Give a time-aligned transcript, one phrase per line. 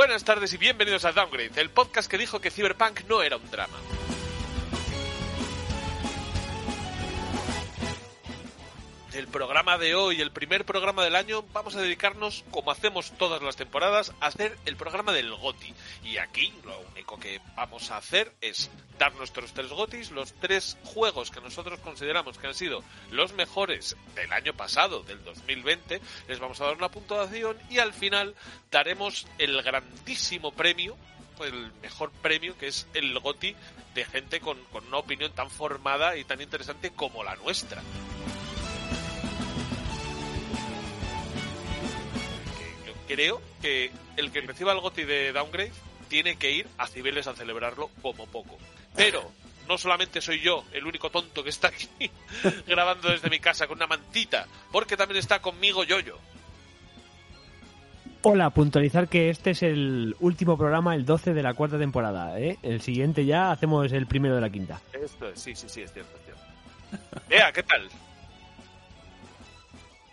[0.00, 3.50] Buenas tardes y bienvenidos a Downgrade, el podcast que dijo que Cyberpunk no era un
[3.50, 3.76] drama.
[9.30, 13.56] Programa de hoy, el primer programa del año, vamos a dedicarnos, como hacemos todas las
[13.56, 15.74] temporadas, a hacer el programa del GOTI.
[16.04, 20.76] Y aquí lo único que vamos a hacer es dar nuestros tres GOTIs, los tres
[20.84, 26.00] juegos que nosotros consideramos que han sido los mejores del año pasado, del 2020.
[26.28, 28.34] Les vamos a dar una puntuación y al final
[28.70, 30.96] daremos el grandísimo premio
[31.44, 33.56] el mejor premio que es el GOTI
[33.94, 37.82] de gente con, con una opinión tan formada y tan interesante como la nuestra.
[43.10, 45.72] Creo que el que reciba el GOTI de Downgrade
[46.08, 48.56] tiene que ir a Cibeles a celebrarlo como poco.
[48.94, 49.30] Pero
[49.68, 51.88] no solamente soy yo el único tonto que está aquí
[52.66, 56.18] grabando desde mi casa con una mantita, porque también está conmigo Yoyo.
[58.22, 62.38] Hola, puntualizar que este es el último programa, el 12 de la cuarta temporada.
[62.38, 62.58] ¿eh?
[62.62, 64.80] El siguiente ya hacemos el primero de la quinta.
[64.92, 66.16] Esto es, sí, sí, sí, es cierto.
[66.16, 67.24] Es cierto.
[67.30, 67.88] Ea, ¿qué tal?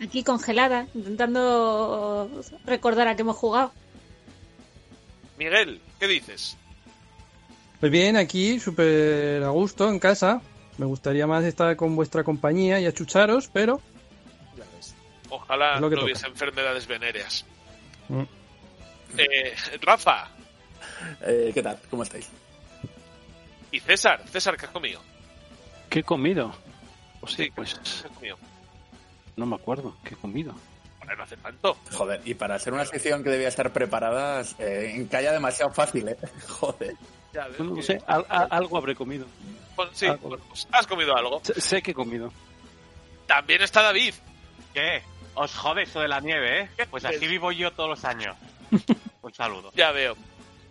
[0.01, 2.29] Aquí congelada, intentando
[2.65, 3.71] recordar a qué hemos jugado.
[5.37, 6.57] Miguel, ¿qué dices?
[7.79, 10.41] Pues bien, aquí súper a gusto en casa.
[10.77, 13.81] Me gustaría más estar con vuestra compañía y achucharos, pero...
[15.29, 17.45] Ojalá no hubiese enfermedades venéreas.
[18.07, 18.23] Mm.
[19.17, 20.29] Eh, Rafa.
[21.21, 21.79] Eh, ¿Qué tal?
[21.89, 22.29] ¿Cómo estáis?
[23.71, 24.23] Y César.
[24.29, 25.01] César, ¿qué has comido?
[25.89, 26.53] ¿Qué he comido?
[27.19, 27.73] Pues sí, pues...
[27.73, 28.37] ¿qué has comido?
[29.37, 30.53] No me acuerdo, ¿qué he comido?
[30.97, 31.77] Bueno, no hace tanto.
[31.93, 36.17] Joder, y para hacer una sección que debía estar preparada, eh, encalla demasiado fácil, ¿eh?
[36.49, 36.95] Joder.
[37.33, 39.27] Ya, no, sé, algo habré comido.
[39.93, 41.39] sí, pues, has comido algo.
[41.43, 42.33] Sé, que he comido.
[43.27, 44.15] También está David.
[44.73, 45.03] ¿Qué?
[45.35, 46.87] Os jode eso de la nieve, ¿eh?
[46.89, 48.35] Pues así vivo yo todos los años.
[49.21, 49.71] Un saludo.
[49.75, 50.15] Ya veo.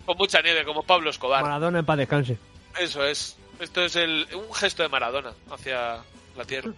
[0.05, 1.43] Con mucha nieve, como Pablo Escobar.
[1.43, 2.39] Maradona en paz descanse.
[2.79, 3.37] Eso es.
[3.61, 6.03] Esto es el, un gesto de Maradona hacia
[6.37, 6.73] la tierra.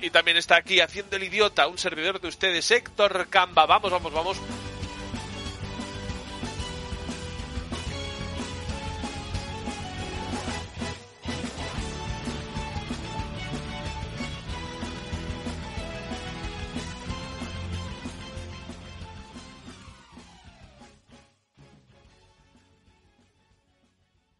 [0.00, 3.66] Y también está aquí haciendo el idiota un servidor de ustedes, Héctor Camba.
[3.66, 4.40] Vamos, vamos, vamos.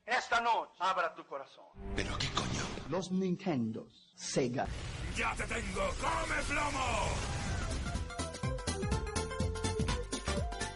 [0.06, 1.64] Esta noche abra tu corazón.
[1.96, 2.48] ¿Pero qué coño?
[2.88, 4.66] Los Nintendos, Sega
[5.16, 5.80] ¡Ya te tengo!
[6.00, 7.08] ¡Come plomo!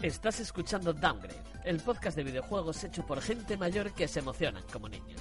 [0.00, 4.88] Estás escuchando Downgrade, el podcast de videojuegos hecho por gente mayor que se emocionan como
[4.88, 5.20] niños.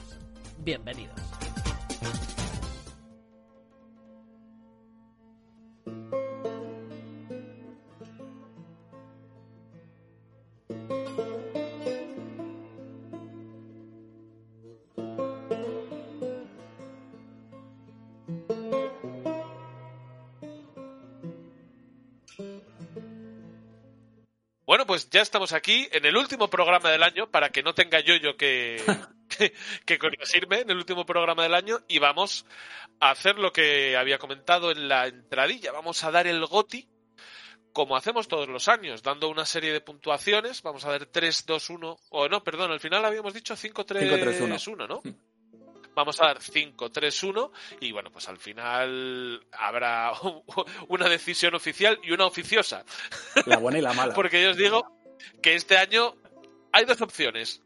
[0.59, 1.19] Bienvenidos.
[25.01, 28.15] Pues ya estamos aquí en el último programa del año, para que no tenga yo
[28.17, 28.83] yo que,
[29.85, 32.45] que, corregirme en el último programa del año, y vamos
[32.99, 35.71] a hacer lo que había comentado en la entradilla.
[35.71, 36.87] Vamos a dar el GOTI,
[37.73, 40.61] como hacemos todos los años, dando una serie de puntuaciones.
[40.61, 44.67] Vamos a ver 3, 2, 1, o no, perdón, al final habíamos dicho 5, 3,
[44.67, 45.01] 1, ¿no?
[45.95, 50.13] Vamos a dar 5-3-1 y bueno, pues al final habrá
[50.87, 52.85] una decisión oficial y una oficiosa.
[53.45, 54.13] La buena y la mala.
[54.15, 54.85] Porque yo os digo
[55.41, 56.15] que este año
[56.71, 57.61] hay dos opciones.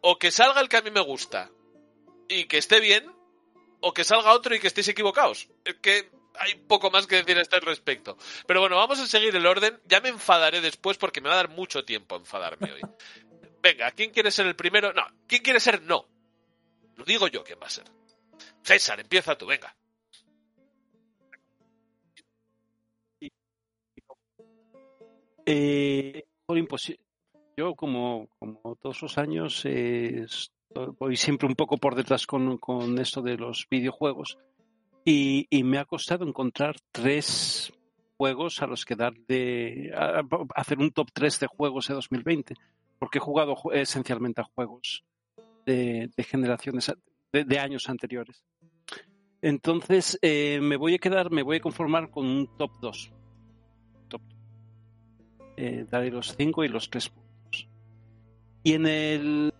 [0.00, 1.50] O que salga el que a mí me gusta
[2.28, 3.10] y que esté bien,
[3.80, 5.48] o que salga otro y que estéis equivocados.
[5.64, 8.16] Es que hay poco más que decir a este respecto.
[8.46, 9.80] Pero bueno, vamos a seguir el orden.
[9.86, 12.80] Ya me enfadaré después porque me va a dar mucho tiempo enfadarme hoy.
[13.62, 14.92] Venga, ¿quién quiere ser el primero?
[14.92, 16.06] No, ¿quién quiere ser no?
[16.96, 17.84] Lo digo yo quién va a ser.
[18.62, 19.74] César, empieza tú, venga.
[25.48, 26.26] Eh,
[27.56, 30.26] yo, como, como todos los años, eh,
[30.98, 34.38] voy siempre un poco por detrás con, con esto de los videojuegos
[35.04, 37.72] y, y, me ha costado encontrar tres
[38.16, 40.22] juegos a los que darle, a,
[40.56, 42.54] hacer un top 3 de juegos de 2020,
[42.98, 45.04] porque he jugado esencialmente a juegos
[45.66, 46.92] de, generaciones,
[47.32, 48.44] de, años anteriores.
[49.42, 53.12] Entonces, eh, me voy a quedar, me voy a conformar con un top 2.
[54.08, 54.22] Top.
[55.56, 57.68] Eh, daré los 5 y los 3 puntos.
[58.62, 59.54] Y en el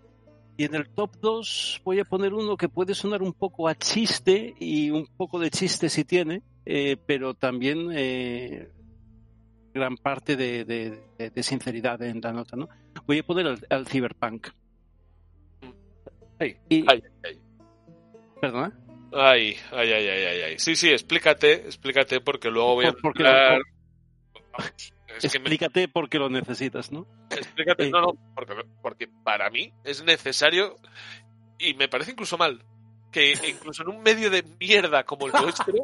[0.58, 3.74] y en el top 2 voy a poner uno que puede sonar un poco a
[3.74, 7.88] chiste y un poco de chiste si tiene, eh, pero también
[9.74, 12.70] gran parte de sinceridad en la nota, ¿no?
[13.06, 14.48] Voy a poner al, al Cyberpunk.
[16.38, 17.40] Ay, Y, ay, ay.
[18.40, 18.72] ¿Perdona?
[19.12, 20.08] Ay, ay, ay,
[20.42, 20.58] ay.
[20.58, 23.60] Sí, sí, explícate, explícate porque luego voy a Por- porque hablar-
[25.16, 27.06] es que Explícate por qué lo necesitas, ¿no?
[27.30, 27.90] explícate, Eh.
[27.90, 30.76] no, no, porque, porque para mí es necesario
[31.58, 32.62] y me parece incluso mal
[33.12, 35.74] que incluso en un medio de mierda como el nuestro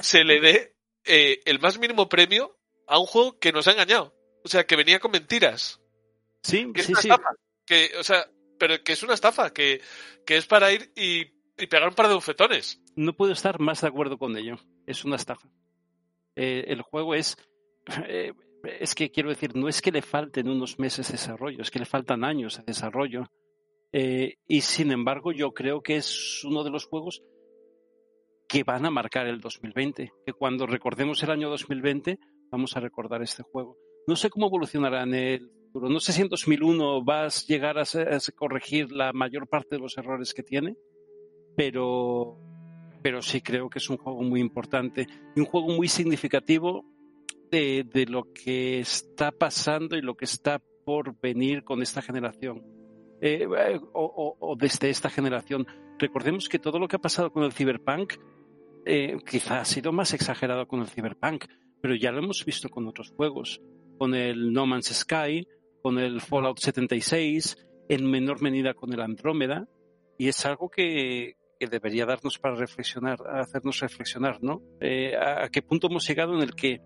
[0.00, 0.74] se le dé
[1.04, 2.56] eh, el más mínimo premio
[2.86, 4.14] a un juego que nos ha engañado.
[4.44, 5.80] O sea, que venía con mentiras.
[6.42, 7.08] Sí, Que sí, sí.
[7.66, 8.26] Que, o sea,
[8.58, 9.80] pero que es una estafa, que,
[10.26, 11.22] que es para ir y,
[11.58, 12.80] y pegar un par de bufetones.
[12.96, 14.56] No puedo estar más de acuerdo con ello.
[14.86, 15.48] Es una estafa.
[16.36, 17.36] Eh, el juego es.
[18.08, 18.32] eh,
[18.80, 21.78] es que quiero decir, no es que le falten unos meses de desarrollo, es que
[21.78, 23.30] le faltan años de desarrollo.
[23.92, 27.22] Eh, y sin embargo, yo creo que es uno de los juegos
[28.48, 30.12] que van a marcar el 2020.
[30.26, 32.18] Que cuando recordemos el año 2020,
[32.50, 33.76] vamos a recordar este juego.
[34.06, 37.84] No sé cómo evolucionará en el No sé si en 2001 vas a llegar a,
[38.34, 40.76] corregir la mayor parte de los errores que tiene,
[41.56, 42.36] pero,
[43.02, 46.84] pero sí creo que es un juego muy importante y un juego muy significativo
[47.50, 52.62] de, lo que está pasando y lo que está por venir con esta generación.
[53.20, 53.46] Eh,
[53.92, 55.66] o desde esta generación.
[55.98, 58.14] Recordemos que todo lo que ha pasado con el Cyberpunk
[58.90, 61.44] eh, quizá ha sido más exagerado con el Cyberpunk,
[61.82, 63.60] pero ya lo hemos visto con otros juegos,
[63.98, 65.46] con el No Man's Sky,
[65.82, 67.56] con el Fallout 76,
[67.88, 69.66] en menor medida con el Andrómeda,
[70.18, 74.60] y es algo que, que debería darnos para reflexionar, hacernos reflexionar, ¿no?
[74.80, 76.80] Eh, a, qué punto hemos llegado en el que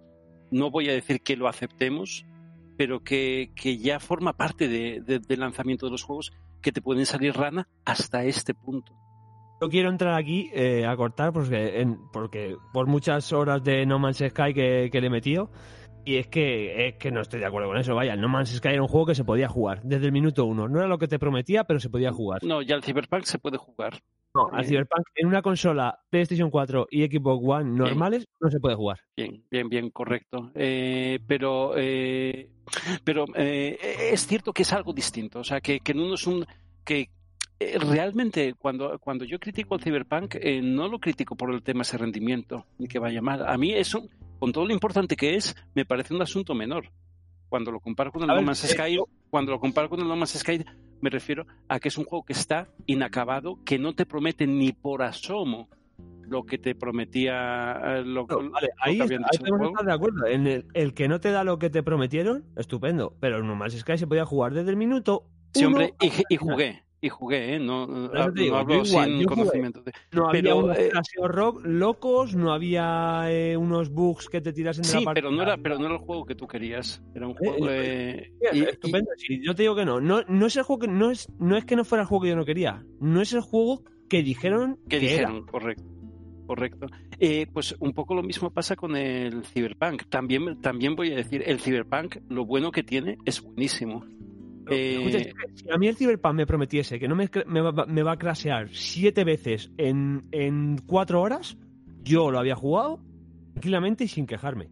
[0.50, 2.24] no voy a decir que lo aceptemos,
[2.76, 6.30] pero que, que ya forma parte de- de- del lanzamiento de los juegos
[6.60, 8.92] que te pueden salir rana hasta este punto.
[9.60, 13.98] Yo quiero entrar aquí eh, a cortar porque, en- porque por muchas horas de No
[13.98, 15.50] Man's Sky que, que le he metido.
[16.04, 17.94] Y es que, es que no estoy de acuerdo con eso.
[17.94, 20.44] Vaya, el No Man's Sky era un juego que se podía jugar desde el minuto
[20.44, 20.68] uno.
[20.68, 22.42] No era lo que te prometía, pero se podía jugar.
[22.42, 24.02] No, ya el Cyberpunk se puede jugar.
[24.34, 28.76] No, al Cyberpunk en una consola PlayStation 4 y Xbox One normales no se puede
[28.76, 28.98] jugar.
[29.14, 30.50] Bien, bien, bien, correcto.
[30.54, 32.48] Eh, pero eh,
[33.04, 33.78] pero eh,
[34.12, 35.40] es cierto que es algo distinto.
[35.40, 36.46] O sea, que, que no es un.
[36.84, 37.10] que
[37.60, 41.82] eh, realmente cuando, cuando yo critico al Cyberpunk, eh, no lo critico por el tema
[41.82, 43.46] ese rendimiento, ni que vaya mal.
[43.46, 44.08] A mí eso,
[44.42, 46.90] con todo lo importante que es, me parece un asunto menor.
[47.48, 48.98] Cuando lo comparo con el No Man's eh, Sky,
[49.30, 50.64] cuando lo comparo con el No Man's Sky,
[51.00, 54.72] me refiero a que es un juego que está inacabado, que no te promete ni
[54.72, 55.68] por asomo
[56.22, 59.50] lo que te prometía eh, lo, No, lo vale, que ahí, habían ahí dicho del
[59.50, 59.74] podemos juego.
[59.74, 60.26] estar de acuerdo.
[60.26, 63.14] En el, el que no te da lo que te prometieron, estupendo.
[63.20, 65.28] Pero el No Man's Sky se podía jugar desde el minuto.
[65.54, 65.94] Sí, uno hombre,
[66.28, 67.58] y, jugué, y jugué, ¿eh?
[67.58, 67.86] No,
[68.32, 69.82] digo, no hablo igual, sin conocimiento.
[69.82, 70.90] de- No había Pero, unos eh,
[71.24, 75.20] rock locos, no había eh, unos bugs que te tirasen de Sí, la parte.
[75.20, 77.02] pero no, era, pero no era el juego que tú querías.
[77.14, 77.66] Era un Eh, juego.
[77.68, 79.10] eh, y- y- estupendo.
[79.16, 80.00] sí, yo te digo que no.
[80.00, 80.22] no.
[80.28, 82.28] No es el juego que no es, no es que no fuera el juego que
[82.30, 82.84] yo no quería.
[83.00, 85.28] No es el juego que dijeron que que era.
[85.28, 85.84] dijeron, correcto.
[86.46, 86.86] Correcto.
[87.18, 90.04] Eh, pues un poco lo mismo pasa con el Cyberpunk.
[90.08, 94.04] También, también voy a decir, el Cyberpunk, lo bueno que tiene es buenísimo.
[94.70, 95.18] Eh, Escucha,
[95.54, 97.26] si a mí el Cyberpunk me prometiese que no me,
[97.60, 101.56] va, me va a crashear siete veces en, en cuatro horas,
[102.04, 103.00] yo lo había jugado
[103.54, 104.68] tranquilamente y sin quejarme.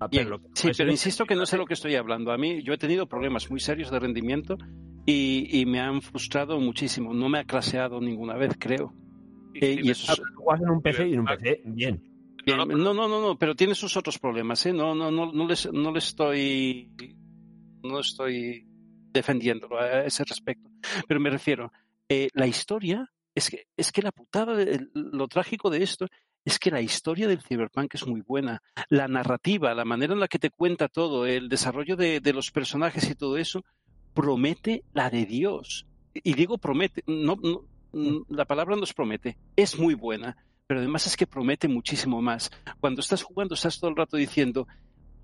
[0.00, 2.32] Ah, Bien, pero lo que sí, pero insisto que no sé lo que estoy hablando.
[2.32, 4.58] A mí, yo he tenido problemas muy serios de rendimiento
[5.06, 7.14] y, y me han frustrado muchísimo.
[7.14, 8.92] No me ha claseado ninguna vez, creo.
[9.54, 10.14] Eh, y eso Ah,
[10.54, 12.02] es- en un PC y en un PC, bien.
[12.44, 14.72] Bien, no, no, no, no, pero tiene sus otros problemas, ¿eh?
[14.72, 16.90] No, no, no, no les, no le estoy,
[17.82, 18.66] no estoy
[19.14, 20.68] defendiéndolo a ese respecto.
[21.08, 21.72] Pero me refiero,
[22.08, 26.06] eh, la historia es que, es que la putada, de- lo trágico de esto
[26.44, 28.62] es que la historia del Cyberpunk es muy buena.
[28.90, 32.50] La narrativa, la manera en la que te cuenta todo, el desarrollo de, de los
[32.50, 33.64] personajes y todo eso,
[34.12, 35.86] promete la de Dios.
[36.12, 41.06] Y digo promete, no, no, mm, la palabra nos promete, es muy buena, pero además
[41.06, 42.50] es que promete muchísimo más.
[42.78, 44.68] Cuando estás jugando estás todo el rato diciendo,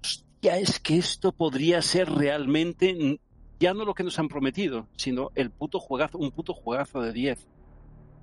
[0.02, 3.16] hostia, es que esto podría ser realmente mm,
[3.60, 7.12] ya no lo que nos han prometido, sino el puto juegazo, un puto juegazo de
[7.12, 7.46] 10.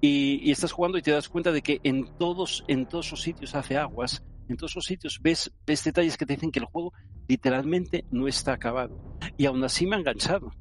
[0.01, 3.55] Y, estás jugando y te das cuenta de que en todos, en todos esos sitios
[3.55, 6.91] hace aguas, en todos esos sitios ves, ves detalles que te dicen que el juego
[7.27, 8.99] literalmente no está acabado.
[9.37, 10.51] Y aún así me ha enganchado.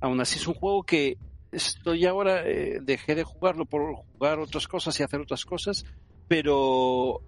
[0.00, 1.18] Aún así es un juego que
[1.50, 5.84] estoy ahora, eh, dejé de jugarlo por jugar otras cosas y hacer otras cosas,
[6.28, 7.20] pero,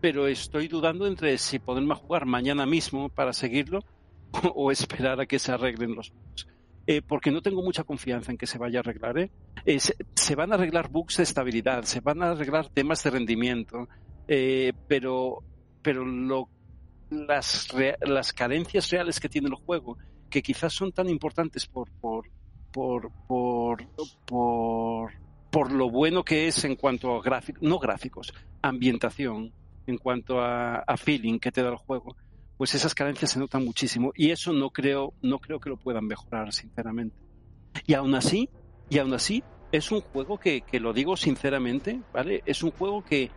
[0.00, 3.84] pero estoy dudando entre si ponerme a jugar mañana mismo para seguirlo
[4.54, 6.46] o esperar a que se arreglen los bugs.
[6.86, 9.18] Eh, porque no tengo mucha confianza en que se vaya a arreglar.
[9.18, 9.30] ¿eh?
[9.64, 13.10] Eh, se, se van a arreglar bugs de estabilidad, se van a arreglar temas de
[13.10, 13.88] rendimiento,
[14.26, 15.44] eh, pero,
[15.80, 16.04] pero
[17.10, 17.68] las,
[18.00, 19.96] las carencias reales que tiene el juego,
[20.28, 22.28] que quizás son tan importantes por, por,
[22.72, 23.86] por, por,
[24.26, 25.12] por,
[25.50, 29.52] por lo bueno que es en cuanto a gráficos, no gráficos, ambientación,
[29.86, 32.16] en cuanto a feeling que te da el juego,
[32.62, 36.06] pues esas carencias se notan muchísimo y eso no creo, no creo que lo puedan
[36.06, 37.16] mejorar, sinceramente.
[37.88, 38.48] Y aún así,
[38.88, 39.42] y aún así,
[39.72, 42.40] es un juego que, que lo digo sinceramente, ¿vale?
[42.46, 43.32] Es un juego que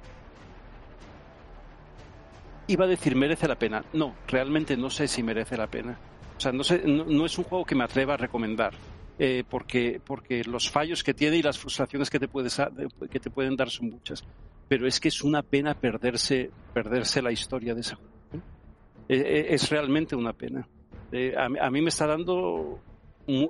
[2.67, 3.83] iba a decir merece la pena.
[3.93, 5.97] No, realmente no sé si merece la pena.
[6.37, 8.75] O sea, no, sé, no, es un juego que me atreva a recomendar.
[9.17, 12.61] eh, porque, porque los fallos que tiene y las frustraciones que te, puedes,
[13.09, 14.23] que te pueden dar son muchas.
[14.67, 18.14] Pero es que es una pena perderse, perderse la historia de ese juego.
[19.09, 19.17] ¿Eh?
[19.17, 20.67] Eh, es realmente una pena.
[21.11, 22.79] Eh, a, a mí me está dando,
[23.27, 23.47] eh,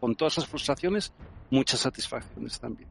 [0.00, 1.12] con todas esas frustraciones,
[1.50, 2.88] muchas satisfacciones también.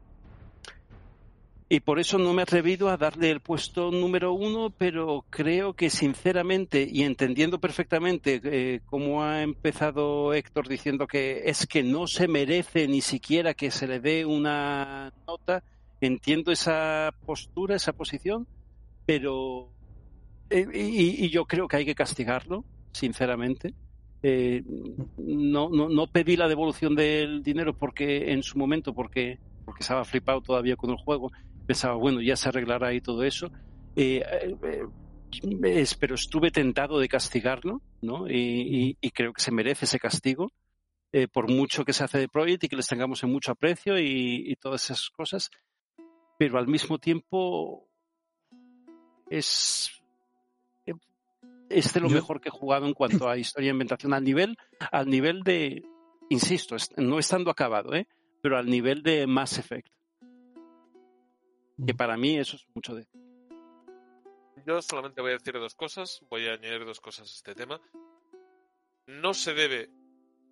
[1.70, 5.74] Y por eso no me he atrevido a darle el puesto número uno, pero creo
[5.74, 12.06] que sinceramente y entendiendo perfectamente eh, cómo ha empezado Héctor diciendo que es que no
[12.06, 15.62] se merece ni siquiera que se le dé una nota,
[16.00, 18.46] entiendo esa postura, esa posición,
[19.04, 19.68] pero
[20.50, 23.74] eh, y, y yo creo que hay que castigarlo, sinceramente.
[24.22, 24.62] Eh,
[25.18, 30.04] no, no, no pedí la devolución del dinero porque en su momento, porque, porque estaba
[30.04, 31.30] flipado todavía con el juego,
[31.66, 33.50] pensaba, bueno, ya se arreglará y todo eso.
[33.94, 34.22] Eh,
[34.62, 34.84] eh,
[36.00, 38.28] pero estuve tentado de castigarlo, ¿no?
[38.28, 38.34] Y,
[38.90, 40.50] y- y creo que se merece ese castigo,
[41.12, 43.98] eh, por mucho que se hace de Project y que les tengamos en mucho aprecio
[43.98, 45.50] y, y todas esas cosas.
[46.38, 47.88] Pero al mismo tiempo
[49.30, 49.90] es
[51.70, 54.24] es de lo Yo- mejor que he jugado en cuanto a historia e inventación al
[54.24, 54.56] nivel
[54.92, 55.82] al nivel de
[56.30, 58.06] insisto no estando acabado ¿eh?
[58.42, 59.88] pero al nivel de Mass Effect
[61.86, 63.06] que para mí eso es mucho de
[64.66, 67.80] Yo solamente voy a decir dos cosas, voy a añadir dos cosas a este tema.
[69.06, 69.88] No se debe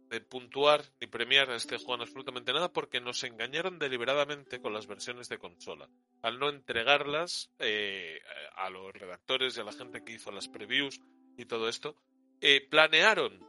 [0.08, 4.72] de puntuar ni premiar a este juego en absolutamente nada porque nos engañaron deliberadamente con
[4.72, 5.88] las versiones de consola.
[6.22, 8.20] Al no entregarlas eh,
[8.56, 11.00] a los redactores y a la gente que hizo las previews
[11.36, 11.96] y todo esto,
[12.40, 13.44] eh, planearon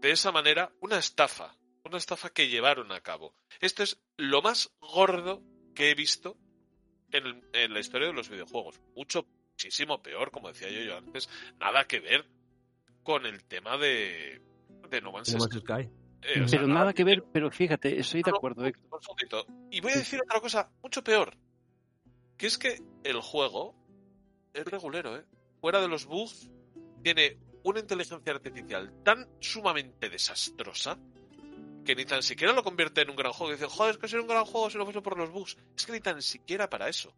[0.00, 3.34] de esa manera una estafa, una estafa que llevaron a cabo.
[3.60, 5.42] Esto es lo más gordo
[5.74, 6.36] que he visto
[7.12, 8.80] en, en la historia de los videojuegos.
[8.94, 12.26] Mucho, muchísimo peor, como decía yo, yo antes, nada que ver
[13.02, 14.42] con el tema de,
[14.94, 15.60] de No Man's No Man's Sky.
[15.60, 15.90] Sky.
[16.22, 19.46] Eh, o sea, pero nada que ver pero fíjate estoy de no, acuerdo segundito.
[19.70, 21.36] Y voy a decir otra cosa mucho peor.
[22.38, 23.74] Que es que el juego
[24.54, 25.24] es regulero, ¿eh?
[25.60, 26.50] Fuera de los bugs,
[27.02, 30.98] tiene una inteligencia artificial tan sumamente desastrosa
[31.84, 33.52] que ni tan siquiera lo convierte en un gran juego.
[33.52, 35.56] Y dicen, joder, es que sería un gran juego si no fuese por los bugs.
[35.76, 37.14] Es que ni tan siquiera para eso.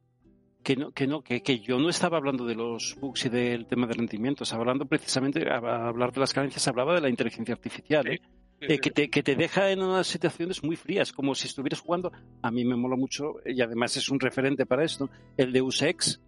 [0.66, 3.66] Que no, que no, que, que yo no estaba hablando de los bugs y del
[3.66, 7.54] tema de rendimiento, estaba hablando precisamente, a, hablar de las carencias, hablaba de la inteligencia
[7.54, 8.20] artificial, ¿eh?
[8.60, 12.10] Eh, que, te, que te deja en unas situaciones muy frías, como si estuvieras jugando,
[12.42, 16.20] a mí me mola mucho, y además es un referente para esto, el Deus Ex,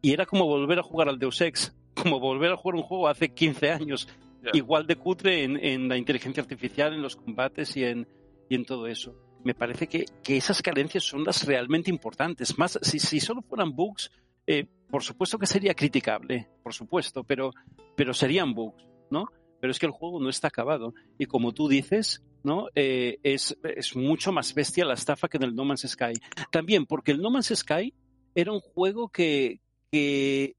[0.00, 3.06] y era como volver a jugar al Deus Ex, como volver a jugar un juego
[3.06, 4.08] hace 15 años,
[4.54, 8.08] igual de cutre en, en la inteligencia artificial, en los combates y en,
[8.48, 9.14] y en todo eso.
[9.44, 12.58] Me parece que, que esas carencias son las realmente importantes.
[12.58, 14.10] Más, si, si solo fueran bugs,
[14.46, 17.52] eh, por supuesto que sería criticable, por supuesto, pero,
[17.96, 19.26] pero serían bugs, ¿no?
[19.60, 20.94] Pero es que el juego no está acabado.
[21.18, 22.68] Y como tú dices, ¿no?
[22.74, 26.12] Eh, es, es mucho más bestia la estafa que en el No Man's Sky.
[26.50, 27.94] También porque el No Man's Sky
[28.34, 29.60] era un juego que,
[29.90, 30.56] que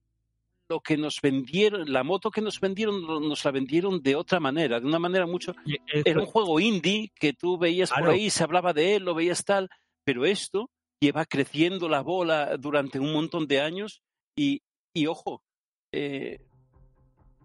[0.68, 4.80] lo que nos vendieron, la moto que nos vendieron, nos la vendieron de otra manera,
[4.80, 5.54] de una manera mucho...
[5.66, 9.14] Y Era un juego indie que tú veías por ahí, se hablaba de él, lo
[9.14, 9.70] veías tal,
[10.04, 10.70] pero esto
[11.00, 14.02] lleva creciendo la bola durante un montón de años
[14.36, 14.62] y,
[14.94, 15.44] y ojo,
[15.92, 16.40] eh,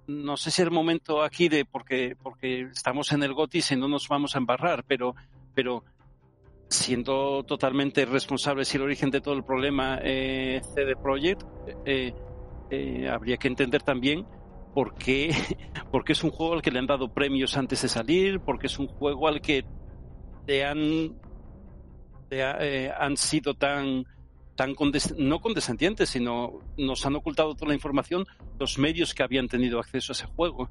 [0.06, 3.76] no sé si es el momento aquí de porque porque estamos en el GOTI si
[3.76, 5.14] no nos vamos a embarrar, pero
[5.54, 5.84] pero
[6.68, 11.42] siendo totalmente responsables y el origen de todo el problema eh, CD Projekt,
[11.84, 12.12] eh,
[12.70, 14.26] eh, habría que entender también
[14.74, 15.30] por qué,
[15.90, 18.78] porque es un juego al que le han dado premios antes de salir, porque es
[18.78, 19.64] un juego al que
[20.46, 21.16] le han,
[22.32, 24.04] ha- eh, han sido tan,
[24.56, 24.74] tan
[25.18, 28.26] no condescendientes, sino nos han ocultado toda la información
[28.58, 30.68] los medios que habían tenido acceso a ese juego.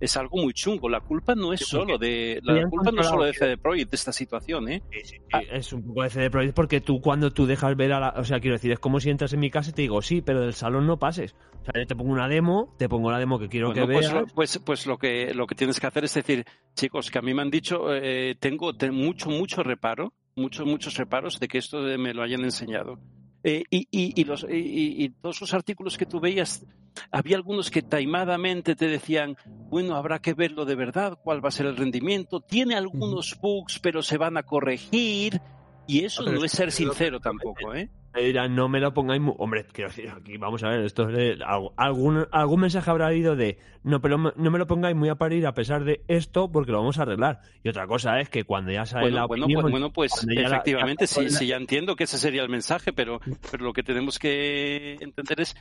[0.00, 0.88] Es algo muy chungo.
[0.88, 3.96] La culpa no es solo de la culpa no es solo de CD Projekt de
[3.96, 4.82] esta situación, ¿eh?
[4.90, 7.92] Sí, sí, sí, Es un poco de CD Projekt porque tú cuando tú dejas ver
[7.92, 8.14] a la...
[8.16, 10.22] O sea, quiero decir, es como si entras en mi casa y te digo, sí,
[10.22, 11.34] pero del salón no pases.
[11.60, 13.92] O sea, yo te pongo una demo, te pongo la demo que quiero Bueno, que
[13.92, 14.20] pues, veas.
[14.22, 17.22] lo, pues, pues lo que lo que tienes que hacer es decir, chicos, que a
[17.22, 21.58] mí me han dicho, eh, tengo te- mucho, mucho reparo, muchos, muchos reparos de que
[21.58, 22.98] esto me lo hayan enseñado.
[23.42, 26.66] Eh, y, y, y, los, y, y, todos los artículos que tú veías,
[27.10, 29.36] había algunos que taimadamente te decían,
[29.70, 33.78] bueno, habrá que verlo de verdad, cuál va a ser el rendimiento, tiene algunos bugs,
[33.78, 35.40] pero se van a corregir,
[35.86, 37.88] y eso no es ser sincero tampoco, ¿eh?
[38.12, 39.36] Me dirán, no me lo pongáis mu-".
[39.38, 43.06] Hombre, quiero decir, aquí vamos a ver, esto es de- algo- algún, algún mensaje habrá
[43.06, 46.02] habido de no, pero me- no me lo pongáis muy a parir a pesar de
[46.08, 47.40] esto porque lo vamos a arreglar.
[47.62, 50.26] Y otra cosa es que cuando ya sale Bueno, la bueno, opinión, pues, bueno, pues
[50.26, 53.82] la- efectivamente, sí, sí, ya entiendo que ese sería el mensaje, pero, pero lo que
[53.84, 55.54] tenemos que entender es,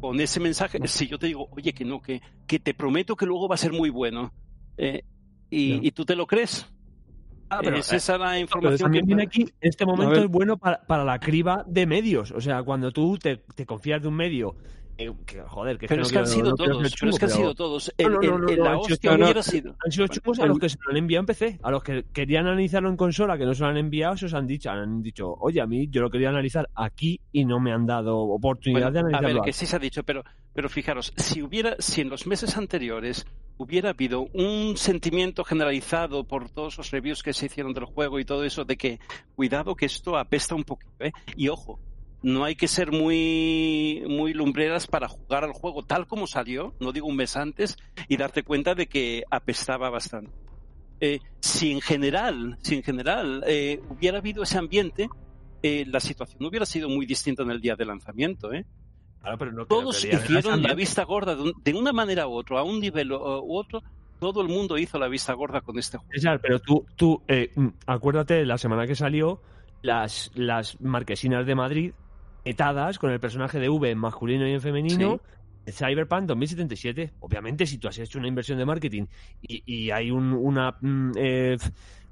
[0.00, 3.26] con ese mensaje, si yo te digo, oye, que no, que, que te prometo que
[3.26, 4.32] luego va a ser muy bueno,
[4.76, 5.02] eh,
[5.50, 6.66] y, y tú te lo crees,
[7.50, 9.06] Ah, pero, es esa la Pero información también que...
[9.08, 12.30] viene aquí, este momento es bueno para, para la criba de medios.
[12.30, 14.54] O sea, cuando tú te, te confías de un medio,
[15.00, 17.18] eh, que, joder, que Pero no es que han quiero- sido no todos, pero es
[17.18, 17.92] que han sido todos.
[17.96, 19.76] El- no, la sido hostia hubiera sido...
[19.84, 22.04] Han sido chungos a los que se lo han enviado en PC, a los que
[22.12, 25.02] querían analizarlo en consola, que no se lo han enviado, se os han dicho, han
[25.02, 28.92] dicho, oye, a mí yo lo quería analizar aquí y no me han dado oportunidad
[28.92, 29.28] Bueno, de a analizarlo.
[29.28, 29.58] ver, que aquí".
[29.58, 33.26] sí se ha dicho, pero, pero fijaros, si hubiera, si en los meses anteriores
[33.56, 38.24] hubiera habido un sentimiento generalizado por todos los reviews que se hicieron del juego y
[38.24, 38.98] todo eso de que
[39.36, 41.12] cuidado que esto apesta un poquito, ¿eh?
[41.36, 41.78] Y ojo,
[42.22, 46.92] no hay que ser muy, muy lumbreras para jugar al juego tal como salió, no
[46.92, 47.76] digo un mes antes,
[48.08, 50.30] y darte cuenta de que apestaba bastante.
[51.00, 55.08] Eh, si en general, si en general eh, hubiera habido ese ambiente,
[55.62, 58.66] eh, la situación hubiera sido muy distinta en el día de lanzamiento, ¿eh?
[59.22, 62.60] Claro, pero no Todos hicieron la vista gorda de, un- de una manera u otra,
[62.60, 63.82] a un nivel u otro.
[64.18, 66.10] Todo el mundo hizo la vista gorda con este juego.
[66.14, 67.22] César, pero tú, tú
[67.56, 69.40] mm, acuérdate, la semana que salió,
[69.82, 71.92] las, las marquesinas de Madrid
[72.44, 75.20] etadas con el personaje de V en masculino y en femenino.
[75.66, 77.12] de Cyberpunk 2077.
[77.20, 79.04] Obviamente, si tú has hecho una inversión de marketing
[79.42, 81.58] y, y hay un- una, mm, eh,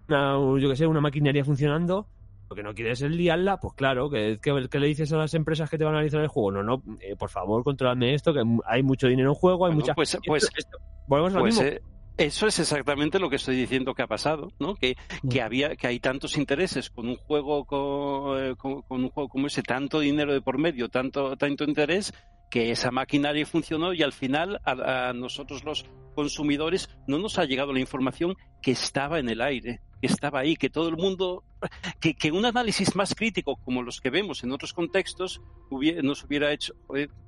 [0.09, 2.09] una, yo que sé, una maquinaria funcionando,
[2.51, 5.33] lo que no quieres es liarla, pues claro, que, que, que le dices a las
[5.35, 8.33] empresas que te van a analizar el juego, no, no, eh, por favor, controladme esto,
[8.35, 9.95] que hay mucho dinero en juego, hay Bueno, mucha...
[9.95, 11.69] pues, pues, Esto- esto- volvemos a lo pues, mismo.
[11.69, 11.81] eh,
[12.19, 14.75] eso es exactamente lo que estoy diciendo que ha pasado, ¿no?
[14.75, 14.97] Que,
[15.31, 19.29] que había, que hay tantos intereses con un juego co- eh, con, con un juego
[19.29, 22.13] como ese, tanto dinero de por medio, tanto, tanto interés,
[22.51, 27.45] que esa maquinaria funcionó y al final a, a nosotros los consumidores no nos ha
[27.45, 31.45] llegado la información que estaba en el aire, que estaba ahí, que todo el mundo,
[32.01, 36.25] que, que un análisis más crítico como los que vemos en otros contextos hubiera- nos
[36.25, 36.75] hubiera hecho,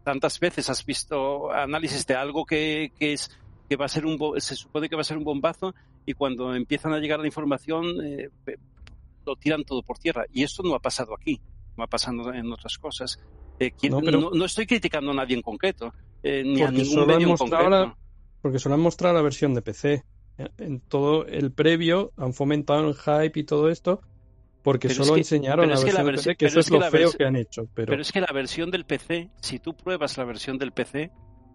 [0.04, 3.30] tantas veces has visto análisis de algo que, que es
[3.70, 5.72] que va a ser un se supone que va a ser un bombazo
[6.04, 8.28] y cuando empiezan a llegar la información eh,
[9.24, 11.40] lo tiran todo por tierra y esto no ha pasado aquí
[11.76, 13.18] no ha pasado en otras cosas
[13.60, 16.70] Eh, ¿quién- No, no, pero- no estoy criticando a nadie en concreto eh, ni a
[16.72, 17.96] ningún medio en concreto la,
[18.42, 20.02] porque solo han mostrado la versión de PC.
[20.56, 24.00] En todo el previo han fomentado el hype y todo esto
[24.62, 26.66] porque Pero es solo que- enseñaron la es versión de versi- PC, que eso es
[26.66, 27.68] es lo feo que han hecho.
[27.74, 31.10] Pero, Pero es que la versión del PC, si tú pruebas la versión del PC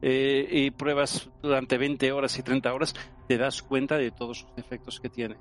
[0.08, 2.94] eh, y pruebas durante 20 horas y 30 horas,
[3.28, 5.36] te das cuenta de todos sus defectos que tiene.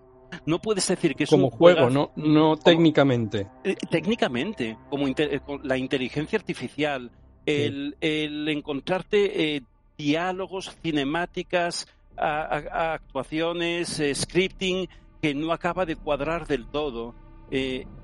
[0.47, 3.47] No puedes decir que es como un juego, juegazo- no, no técnicamente.
[3.63, 7.11] Eh, técnicamente, como eh, con la inteligencia artificial,
[7.45, 9.57] el, el encontrarte
[9.99, 14.89] diálogos, cinemáticas, a- a- a actuaciones, scripting
[15.21, 17.15] que no acaba de cuadrar del todo,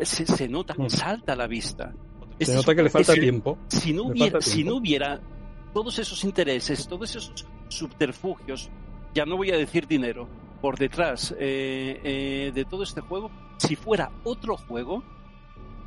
[0.00, 0.90] se, se nota, Mm.
[0.90, 1.92] salta a la vista.
[2.38, 3.58] Se Este nota que le falta tiempo.
[3.68, 5.20] Si hubiera, no hubiera
[5.72, 8.70] todos esos intereses, todos esos subterfugios,
[9.14, 10.28] ya no voy a decir dinero,
[10.60, 15.02] por detrás eh, eh, de todo este juego, si fuera otro juego,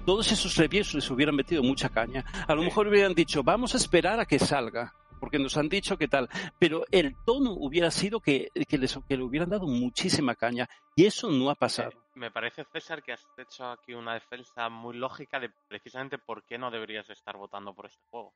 [0.06, 2.26] todos esos reviews les hubieran metido mucha caña.
[2.48, 5.98] A lo mejor hubieran dicho, vamos a esperar a que salga, porque nos han dicho
[5.98, 6.28] que tal.
[6.60, 11.06] Pero el tono hubiera sido que, que, les, que le hubieran dado muchísima caña, y
[11.06, 11.92] eso no ha pasado.
[12.16, 16.58] Me parece, César, que has hecho aquí una defensa muy lógica de precisamente por qué
[16.58, 18.34] no deberías estar votando por este juego.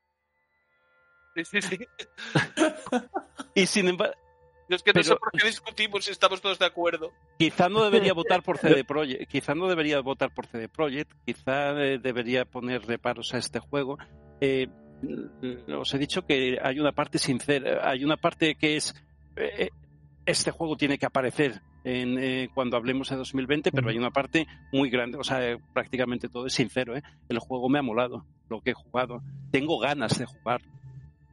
[1.44, 1.78] Sí, sí, sí.
[3.54, 4.14] Y sin embargo,
[4.68, 7.10] es que no Pero- sé por qué discutimos si estamos todos de acuerdo.
[7.38, 11.70] Quizá no debería votar por CD Projekt, quizá no debería votar por CD Projekt, quizá
[11.82, 13.98] eh, debería poner reparos a este juego.
[14.40, 14.68] Eh,
[15.76, 18.94] os he dicho que hay una parte sincera, hay una parte que es
[19.36, 19.70] eh,
[20.26, 24.46] este juego tiene que aparecer en, eh, cuando hablemos de 2020, pero hay una parte
[24.72, 26.96] muy grande, o sea, eh, prácticamente todo es sincero.
[26.96, 27.02] ¿eh?
[27.30, 30.60] El juego me ha molado, lo que he jugado, tengo ganas de jugar.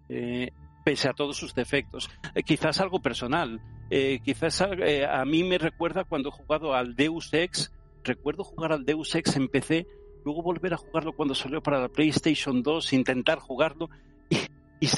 [0.09, 0.51] Eh,
[0.83, 2.09] pese a todos sus defectos.
[2.35, 3.61] Eh, quizás algo personal.
[3.89, 7.71] Eh, quizás a mí me recuerda cuando he jugado al Deus Ex.
[8.03, 9.87] Recuerdo jugar al Deus Ex en PC,
[10.23, 13.89] luego volver a jugarlo cuando salió para la PlayStation 2, intentar jugarlo
[14.29, 14.37] y,
[14.79, 14.89] y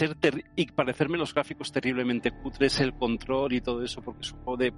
[0.58, 4.58] y parecerme los gráficos terriblemente cutres, el control y todo eso, porque es un juego
[4.58, 4.74] de,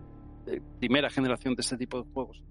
[0.80, 2.44] primera generación de este tipo de juegos.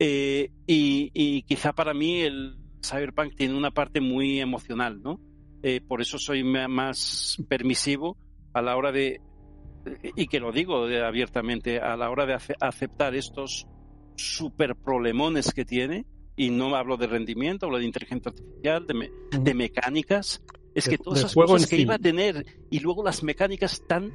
[0.00, 5.20] Y, y quizá para mí el Cyberpunk tiene una parte muy emocional, ¿no?
[5.62, 8.16] Eh, por eso soy más permisivo
[8.52, 9.20] a la hora de,
[10.16, 13.66] y que lo digo abiertamente, a la hora de ace- aceptar estos
[14.16, 16.04] super problemones que tiene,
[16.36, 20.42] y no hablo de rendimiento, hablo de inteligencia artificial, de, me- de mecánicas,
[20.74, 24.10] es De- que todas esas cosas que iba a tener y luego las mecánicas tan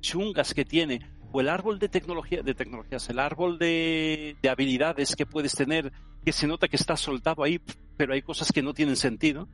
[0.00, 1.00] chungas que tiene,
[1.32, 5.92] o el árbol de tecnología, de tecnologías, el árbol de, de habilidades que puedes tener,
[6.24, 7.60] que se nota que está soltado ahí,
[7.96, 9.48] pero hay cosas que no tienen sentido.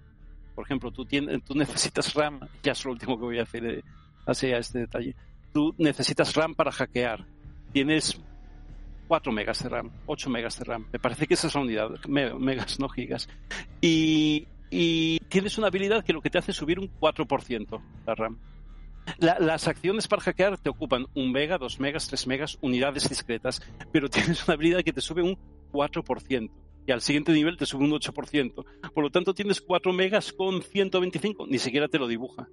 [0.55, 3.65] Por ejemplo, tú, tienes, tú necesitas RAM, ya es lo último que voy a hacer
[3.65, 3.83] eh,
[4.27, 5.15] hacia este detalle.
[5.53, 7.27] Tú necesitas RAM para hackear.
[7.73, 8.21] Tienes
[9.09, 10.87] 4 megas de RAM, 8 megas de RAM.
[10.93, 13.29] Me parece que esa es la unidad, me- megas, no gigas.
[13.81, 14.47] Y,
[15.29, 18.38] tienes una habilidad que lo que te hace es subir un 4% la RAM.
[19.19, 23.61] La- las acciones para hackear te ocupan un mega, dos megas, tres megas, unidades discretas,
[23.93, 25.37] pero tienes una habilidad que te sube un
[25.73, 26.51] 4%.
[26.87, 28.64] Y al siguiente nivel te sube un 8%.
[28.92, 32.49] Por lo tanto, tienes 4 megas con 125, ni siquiera te lo dibuja.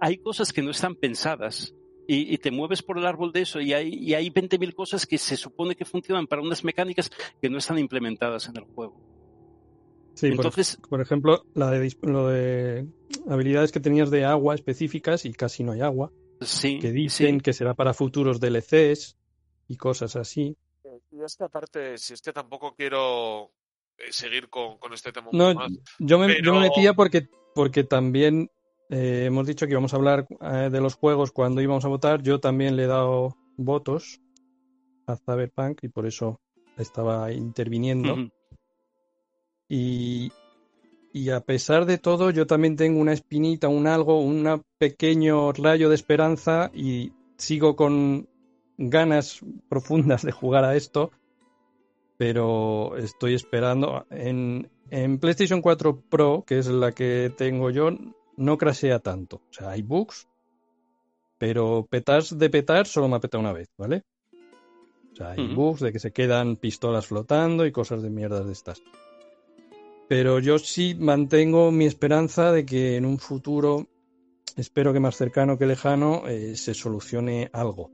[0.00, 1.74] Hay cosas que no están pensadas
[2.08, 5.06] y, y te mueves por el árbol de eso y hay, y hay 20.000 cosas
[5.06, 7.10] que se supone que funcionan para unas mecánicas
[7.40, 9.00] que no están implementadas en el juego.
[10.14, 12.86] Sí, por- Entonces- por, ejemplo, la de, lo de
[13.28, 16.10] habilidades que tenías de agua específicas y casi no hay agua,
[16.40, 17.40] Sí, que dicen sí.
[17.42, 19.16] que será para futuros DLCs
[19.68, 20.56] y cosas así.
[21.12, 23.50] Y esta parte, si es que tampoco quiero eh,
[24.10, 25.72] seguir con, con este tema un No, poco más.
[25.98, 28.50] yo me, yo pero- me metía porque, porque también
[28.90, 32.22] eh, hemos dicho que íbamos a hablar eh, de los juegos cuando íbamos a votar.
[32.22, 34.20] Yo también le he dado votos
[35.06, 36.40] a Cyberpunk y por eso
[36.76, 38.28] estaba interviniendo.
[39.68, 40.30] Y,
[41.12, 45.88] y a pesar de todo, yo también tengo una espinita, un algo, un pequeño rayo
[45.88, 48.28] de esperanza y sigo con
[48.78, 51.10] ganas profundas de jugar a esto,
[52.16, 54.06] pero estoy esperando.
[54.10, 57.90] En, en PlayStation 4 Pro, que es la que tengo yo,
[58.36, 59.36] no crasea tanto.
[59.50, 60.28] O sea, hay bugs,
[61.38, 64.04] pero petar de petar solo me ha petado una vez, ¿vale?
[65.12, 68.52] O sea, hay bugs de que se quedan pistolas flotando y cosas de mierdas de
[68.52, 68.82] estas.
[70.08, 73.86] Pero yo sí mantengo mi esperanza de que en un futuro,
[74.56, 77.90] espero que más cercano que lejano, eh, se solucione algo.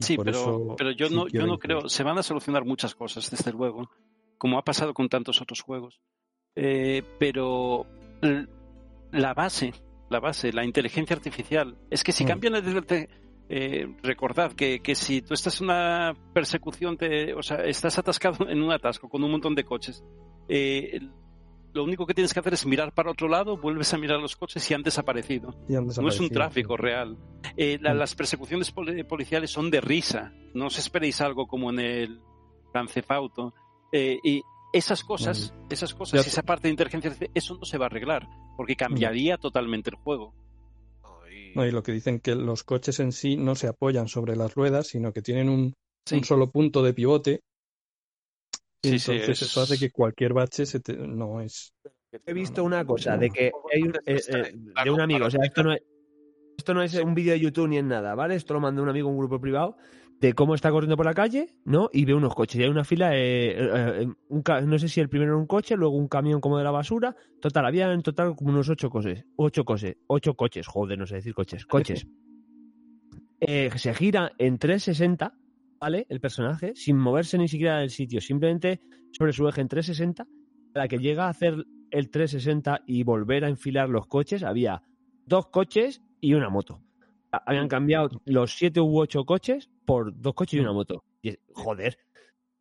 [0.00, 1.88] Sí, pero, eso pero yo sí no, yo no creo.
[1.88, 3.90] Se van a solucionar muchas cosas, desde luego,
[4.38, 6.00] como ha pasado con tantos otros juegos.
[6.54, 7.86] Eh, pero
[9.12, 9.72] la base,
[10.10, 12.28] la base, la inteligencia artificial, es que si Mm.
[12.28, 13.08] cambian el te-
[13.48, 18.48] eh, recordad que, que si tú estás en una persecución, te, o sea, estás atascado
[18.48, 20.02] en un atasco con un montón de coches,
[20.48, 20.98] eh,
[21.76, 24.34] lo único que tienes que hacer es mirar para otro lado, vuelves a mirar los
[24.34, 25.54] coches y han desaparecido.
[25.68, 27.16] Y han No es un tráfico real.
[27.56, 27.98] Eh, la- Mm.
[27.98, 30.32] Las persecuciones poli- policiales son de risa.
[30.54, 32.20] No os esperéis algo como en el
[32.72, 33.54] Grand Theft Auto.
[33.92, 37.84] Eh, y esas cosas, esas cosas, esa parte de inteligencia artificial, eso no se va
[37.86, 40.34] a arreglar, porque cambiaría totalmente el juego.
[41.54, 44.54] No, y lo que dicen que los coches en sí no se apoyan sobre las
[44.54, 45.72] ruedas, sino que tienen un,
[46.04, 46.16] Sí.
[46.16, 47.40] un solo punto de pivote.
[48.82, 51.74] Sí, entonces es- eso hace que cualquier bache se te- no es.
[52.24, 55.44] He visto una cosa de que hay un- eh, eh, de un amigo, o sea,
[55.44, 55.82] esto no es,
[56.56, 58.34] esto no es un vídeo de YouTube ni en nada, ¿vale?
[58.36, 59.76] Esto lo mandó un amigo a un grupo privado
[60.20, 61.90] de cómo está corriendo por la calle, ¿no?
[61.92, 62.58] Y ve unos coches.
[62.58, 65.76] Y hay una fila, eh, eh, un no sé si el primero era un coche,
[65.76, 67.14] luego un camión como de la basura.
[67.40, 69.24] Total, había en total como unos ocho coches.
[69.36, 69.96] Ocho coches.
[70.06, 71.66] Ocho coches, joder, no sé decir coches.
[71.66, 72.06] Coches.
[73.38, 75.34] Eh, se gira en 360,
[75.80, 76.06] ¿vale?
[76.08, 78.80] El personaje, sin moverse ni siquiera del sitio, simplemente
[79.12, 80.22] sobre su eje en 360.
[80.22, 84.82] A la que llega a hacer el 360 y volver a enfilar los coches, había
[85.24, 86.82] dos coches y una moto.
[87.30, 91.04] Habían cambiado los siete u ocho coches por dos coches y una moto.
[91.22, 91.98] Y joder,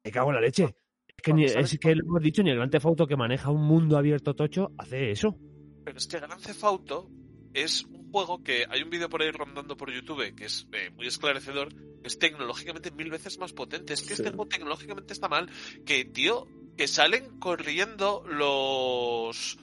[0.04, 0.75] me cago en la leche.
[1.08, 3.51] Es que, ni- es que lo hemos dicho, ni el Gran Theft Auto que maneja
[3.51, 5.38] un mundo abierto tocho hace eso.
[5.84, 7.10] Pero es que Gran Theft Auto
[7.55, 10.91] es un juego que hay un vídeo por ahí rondando por YouTube que es eh,
[10.95, 13.93] muy esclarecedor, que es tecnológicamente mil veces más potente.
[13.93, 15.49] Es que este juego tecnológicamente está mal,
[15.85, 19.57] que tío, que salen corriendo los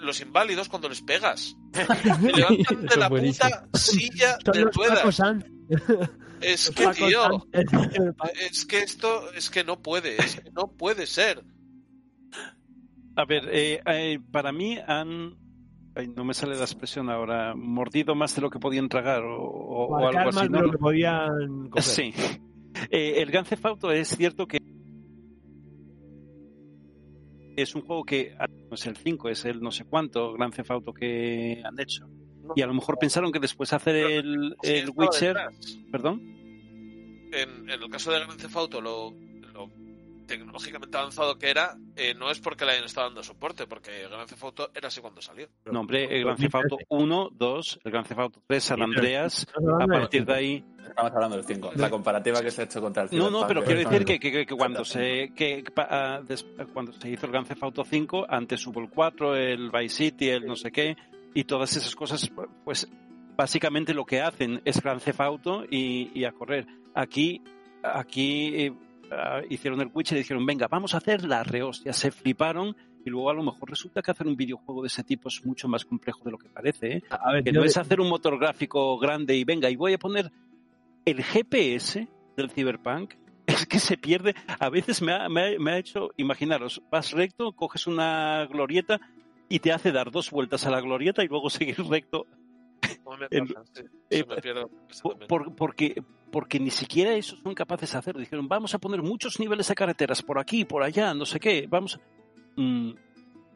[0.00, 1.56] los inválidos cuando les pegas.
[1.74, 3.50] Se levantan de la buenísimo.
[3.50, 5.20] puta silla Son de ruedas.
[6.40, 7.46] Es que tío,
[8.50, 11.44] es que esto es que no puede, es que no puede ser.
[13.14, 15.36] A ver, eh, eh, para mí han.
[15.94, 17.54] Ay, no me sale la expresión ahora.
[17.54, 20.38] Mordido más de lo que podían tragar o, o- o Marcar algo así.
[20.38, 20.62] más de ¿no?
[20.62, 21.82] lo que podían coger.
[21.82, 22.12] Sí.
[22.90, 24.58] Eh, el Grand Theft Auto es cierto que
[27.56, 30.54] es un juego que ah, no es el 5, es el no sé cuánto Grand
[30.54, 32.06] Theft Auto que han hecho.
[32.56, 35.34] Y a lo mejor pensaron que después hacer el, el Witcher.
[35.36, 35.78] detrás.
[35.90, 36.20] Perdón.
[37.32, 39.12] En, en el caso de Grand Theft Auto, lo
[40.36, 44.28] tecnológicamente avanzado que era, eh, no es porque le hayan estado dando soporte, porque Grand
[44.28, 45.48] Theft Auto era así cuando salió.
[45.66, 49.38] No, hombre, el Gran Theft Auto 1, 2, el Gran Theft Auto 3, San Andreas,
[49.40, 50.38] estamos hablando a del partir de cinco.
[50.38, 50.64] ahí...
[50.88, 51.70] Estamos hablando del 5.
[51.76, 54.18] La comparativa que se ha hecho contra el No, no, Cyberpunk pero quiero decir que,
[54.20, 58.26] que- que cuando se que ah, des- cuando se hizo el Grand Theft Auto 5,
[58.28, 60.96] antes hubo el 4, el Vice City, el no sé qué,
[61.34, 62.30] y todas esas cosas,
[62.64, 62.90] pues
[63.36, 66.66] básicamente lo que hacen es Grand Theft Auto y, y a correr.
[66.94, 67.40] Aquí,
[67.82, 68.70] aquí
[69.16, 71.92] ah, hicieron el Witcher y dijeron, venga, vamos a hacer la rehostia.
[71.92, 75.28] Se fliparon y luego a lo mejor resulta que hacer un videojuego de ese tipo
[75.28, 76.96] es mucho más complejo de lo que parece.
[76.98, 77.02] ¿eh?
[77.10, 79.98] A ver, que no es hacer un motor gráfico grande y venga, y voy a
[79.98, 80.30] poner
[81.04, 83.14] el GPS del Cyberpunk.
[83.46, 84.34] Es que se pierde.
[84.60, 89.00] A veces me ha, me ha- me ha hecho, imaginaros, vas recto, coges una glorieta
[89.48, 92.26] y te hace dar dos vueltas a la glorieta y luego seguir recto.
[93.04, 94.66] No me pasa, sí, eh, me pierde
[95.28, 98.16] Por- porque, porque ni siquiera eso son capaces de hacer.
[98.16, 101.66] Dijeron, vamos a poner muchos niveles de carreteras por aquí, por allá, no sé qué.
[101.68, 101.98] Vamos.
[102.56, 102.92] Mm,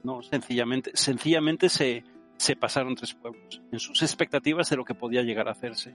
[0.03, 2.05] no, sencillamente, sencillamente se,
[2.37, 5.95] se pasaron tres pueblos en sus expectativas de lo que podía llegar a hacerse.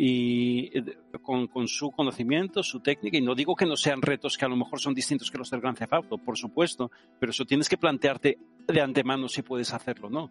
[0.00, 4.36] Y eh, con, con su conocimiento, su técnica, y no digo que no sean retos
[4.38, 7.30] que a lo mejor son distintos que los del Gran Theft Auto, por supuesto, pero
[7.30, 10.30] eso tienes que plantearte de antemano si puedes hacerlo o no.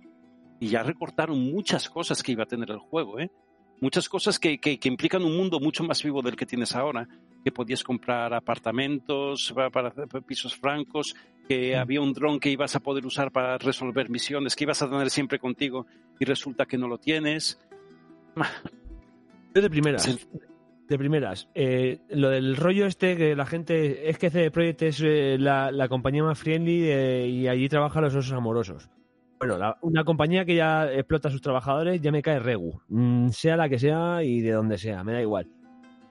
[0.60, 3.30] Y ya recortaron muchas cosas que iba a tener el juego, ¿eh?
[3.80, 7.08] muchas cosas que, que, que implican un mundo mucho más vivo del que tienes ahora,
[7.43, 11.15] que podías comprar apartamentos para, para hacer pisos francos,
[11.48, 14.89] que había un dron que ibas a poder usar para resolver misiones, que ibas a
[14.89, 15.86] tener siempre contigo
[16.20, 17.60] y resulta que no lo tienes.
[19.56, 20.28] Yo de primeras.
[20.88, 21.50] De primeras.
[21.54, 24.10] eh, lo del rollo este que la gente.
[24.10, 28.04] Es que CD Projekt es eh, la, la compañía más friendly eh, y allí trabajan
[28.04, 28.89] los osos amorosos.
[29.39, 32.82] Bueno, la- una compañía que ya explota a sus trabajadores ya me cae regu.
[32.89, 35.47] Mm, sea la que sea y de donde sea, me da igual.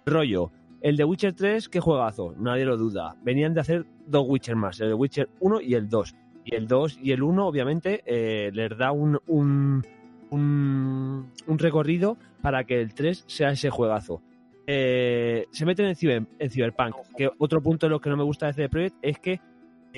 [0.06, 0.52] Rollo.
[0.80, 3.16] El de Witcher 3, qué juegazo, nadie lo duda.
[3.24, 6.14] Venían de hacer dos Witcher más, el de Witcher 1 y el 2.
[6.44, 9.82] Y el 2 y el 1, obviamente, eh, les da un, un,
[10.30, 14.22] un, recorrido para que el 3 sea ese juegazo.
[14.68, 18.22] Eh, se meten en, ciber, en Cyberpunk, que otro punto de lo que no me
[18.24, 19.40] gusta de CD es que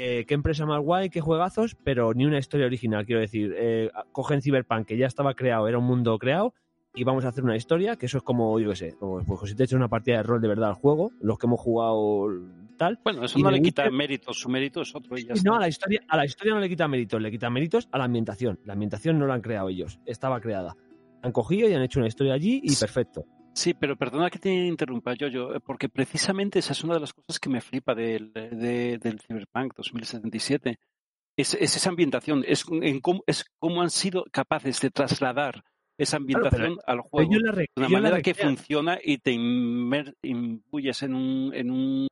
[0.00, 3.54] eh, qué empresa más guay, qué juegazos, pero ni una historia original, quiero decir.
[3.56, 6.54] Eh, cogen Cyberpunk, que ya estaba creado, era un mundo creado,
[6.94, 9.50] y vamos a hacer una historia, que eso es como, yo qué sé, como pues,
[9.50, 12.28] si te una partida de rol de verdad al juego, los que hemos jugado
[12.76, 12.98] tal.
[13.04, 15.50] Bueno, eso no le quita Witcher- mérito, su mérito es otro y ya Sí, está.
[15.50, 17.98] no, a la historia, a la historia no le quita méritos, le quita méritos a
[17.98, 18.58] la ambientación.
[18.64, 20.76] La ambientación no la han creado ellos, estaba creada.
[21.22, 23.24] Han cogido y han hecho una historia allí y perfecto.
[23.58, 27.12] Sí, pero perdona que te interrumpa, yo, yo, porque precisamente esa es una de las
[27.12, 30.76] cosas que me flipa del, de- del Cyberpunk 2077.
[31.36, 35.64] Es, es esa ambientación, es, en cómo, es cómo han sido capaces de trasladar
[35.98, 37.30] esa ambientación al juego
[37.74, 42.06] de una manera que funciona y te imbuyes en un, en un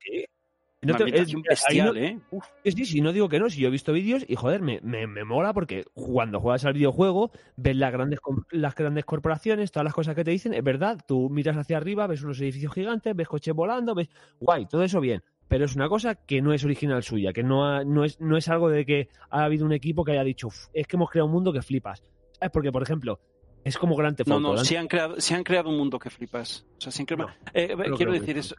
[0.93, 2.19] No te- eh, ahí no- bestial, ¿eh?
[2.31, 2.45] Uf.
[2.65, 5.07] Sí, sí, no digo que no, si yo he visto vídeos y joder, me, me,
[5.07, 8.21] me mola porque cuando juegas al videojuego ves las grandes,
[8.51, 12.07] las grandes corporaciones, todas las cosas que te dicen, es verdad, tú miras hacia arriba,
[12.07, 14.09] ves unos edificios gigantes, ves coches volando, ves,
[14.41, 17.67] guay, todo eso bien, pero es una cosa que no es original suya, que no,
[17.67, 20.49] ha- no, es, no es algo de que ha habido un equipo que haya dicho,
[20.49, 22.03] "Uf, es que hemos creado un mundo que flipas.
[22.33, 22.51] ¿Sabes?
[22.53, 23.19] Porque, por ejemplo,
[23.65, 25.77] es como Grand Theft No, Auto, no, Grand- sí han creado, sí han creado un
[25.79, 26.67] mundo que flipas.
[26.77, 28.55] O sea, sí han creado- No, Eh, no quiero decir, eso,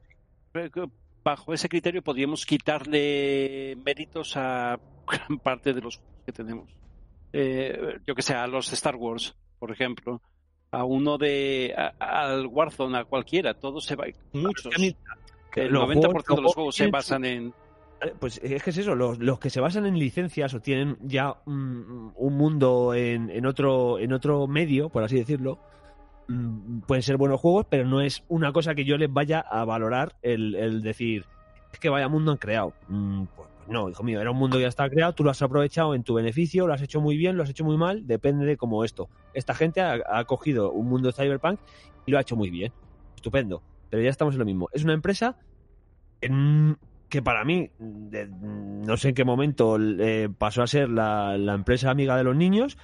[0.56, 0.70] eh,
[1.28, 6.70] bajo ese criterio podríamos quitarle méritos a gran parte de los juegos que tenemos.
[7.34, 10.22] Eh, yo que sé, a los Star Wars, por ejemplo,
[10.72, 11.74] a uno de.
[11.78, 14.06] a- al Warzone, a cualquiera, todos se va.
[14.34, 14.74] Muchos.
[14.80, 14.96] mí-
[15.56, 17.54] El los 90% juegos- de los juegos se basan en.
[18.02, 20.98] Eh, Pues es que es eso, los, los que se basan en licencias o tienen
[21.02, 25.58] ya un, un mundo en, en otro en otro medio, por así decirlo,
[26.86, 30.16] pueden ser buenos juegos, pero no es una cosa que yo les vaya a valorar
[30.22, 31.26] el, decir,
[31.72, 32.74] es que vaya mundo han creado.
[32.88, 35.32] Mm, Pues, pues no, hijo mío, era un mundo que ya está creado, tú lo
[35.32, 38.08] has aprovechado en tu beneficio, lo has hecho muy bien, lo has hecho muy mal,
[38.08, 39.10] depende de cómo esto.
[39.34, 41.60] Esta gente ha, cogido un mundo cyberpunk
[42.06, 42.72] y lo ha hecho muy bien.
[43.16, 43.62] Estupendo.
[43.90, 44.70] Pero ya estamos en lo mismo.
[44.74, 45.38] Es una empresa
[46.20, 52.18] que para mí, no sé en qué momento eh, pasó a ser la, empresa amiga
[52.18, 52.78] de los niños,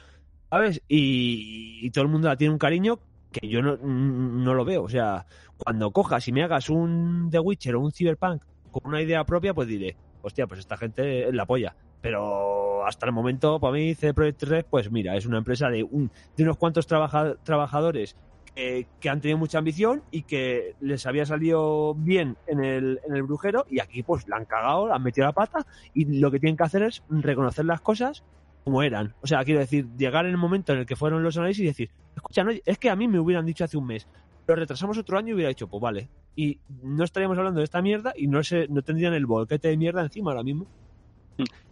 [0.50, 0.82] ¿sabes?
[0.88, 3.00] Y todo el mundo la tiene un cariño
[3.34, 4.84] que yo no, no lo veo.
[4.84, 5.26] O sea,
[5.58, 9.54] cuando cojas y me hagas un The Witcher o un Cyberpunk con una idea propia,
[9.54, 11.76] pues diré, hostia, pues esta gente la polla.
[12.02, 15.84] Pero hasta el momento, para mí, CD Projekt 3, pues mira, es una empresa de,
[15.84, 18.16] un, de unos cuantos trabaja- trabajadores
[18.56, 23.24] que han tenido mucha ambición y que les había salido bien en el, en el
[23.24, 25.66] brujero y aquí pues la han cagado, la han metido la pata
[25.96, 28.24] y lo que tienen que hacer es reconocer las cosas
[28.64, 29.14] como eran.
[29.22, 31.68] O sea, quiero decir, llegar en el momento en el que fueron los análisis y
[31.68, 34.08] decir, escucha, no, es que a mí me hubieran dicho hace un mes,
[34.48, 37.82] lo retrasamos otro año y hubiera dicho, pues vale, y no estaríamos hablando de esta
[37.82, 40.66] mierda y no se, no tendrían el bolquete de mierda encima ahora mismo.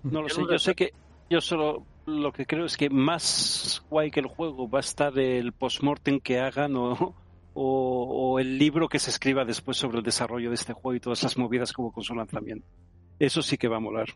[0.04, 0.93] No lo sé, yo sé que
[1.30, 5.17] yo solo lo que creo es que más guay que el juego va a estar
[5.17, 7.15] el postmortem que hagan o,
[7.54, 10.99] o, o el libro que se escriba después sobre el desarrollo de este juego y
[10.99, 12.65] todas esas movidas como con su lanzamiento.
[13.19, 14.10] Eso sí que va a molar.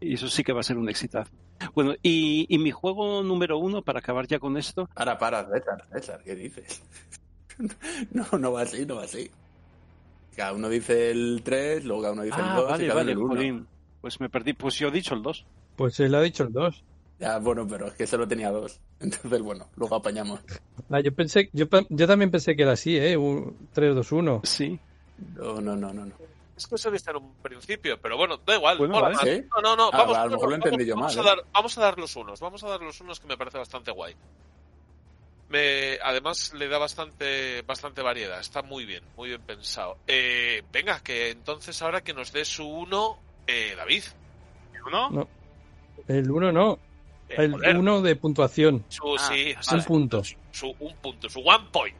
[0.00, 1.30] Y eso sí que va a ser un exitazo.
[1.74, 5.84] Bueno, y, y mi juego número uno, para acabar ya con esto, Para, para, César,
[5.92, 6.82] César, ¿qué dices?
[8.12, 9.30] No, no va así, no va así.
[10.34, 13.00] Cada uno dice el 3, luego cada uno dice el Ah, 2 y vale, cada
[13.00, 13.34] vale, uno el 1.
[13.34, 13.66] jolín.
[14.00, 14.54] Pues me perdí.
[14.54, 15.44] Pues yo he dicho el 2.
[15.76, 16.84] Pues él ha dicho el 2.
[17.18, 18.80] Ya, bueno, pero es que solo tenía dos.
[19.00, 20.40] Entonces, bueno, luego apañamos.
[20.88, 23.14] Ah, yo pensé, yo, yo también pensé que era así, ¿eh?
[23.18, 24.40] Un 3, 2, 1.
[24.44, 24.78] Sí.
[25.36, 26.06] No, no, no, no.
[26.06, 26.12] no.
[26.60, 28.76] Es que eso viste en un principio, pero bueno, da igual.
[28.76, 29.16] Bueno, vale.
[29.16, 29.46] ¿Sí?
[29.56, 29.90] No, no, no.
[29.94, 31.36] Ah, vamos, a lo mejor lo vamos- entendí yo vamos mal, A ¿eh?
[31.36, 32.38] dar, vamos a dar los unos.
[32.40, 34.14] Vamos a dar los unos que me parece bastante guay.
[35.48, 38.38] Me, además le da bastante, bastante variedad.
[38.38, 39.96] Está muy bien, muy bien pensado.
[40.06, 44.04] Eh, venga, que entonces ahora que nos dé su uno, eh, David.
[44.86, 45.10] ¿Uno?
[45.10, 45.28] No.
[46.08, 46.78] El 1 no.
[47.28, 48.84] Eh, El joder, 1 de puntuación.
[48.88, 50.22] su, Ah, sí, Un sí, punto.
[50.52, 51.96] su, un punto, su one point.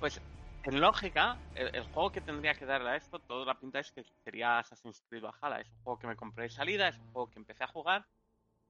[0.00, 0.20] Pues
[0.68, 4.04] en lógica, el, juego que tendría que darle a esto, toda la pinta es que
[4.22, 5.60] sería Assassin's Creed Valhalla.
[5.60, 8.06] Es un juego que me compré de salida, es un juego que empecé a jugar,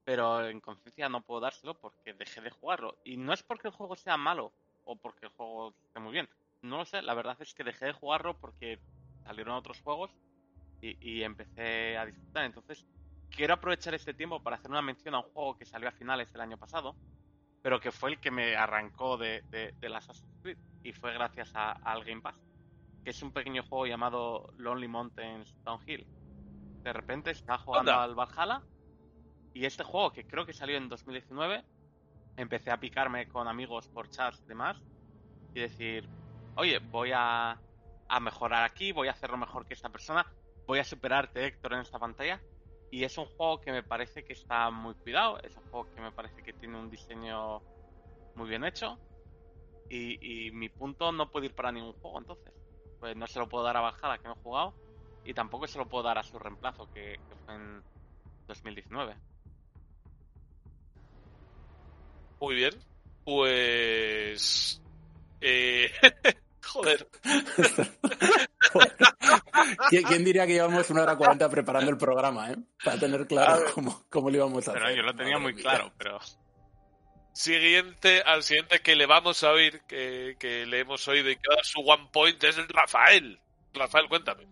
[0.04, 2.98] pero en conciencia no puedo dárselo porque dejé de jugarlo.
[3.04, 4.52] Y no es porque el juego sea malo
[4.84, 6.28] o porque el juego esté muy bien.
[6.62, 8.78] No lo sé, la verdad es que dejé de jugarlo porque
[9.24, 10.12] salieron otros juegos
[10.80, 12.44] y, empecé a disfrutar.
[12.44, 12.86] Entonces,
[13.28, 16.32] quiero aprovechar este tiempo para hacer una mención a un juego que salió a finales
[16.32, 16.94] del año pasado,
[17.60, 19.42] pero que fue el que me arrancó de,
[19.92, 22.42] Assassin's Creed y fue gracias a- al Game Pass,
[23.04, 26.08] que es un pequeño juego llamado Lonely Mountains Downhill.
[26.84, 28.66] De repente estaba jugando al Valhalla
[29.52, 31.64] y este juego, que creo que salió en 2019,
[32.36, 34.82] empecé a picarme con amigos por chats y demás
[35.54, 36.10] y decir,
[36.54, 37.62] oye, voy a,
[38.08, 40.26] a mejorar aquí, voy a hacerlo mejor que esta persona,
[40.66, 42.44] voy a superarte Héctor en esta pantalla.
[42.90, 46.00] Y es un juego que me parece que está muy cuidado, es un juego que
[46.00, 47.64] me parece que tiene un diseño
[48.34, 49.00] muy bien hecho.
[49.90, 52.52] Y, y mi punto no puede ir para ningún juego, entonces.
[53.00, 54.74] Pues no se lo puedo dar a Valhalla, que no he jugado,
[55.24, 57.82] y tampoco se lo puedo dar a su reemplazo, que, que fue en
[58.48, 59.14] 2019.
[62.40, 62.72] Muy bien.
[63.24, 64.80] Pues.
[65.40, 65.90] Eh...
[66.66, 67.08] Joder.
[69.88, 72.56] ¿Quién, quién diría que llevamos una hora cuarenta preparando el programa, eh?
[72.84, 74.82] Para tener claro cómo, cómo lo íbamos a hacer.
[74.82, 75.62] Pero yo lo tenía Madre muy mía.
[75.62, 76.18] claro, pero...
[77.38, 81.48] Siguiente, al siguiente que le vamos a oír, que, que le hemos oído y que
[81.48, 83.38] da su one point es el Rafael.
[83.72, 84.44] Rafael, cuéntame.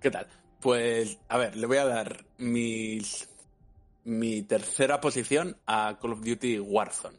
[0.00, 0.26] ¿Qué tal?
[0.60, 3.28] Pues, a ver, le voy a dar mis,
[4.02, 7.16] mi tercera posición a Call of Duty Warzone.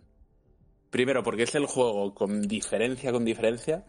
[0.89, 3.85] Primero, porque es el juego con diferencia, con diferencia.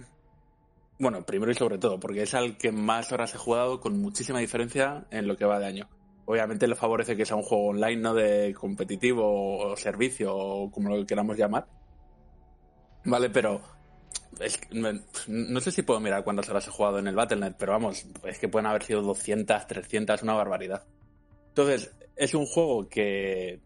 [1.01, 4.39] Bueno, primero y sobre todo, porque es al que más horas he jugado con muchísima
[4.39, 5.89] diferencia en lo que va de año.
[6.27, 10.89] Obviamente le favorece que sea un juego online, no de competitivo o servicio o como
[10.89, 11.67] lo queramos llamar.
[13.05, 13.61] Vale, pero
[14.41, 14.69] es que
[15.29, 18.39] no, sé si puedo mirar cuántas horas he jugado en el Battle.net, pero vamos, es
[18.39, 20.85] que pueden haber sido 200, 300, una barbaridad.
[21.49, 23.61] Entonces, es un juego que,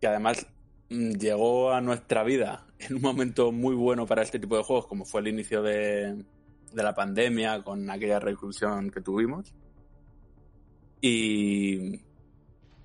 [0.00, 0.46] que además
[0.90, 4.86] mm, llegó a nuestra vida en un momento muy bueno para este tipo de juegos,
[4.86, 6.24] como fue el inicio de,
[6.72, 9.54] de la pandemia, con aquella reclusión que tuvimos.
[11.00, 12.02] Y,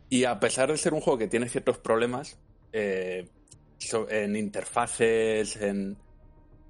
[0.09, 2.39] y a pesar de ser un juego que tiene ciertos problemas
[2.73, 3.29] eh,
[4.09, 5.97] en interfaces, en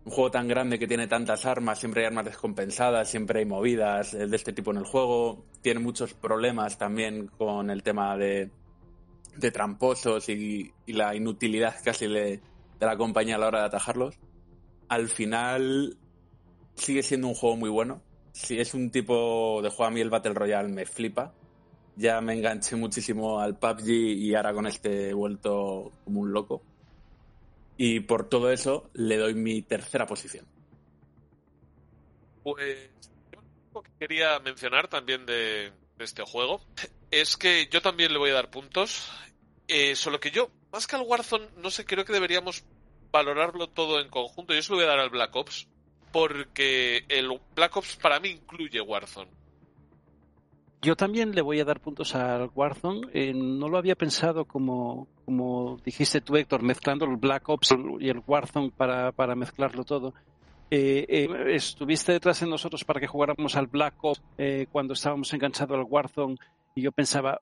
[0.05, 4.13] un juego tan grande que tiene tantas armas, siempre hay armas descompensadas, siempre hay movidas
[4.13, 8.51] eh, de este tipo en el juego, tiene muchos problemas también con el tema de,
[9.37, 12.41] de tramposos y, y la inutilidad casi le-
[12.79, 14.15] de la compañía a la hora de atajarlos.
[14.89, 15.97] Al final
[16.75, 18.04] sigue siendo un juego muy bueno.
[18.35, 21.33] Si es un tipo de juego a mí el Battle Royale me flipa.
[21.95, 26.61] Ya me enganché muchísimo al PUBG y ahora con este he vuelto como un loco.
[27.77, 30.45] Y por todo eso le doy mi tercera posición.
[32.43, 32.89] Pues
[33.31, 33.39] yo
[33.73, 36.59] lo que quería mencionar también de, este juego
[37.11, 39.09] es que yo también le voy a dar puntos.
[39.69, 42.65] Eh, solo que yo, más que al Warzone, no sé, creo que deberíamos
[43.13, 44.53] valorarlo todo en conjunto.
[44.53, 45.69] Yo se lo voy a dar al Black Ops.
[46.15, 49.29] Porque el Black Ops para mí incluye Warzone.
[50.81, 53.09] Yo también le voy a dar puntos al Warzone.
[53.11, 58.07] Eh, no lo había pensado como, como dijiste tú, Héctor, mezclando el Black Ops y
[58.07, 60.13] el Warzone para, para mezclarlo todo.
[60.71, 64.21] Eh, eh, estuviste detrás de nosotros para que jugáramos al Black Ops
[64.71, 66.37] cuando estábamos enganchados al Warzone
[66.75, 67.41] y yo pensaba,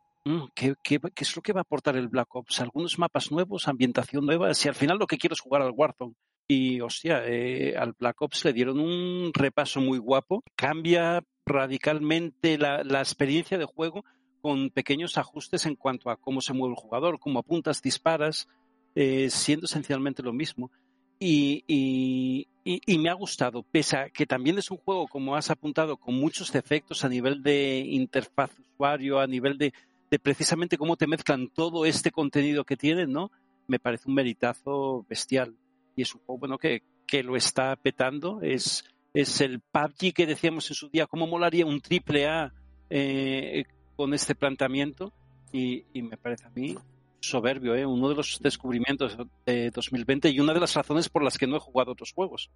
[0.53, 2.61] ¿qué, qué, qué es lo que va a aportar el Black Ops?
[2.61, 4.53] ¿Algunos mapas nuevos, ambientación nueva?
[4.53, 6.13] Si al final lo que quiero es jugar al Warzone.
[6.47, 10.43] Y, hostia, eh, al Black Ops le dieron un repaso muy guapo.
[10.55, 14.03] Cambia radicalmente la, la experiencia de juego
[14.41, 18.49] con pequeños ajustes en cuanto a cómo se mueve el jugador, cómo apuntas, disparas,
[18.93, 20.69] eh, siendo esencialmente lo mismo.
[21.17, 25.38] Y, y, y, y me ha gustado, pese a que también es un juego, como
[25.38, 29.74] has apuntado, con muchos defectos a nivel de interfaz usuario, a nivel de,
[30.14, 33.32] de precisamente cómo te mezclan todo este contenido que tienen, ¿no?
[33.66, 35.55] Me parece un meritazo bestial.
[35.95, 38.39] Y es un juego, bueno, que, que lo está petando.
[38.43, 38.84] Es,
[39.16, 42.53] es el PUBG que decíamos en su día, ¿cómo molaría un triple A
[42.91, 43.64] eh,
[43.95, 45.11] con este planteamiento?
[45.51, 46.76] Y, y me parece a mí
[47.20, 47.84] soberbio, ¿eh?
[47.84, 51.55] uno de los descubrimientos de 2020 y una de las razones por las que no
[51.55, 52.51] he jugado otros juegos.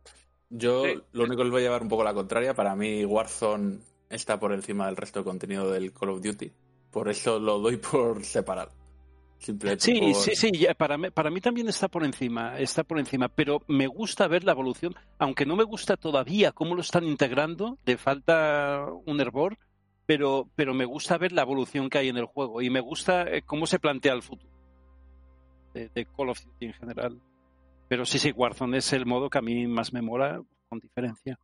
[0.51, 2.53] Yo lo único que les voy a llevar un poco la contraria.
[2.53, 3.80] Para mí, Warzone
[4.12, 6.51] está por encima del resto de contenido del Call of Duty.
[6.92, 8.72] Por eso lo doy por separado.
[9.40, 12.84] Simplemente Sí, por- sí, sí, ya, para, mí, para mí también está por encima, está
[12.84, 16.82] por encima, pero me gusta ver la evolución, aunque no me gusta todavía cómo lo
[16.82, 19.58] están integrando, le falta un hervor,
[20.06, 23.24] pero, pero me gusta ver la evolución que hay en el juego y me gusta
[23.24, 24.52] eh, cómo se plantea el futuro
[25.74, 27.22] de, de Call of Duty en general.
[27.90, 31.38] Pero sí, sí, Warzone es el modo que a mí más me mola, con diferencia.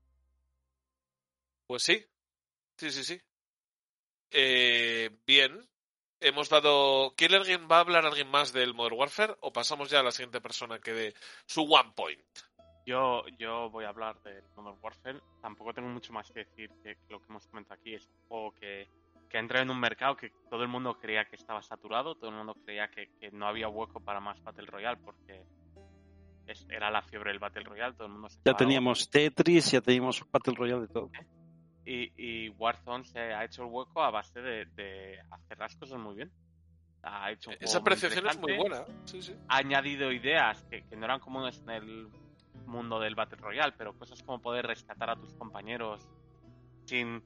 [1.68, 2.04] Pues sí,
[2.78, 3.20] sí, sí, sí.
[4.34, 5.68] Eh, bien,
[6.20, 7.14] hemos dado...
[7.16, 10.12] ¿Quiere alguien, va a hablar alguien más del Modern Warfare o pasamos ya a la
[10.12, 11.14] siguiente persona que dé
[11.46, 12.22] su one point?
[12.86, 15.20] Yo, yo voy a hablar del Modern Warfare.
[15.42, 17.94] Tampoco tengo mucho más que decir que lo que hemos comentado aquí.
[17.94, 18.88] Es un juego que,
[19.30, 22.30] que ha entrado en un mercado que todo el mundo creía que estaba saturado, todo
[22.32, 25.44] el mundo creía que, que no había hueco para más Battle Royale porque
[26.48, 29.80] es- era la fiebre del Battle Royale, todo el mundo se Ya teníamos Tetris, ya
[29.82, 31.10] teníamos Battle Royale de todo.
[31.86, 36.00] Y, y Warzone se ha hecho el hueco a base de, de hacer las cosas
[36.00, 36.32] muy bien.
[37.02, 38.86] Ha hecho un Esa juego muy apreciación es muy buena.
[39.06, 39.36] Sí, sí.
[39.50, 42.08] Ha añadido ideas que, que no eran comunes en el
[42.66, 46.08] mundo del Battle Royale, pero cosas como poder rescatar a tus compañeros
[46.86, 47.22] sin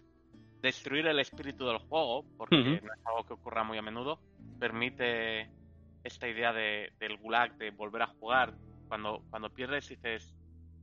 [0.62, 4.20] destruir el espíritu del juego, porque no es algo que ocurra muy a menudo,
[4.60, 5.52] permite
[6.04, 8.56] esta idea de, del gulag, de volver a jugar.
[8.88, 10.34] Cuando, cuando pierdes dices,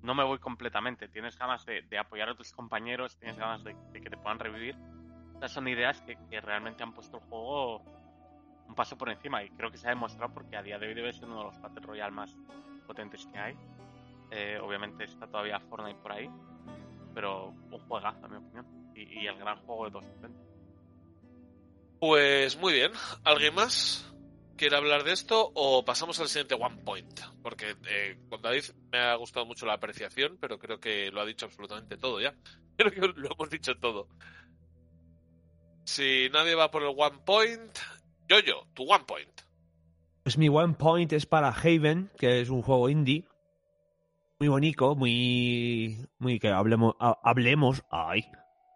[0.04, 4.10] no me voy completamente, tienes ganas de, apoyar a tus compañeros, tienes ganas de, que
[4.10, 4.76] te puedan revivir.
[5.32, 7.82] Estas son ideas que, realmente han puesto el juego
[8.68, 10.94] un paso por encima y creo que se ha demostrado porque a día de hoy
[10.94, 12.36] debe ser uno de los Battle Royale más
[12.86, 13.56] potentes que hay.
[14.30, 16.30] Eh, obviamente está todavía Fortnite por ahí,
[17.14, 18.66] pero un juegazo, en mi opinión.
[18.94, 20.44] Y el gran juego de 2020.
[21.98, 22.92] Pues muy bien.
[23.24, 24.13] ¿Alguien más
[24.56, 27.20] quiere hablar de esto o pasamos al siguiente one point?
[27.42, 31.26] Porque eh, con David me ha gustado mucho la apreciación, pero creo que lo ha
[31.26, 32.34] dicho absolutamente todo ya.
[32.76, 34.08] Creo que lo hemos dicho todo.
[35.84, 37.78] Si nadie va por el one point,
[38.28, 39.30] yo yo, tu one point.
[40.22, 43.24] Pues mi one point es para Haven, que es un juego indie.
[44.40, 45.98] Muy bonito, muy.
[46.18, 46.94] muy que hablemos.
[46.98, 47.84] ha- hablemos.
[47.90, 48.24] Ay.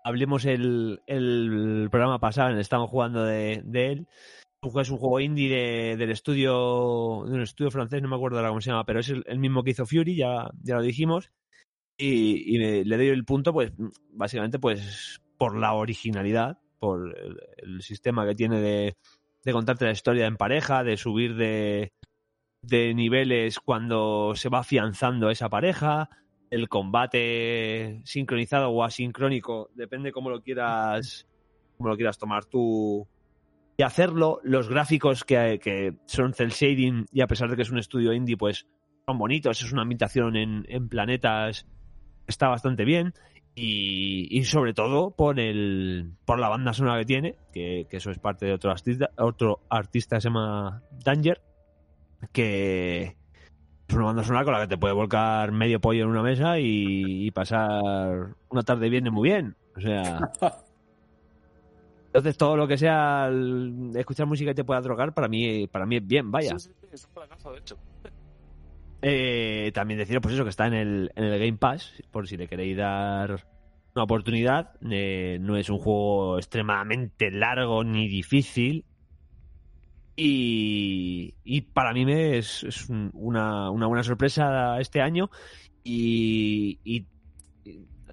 [0.04, 3.62] Hablemos el, el programa pasado, estamos jugando de
[3.92, 4.06] él.
[4.60, 7.24] Es un juego indie de- del estudio.
[7.26, 9.62] de un estudio francés, no me acuerdo ahora cómo se llama, pero es el, mismo
[9.62, 11.30] que hizo Fury, ya, ya lo dijimos.
[11.98, 13.72] Y, me- le doy el punto, pues,
[14.12, 17.14] básicamente, pues, por la originalidad, por
[17.58, 18.96] el, sistema que tiene de,
[19.44, 21.92] de contarte la historia en pareja, de subir de,
[22.62, 26.08] de niveles cuando se va afianzando esa pareja,
[26.50, 31.28] el combate sincronizado o asincrónico, depende cómo lo quieras,
[31.76, 33.06] cómo lo quieras tomar tú
[33.78, 34.40] y hacerlo.
[34.42, 38.12] Los gráficos que, que son cel shading y a pesar de que es un estudio
[38.12, 38.66] indie, pues
[39.06, 41.66] son bonitos, es una ambientación en, en planetas,
[42.26, 43.14] está bastante bien.
[43.54, 48.10] Y, y sobre todo por el por la banda sonora que tiene, que, que eso
[48.10, 51.40] es parte de otro artista, otro artista que se llama Danger,
[52.30, 53.16] que
[53.88, 56.58] es una banda sonora con la que te puede volcar medio pollo en una mesa
[56.60, 59.56] y, pasar una tarde bien muy bien.
[59.76, 60.30] O sea.
[62.08, 65.86] Entonces todo lo que sea el- escuchar música y te pueda drogar, para mí, para
[65.86, 66.58] mí es bien, vaya.
[66.58, 67.76] Sí, sí, sí, es un planazo, de hecho.
[69.02, 72.36] Eh, también deciros, pues eso, que está en el, en el Game Pass, por si
[72.36, 73.44] le queréis dar
[73.94, 74.72] una oportunidad.
[74.90, 78.84] Eh, no es un juego extremadamente largo ni difícil.
[80.16, 85.30] Y, y para mí me es, es un- una, una buena sorpresa este año.
[85.84, 87.06] Y- y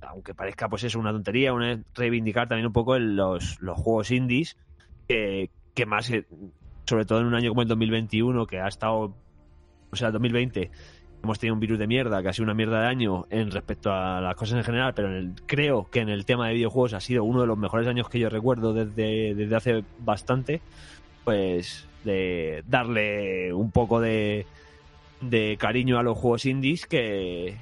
[0.08, 4.58] aunque parezca pues eso una tontería, una reivindicar también un poco los, los juegos indies,
[5.08, 6.26] que, que más, eh,
[6.88, 9.16] sobre todo en un año como el 2021, que ha estado
[9.92, 10.72] o sea, el 2020
[11.24, 13.92] hemos tenido un virus de mierda, que ha sido una mierda de año en respecto
[13.92, 16.94] a las cosas en general, pero en el- creo que en el tema de videojuegos
[16.94, 20.62] ha sido uno de los mejores años que yo recuerdo desde, desde hace bastante.
[21.24, 24.46] pues de darle un poco de,
[25.22, 27.58] de cariño a los juegos indies que,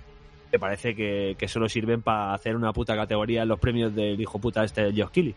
[0.54, 4.22] que parece que, que solo sirven para hacer una puta categoría en los premios del
[4.22, 5.34] hijo puta este Josh Keighley.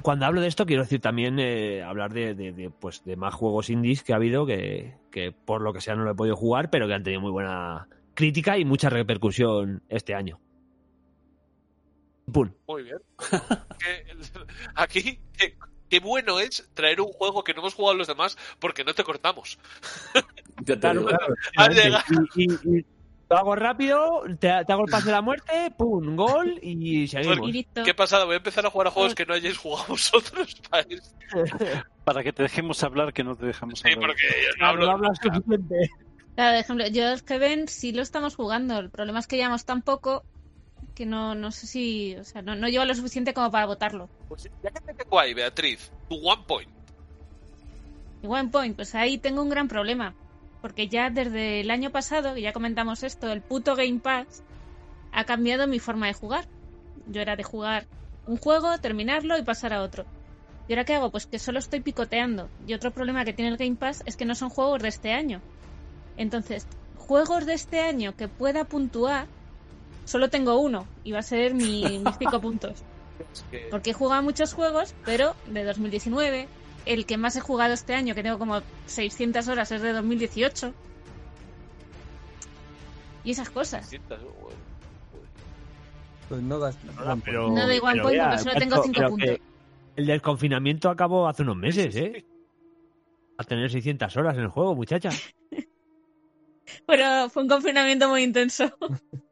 [0.00, 3.34] Cuando hablo de esto quiero decir también eh, hablar de, de- de, pues, de más
[3.34, 6.36] juegos indies que ha habido que, que por lo que sea no lo he podido
[6.36, 10.38] jugar, pero que han tenido muy buena crítica y mucha repercusión este año.
[12.32, 12.52] Pum.
[12.68, 12.98] Muy bien.
[14.76, 15.56] Aquí, qué,
[15.90, 19.02] qué bueno es traer un juego que no hemos jugado los demás porque no te
[19.02, 19.58] cortamos.
[20.64, 21.74] Claro, claro,
[22.36, 22.84] y
[23.34, 27.50] lo hago rápido, te, te hago el pase de la muerte, pum, gol y seguimos.
[27.84, 28.24] ¿Qué pasada?
[28.24, 30.56] Voy a empezar a jugar a juegos que no hayáis jugado vosotros.
[32.04, 34.10] Para que te dejemos hablar, que no te dejamos Sí, hablar.
[34.10, 34.86] porque yo no No, hablo.
[34.86, 35.90] no hablas suficiente.
[36.36, 38.78] Claro, por ejemplo, yo es que ven sí lo estamos jugando.
[38.78, 40.22] El problema es que llevamos tan poco
[40.94, 42.14] que no, no sé si.
[42.16, 44.08] O sea, no, no lleva lo suficiente como para votarlo.
[44.28, 46.70] Pues ya que te tengo ahí, Beatriz, tu one point.
[48.22, 50.14] Y One Point, pues ahí tengo un gran problema.
[50.64, 54.42] Porque ya desde el año pasado, que ya comentamos esto, el puto Game Pass
[55.12, 56.46] ha cambiado mi forma de jugar.
[57.06, 57.86] Yo era de jugar
[58.26, 60.06] un juego, terminarlo y pasar a otro.
[60.66, 61.10] ¿Y ahora qué hago?
[61.10, 62.48] Pues que solo estoy picoteando.
[62.66, 65.12] Y otro problema que tiene el Game Pass es que no son juegos de este
[65.12, 65.42] año.
[66.16, 69.26] Entonces, juegos de este año que pueda puntuar,
[70.06, 70.86] solo tengo uno.
[71.04, 72.82] Y va a ser mi, mis cinco puntos.
[73.70, 76.48] Porque he jugado muchos juegos, pero de 2019.
[76.86, 80.74] El que más he jugado este año, que tengo como 600 horas, es de 2018.
[83.24, 83.90] Y esas cosas.
[86.28, 86.76] Pues no das.
[86.94, 89.28] bueno, Pero, No doy one pero point vea, porque solo tengo macho, cinco pero puntos.
[89.28, 89.42] que
[89.96, 92.24] El del confinamiento acabó hace unos meses, ¿eh?
[93.38, 95.10] A tener 600 horas en el juego, muchacha.
[96.86, 98.70] Pero fue un confinamiento muy intenso.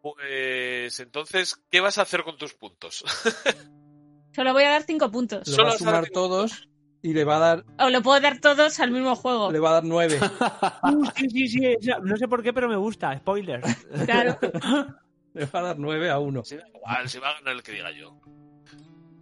[0.00, 3.04] Pues entonces, ¿qué vas a hacer con tus puntos?
[4.34, 5.46] Solo voy a dar 5 puntos.
[5.48, 6.67] lo Solo a sumar cinco todos
[7.02, 9.50] y le va a dar, O lo puedo dar todos al mismo juego.
[9.52, 10.18] le va a dar nueve.
[10.82, 11.90] Uh, sí, sí, sí.
[12.02, 13.16] No sé por qué, pero me gusta.
[13.18, 13.60] Spoiler.
[14.06, 14.38] Claro.
[15.34, 16.42] Le va a dar nueve a uno.
[16.44, 18.18] Si da igual, si va a ganar el que diga yo.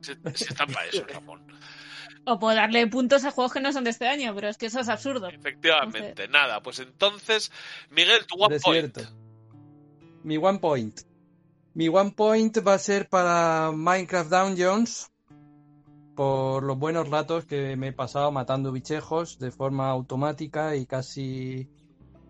[0.01, 0.13] Si
[0.45, 1.45] está para eso, Ramón.
[2.25, 4.67] O puedo darle puntos a juegos que no son de este año, pero es que
[4.67, 5.29] eso es absurdo.
[5.29, 6.63] Efectivamente, nada.
[6.63, 7.51] Pues entonces,
[7.91, 9.01] Miguel, tu one Desierto.
[9.03, 9.11] point.
[10.25, 11.01] Mi one point.
[11.75, 15.11] Mi one point va a ser para Minecraft Dungeons.
[16.17, 21.69] Por los buenos ratos que me he pasado matando bichejos de forma automática y casi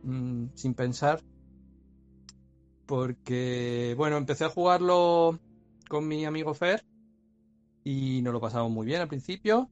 [0.03, 1.20] mm, sin pensar.
[2.87, 5.39] Porque, bueno, empecé a jugarlo
[5.89, 6.82] con mi amigo Fer
[7.84, 9.70] y nos lo pasamos muy bien al principio,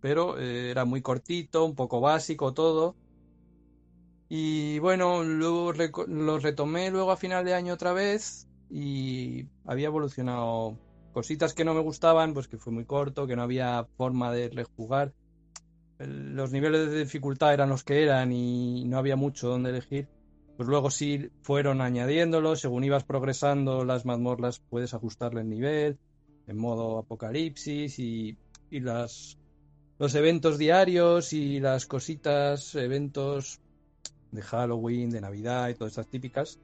[0.00, 2.96] pero eh, era muy cortito, un poco básico todo.
[4.28, 9.86] Y bueno, lo, reco- lo retomé luego a final de año otra vez y había
[9.86, 10.80] evolucionado
[11.16, 14.50] cositas que no me gustaban, pues que fue muy corto, que no había forma de
[14.50, 15.14] rejugar.
[15.98, 20.08] Los niveles de dificultad eran los que eran y no había mucho donde elegir.
[20.58, 25.98] Pues luego sí fueron añadiéndolo, según ibas progresando las mazmorras puedes ajustarle el nivel
[26.48, 28.36] en modo apocalipsis y,
[28.70, 29.38] y las,
[29.98, 33.62] los eventos diarios y las cositas, eventos
[34.32, 36.60] de Halloween, de Navidad y todas estas típicas,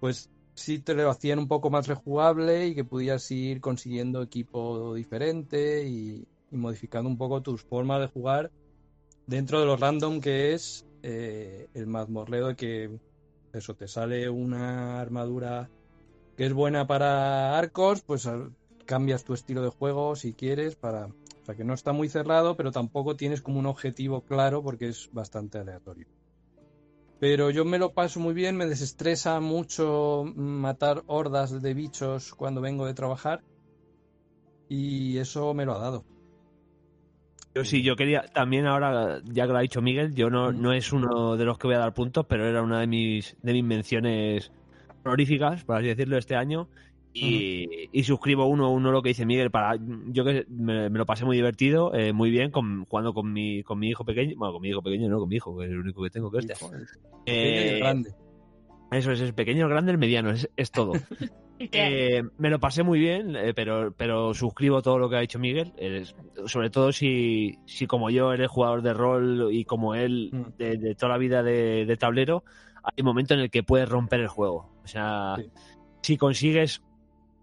[0.00, 4.94] pues sí te lo hacían un poco más rejugable y que pudieras ir consiguiendo equipo
[4.94, 8.50] diferente y, modificando un poco tus formas de jugar
[9.26, 12.98] dentro de lo random que es eh, el mazmorreo que
[13.52, 15.70] eso te sale una armadura
[16.36, 18.54] que es buena para arcos, pues al-
[18.86, 22.56] cambias tu estilo de juego si quieres para o sea que no está muy cerrado,
[22.56, 26.06] pero tampoco tienes como un objetivo claro porque es bastante aleatorio.
[27.20, 32.62] Pero yo me lo paso muy bien, me desestresa mucho matar hordas de bichos cuando
[32.62, 33.42] vengo de trabajar
[34.70, 36.04] y eso me lo ha dado.
[37.54, 40.72] Yo sí, yo quería, también ahora, ya que lo ha dicho Miguel, yo no, no
[40.72, 43.52] es uno de los que voy a dar puntos, pero era una de mis, de
[43.52, 44.50] mis menciones
[45.04, 46.68] honoríficas, por así decirlo, este año.
[47.12, 50.98] Y, y suscribo uno a uno lo que dice Miguel para yo que me, me
[50.98, 54.34] lo pasé muy divertido eh, muy bien con, jugando con mi con mi hijo pequeño
[54.36, 56.30] bueno con mi hijo pequeño no con mi hijo que es el único que tengo
[56.30, 56.64] que es este
[57.26, 58.10] Eh, el grande.
[58.92, 60.92] eso es el pequeño el grande el mediano es, es todo
[61.72, 65.38] Eh, me lo pasé muy bien, eh, pero, pero suscribo todo lo que ha dicho
[65.38, 65.74] Miguel.
[66.46, 70.56] Sobre todo si, si como yo eres jugador de rol y como él Mm.
[70.56, 72.44] de, de toda la vida de, de tablero,
[72.82, 74.72] hay un momento en el que puedes romper el juego.
[74.82, 75.50] O sea, Sí.
[76.00, 76.80] si consigues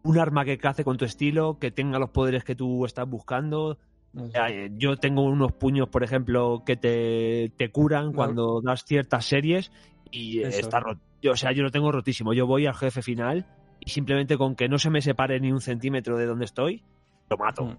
[0.07, 3.77] un arma que cace con tu estilo, que tenga los poderes que tú estás buscando.
[4.13, 4.37] No sé.
[4.49, 9.71] Eh, Yo tengo unos puños, por ejemplo, que te, te curan cuando das ciertas series
[10.11, 10.59] y Eso.
[10.59, 11.01] está roto.
[11.21, 12.33] Yo, o sea, yo lo tengo rotísimo.
[12.33, 13.45] Yo voy al jefe final
[13.79, 16.83] y simplemente con que no se me separe ni un centímetro de donde estoy,
[17.29, 17.65] lo mato.
[17.65, 17.77] Mm.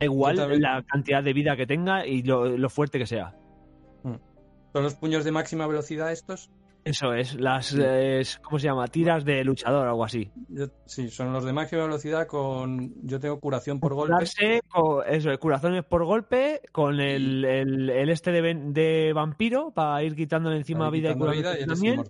[0.00, 3.34] Da igual la cantidad de vida que tenga y lo, lo fuerte que sea.
[4.72, 6.50] ¿Son los puños de máxima velocidad estos?
[6.88, 8.86] Eso es, las, eh, es- ¿cómo se llama?
[8.88, 10.30] Tiras de luchador o algo así.
[10.48, 12.94] Yo- sí, son los de máxima velocidad con...
[13.06, 14.24] Yo tengo curación por golpe.
[14.68, 20.56] Con- eso, corazones por golpe, con el, el, el este de, vampiro para ir quitándole
[20.56, 22.04] encima vida y quitando curándote vida y también,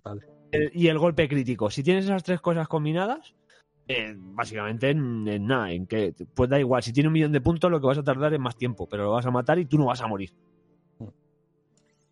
[0.53, 1.71] el- y el golpe crítico.
[1.71, 3.35] Si tienes esas tres cosas combinadas,
[3.89, 7.41] eh, básicamente en, en nada, en que pues da igual, si tiene un millón de
[7.41, 9.67] puntos lo que vas a tardar es más tiempo, pero lo vas a matar y
[9.67, 10.31] tú no vas a morir.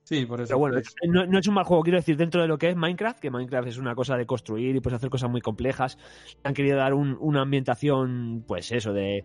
[0.09, 0.51] Sí, por eso.
[0.51, 2.69] Pero bueno, es- no, no es un mal juego, quiero decir, dentro de lo que
[2.71, 5.99] es Minecraft, que Minecraft es una cosa de construir y pues hacer cosas muy complejas,
[6.45, 9.25] han querido dar un- una ambientación, pues eso, de,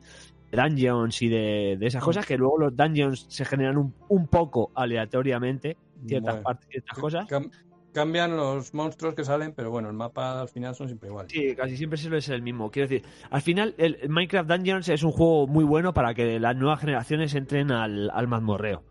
[0.51, 2.05] dungeons y de, de esas Mm.
[2.05, 5.77] cosas, que luego los dungeons se generan un, un poco aleatoriamente,
[6.07, 7.29] ciertas bueno, partes, ciertas cosas.
[7.29, 7.51] cam-
[7.93, 11.31] cambian los monstruos que salen, pero bueno, el mapa al final son siempre iguales.
[11.31, 12.71] Sí, casi siempre suele ser el mismo.
[12.71, 16.39] Quiero decir, al final, el el Minecraft Dungeons es un juego muy bueno para que
[16.39, 18.83] las nuevas generaciones entren al, al mazmorreo.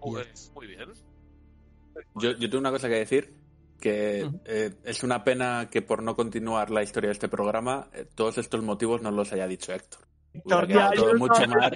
[0.00, 0.92] Pues, muy bien.
[2.14, 3.34] Yo, yo tengo una cosa que decir,
[3.80, 8.06] que eh, es una pena que por no continuar la historia de este programa, eh,
[8.14, 10.00] todos estos motivos no los haya dicho Héctor.
[10.32, 11.72] Hubiera Héctor, quedado ya, todo mucho más...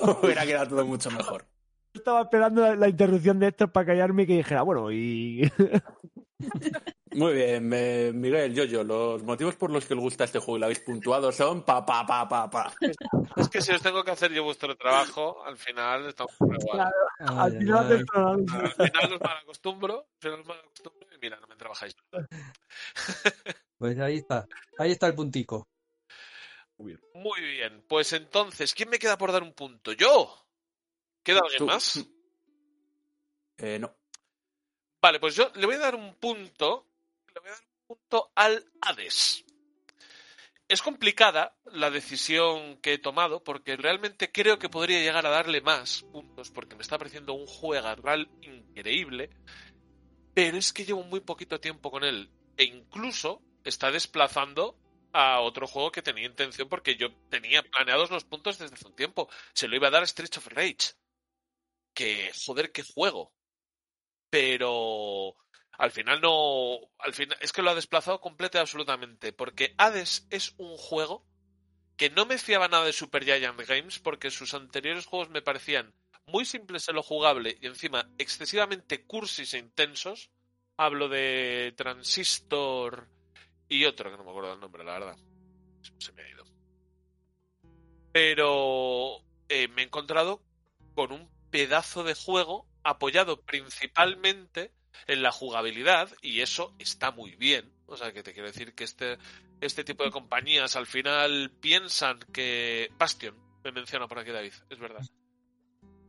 [0.22, 1.46] Hubiera quedado todo mucho mejor.
[1.94, 5.50] Estaba esperando la, la interrupción de Héctor para callarme y que dijera, bueno, y
[7.12, 10.60] Muy bien, eh, Miguel, yo, los motivos por los que os gusta este juego y
[10.60, 12.74] lo habéis puntuado son pa, pa, pa, pa, pa.
[13.36, 16.58] Es que si os tengo que hacer yo vuestro trabajo, al final estamos igual.
[16.60, 16.94] Claro.
[17.20, 17.88] Ay, al ay, final ay.
[17.88, 18.58] del programa.
[18.58, 21.96] Al final os mal acostumbro, al final os mal acostumbro y mira, no me trabajáis.
[23.78, 24.46] Pues ahí está.
[24.78, 25.68] Ahí está el puntico.
[26.78, 29.92] Muy bien, pues entonces, ¿quién me queda por dar un punto?
[29.92, 30.34] ¿Yo?
[31.22, 31.66] ¿Queda alguien Tú.
[31.66, 32.06] más?
[33.58, 33.96] Eh, no.
[35.00, 36.86] Vale, pues yo le voy a dar un punto.
[37.34, 39.44] Le voy a dar un punto al Hades.
[40.68, 45.60] Es complicada la decisión que he tomado porque realmente creo que podría llegar a darle
[45.60, 47.94] más puntos porque me está pareciendo un juego
[48.42, 49.30] increíble.
[50.34, 54.76] Pero es que llevo muy poquito tiempo con él e incluso está desplazando
[55.12, 58.96] a otro juego que tenía intención porque yo tenía planeados los puntos desde hace un
[58.96, 59.28] tiempo.
[59.54, 60.94] Se lo iba a dar a Streets of Rage.
[61.94, 63.35] Que, joder, qué juego
[64.36, 65.34] pero
[65.78, 70.26] al final no al final es que lo ha desplazado completa y absolutamente porque Hades
[70.28, 71.24] es un juego
[71.96, 75.94] que no me fiaba nada de Super Giant Games porque sus anteriores juegos me parecían
[76.26, 80.30] muy simples en lo jugable y encima excesivamente cursis e intensos.
[80.76, 83.08] Hablo de Transistor
[83.70, 85.16] y otro que no me acuerdo del nombre la verdad.
[85.98, 86.44] Se me ha ido.
[88.12, 89.16] Pero
[89.48, 90.42] eh, me he encontrado
[90.94, 94.72] con un pedazo de juego apoyado principalmente
[95.06, 97.72] en la jugabilidad y eso está muy bien.
[97.86, 99.18] O sea, que te quiero decir que este,
[99.60, 102.90] este tipo de compañías al final piensan que...
[102.98, 105.04] Bastion, me menciona por aquí David, es verdad.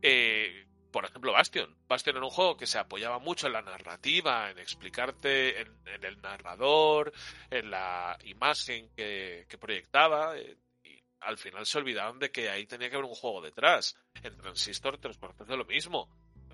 [0.02, 1.76] Eh, por ejemplo, Bastion.
[1.86, 5.68] Bastion era un juego que se apoyaba mucho en la narrativa, en explicarte, en,
[6.02, 7.12] el narrador,
[7.50, 10.36] en la imagen que, proyectaba.
[10.36, 13.96] eh, y al final se olvidaban de que ahí tenía que haber un juego detrás.
[14.22, 16.08] En Transistor, cuartos de lo mismo.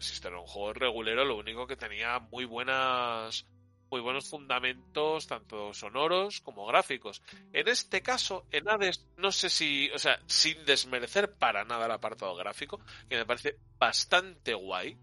[0.04, 3.46] Transistor era un juego regulero, lo único que tenía muy buenas
[3.90, 7.22] muy buenos fundamentos, tanto sonoros como gráficos.
[7.52, 11.92] En este caso, en Hades, no sé si, o sea, sin desmerecer para nada el
[11.92, 14.98] apartado gráfico, que me parece bastante guay,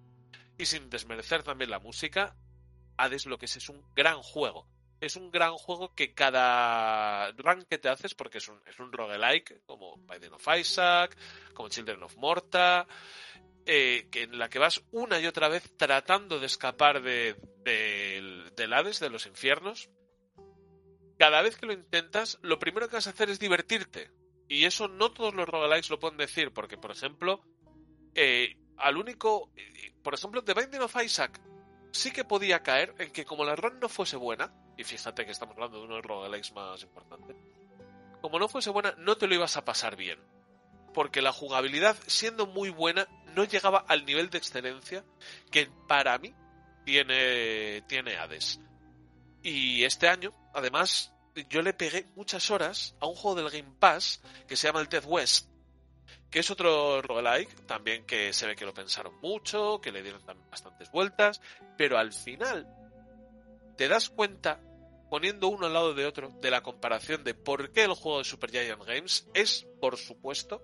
[0.57, 2.35] y sin desmerecer también la música,
[2.97, 4.67] Hades lo que es es un gran juego.
[4.99, 8.91] Es un gran juego que cada run que te haces, porque es un, es un
[8.91, 11.17] roguelike, como Biden of Isaac,
[11.55, 12.87] como Children of Morta,
[13.65, 18.51] eh, que en la que vas una y otra vez tratando de escapar de, del-
[18.55, 19.89] del Hades, de los infiernos.
[21.17, 24.09] Cada vez que lo intentas, lo primero que vas a hacer es divertirte.
[24.47, 27.41] Y eso no todos los roguelikes lo pueden decir, porque, por ejemplo,
[28.15, 29.51] eh, al único.
[29.55, 31.39] eh, Por ejemplo, The Binding of Isaac
[31.93, 35.31] sí que podía caer en que, como la run no fuese buena, y fíjate que
[35.31, 37.35] estamos hablando de uno de los roguelikes más importantes,
[38.21, 40.19] como no fuese buena, no te lo ibas a pasar bien
[40.93, 45.03] porque la jugabilidad, siendo muy buena, no llegaba al nivel de excelencia
[45.49, 46.33] que para mí
[46.85, 48.59] tiene, tiene Hades.
[49.43, 51.13] Y este año, además,
[51.49, 54.87] yo le pegué muchas horas a un juego del Game Pass que se llama el
[54.87, 55.49] Dead West,
[56.29, 60.23] que es otro roguelike, también que se ve que lo pensaron mucho, que le dieron
[60.25, 61.41] también bastantes vueltas,
[61.77, 62.67] pero al final
[63.77, 64.61] te das cuenta,
[65.09, 68.25] poniendo uno al lado de otro, de la comparación de por qué el juego de
[68.25, 70.61] Super Giant Games es, por supuesto,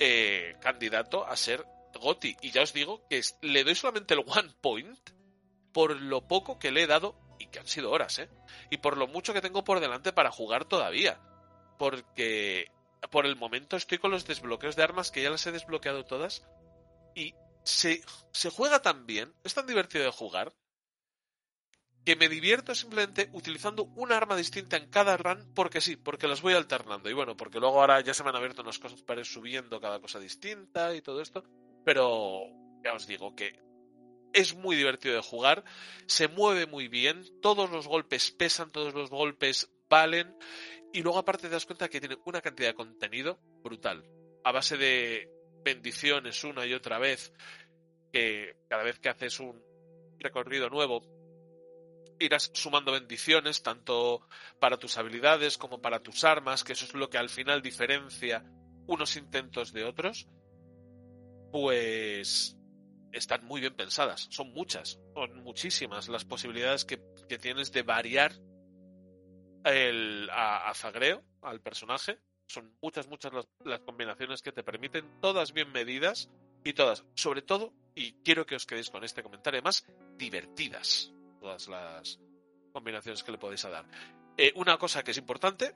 [0.00, 2.36] eh, candidato a ser GOTI.
[2.40, 4.98] Y ya os digo que le doy solamente el one point
[5.72, 8.28] por lo poco que le he dado, y que han sido horas, ¿eh?
[8.70, 11.20] Y por lo mucho que tengo por delante para jugar todavía.
[11.78, 12.70] Porque
[13.10, 16.46] por el momento estoy con los desbloqueos de armas que ya las he desbloqueado todas
[17.14, 20.52] y se, se juega tan bien, es tan divertido de jugar,
[22.04, 26.40] que me divierto simplemente utilizando un arma distinta en cada run porque sí, porque las
[26.40, 27.10] voy alternando.
[27.10, 29.80] Y bueno, porque luego ahora ya se me han abierto unas cosas para ir subiendo
[29.80, 31.44] cada cosa distinta y todo esto.
[31.84, 32.42] Pero
[32.82, 33.58] ya os digo que
[34.32, 35.64] es muy divertido de jugar,
[36.06, 40.34] se mueve muy bien, todos los golpes pesan, todos los golpes valen.
[40.92, 44.04] Y luego aparte te das cuenta que tiene una cantidad de contenido brutal.
[44.44, 45.28] A base de
[45.62, 47.32] bendiciones una y otra vez,
[48.12, 49.62] que cada vez que haces un
[50.18, 51.19] recorrido nuevo
[52.20, 54.28] irás sumando bendiciones, tanto
[54.60, 58.44] para tus habilidades como para tus armas, que eso es lo que al final diferencia
[58.86, 60.28] unos intentos de otros,
[61.50, 62.56] pues
[63.12, 64.28] están muy bien pensadas.
[64.30, 68.32] Son muchas, son muchísimas las posibilidades que, que tienes de variar
[69.64, 72.18] el, a, Zagreo, al personaje.
[72.46, 76.28] Son muchas, muchas las, las combinaciones que te permiten, todas bien medidas
[76.64, 79.86] y todas, sobre todo, y quiero que os quedéis con este comentario, más
[80.18, 82.20] divertidas todas las
[82.72, 83.84] combinaciones que le podéis dar.
[84.36, 85.74] Eh, una cosa que es importante,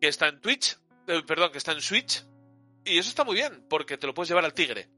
[0.00, 2.24] que está en Twitch, eh, perdón, que está en Switch,
[2.84, 4.88] y eso está muy bien, porque te lo puedes llevar al tigre.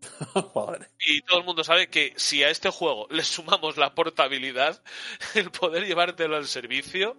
[1.00, 4.82] y todo el mundo sabe que si a este juego le sumamos la portabilidad,
[5.34, 7.16] el poder llevártelo al servicio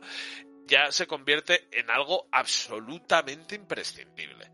[0.67, 4.49] ya se convierte en algo absolutamente imprescindible.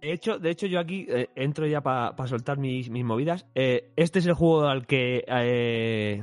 [0.00, 3.46] De hecho, de hecho yo aquí eh, entro ya para pa soltar mis, mis movidas.
[3.54, 6.22] Eh, este es el juego al que eh,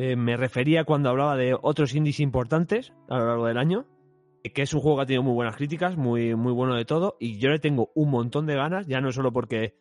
[0.00, 3.86] eh, me refería cuando hablaba de otros indies importantes a lo largo del año,
[4.42, 7.18] que es un juego que ha tenido muy buenas críticas, muy, muy bueno de todo,
[7.20, 9.74] y yo le tengo un montón de ganas, ya no solo porque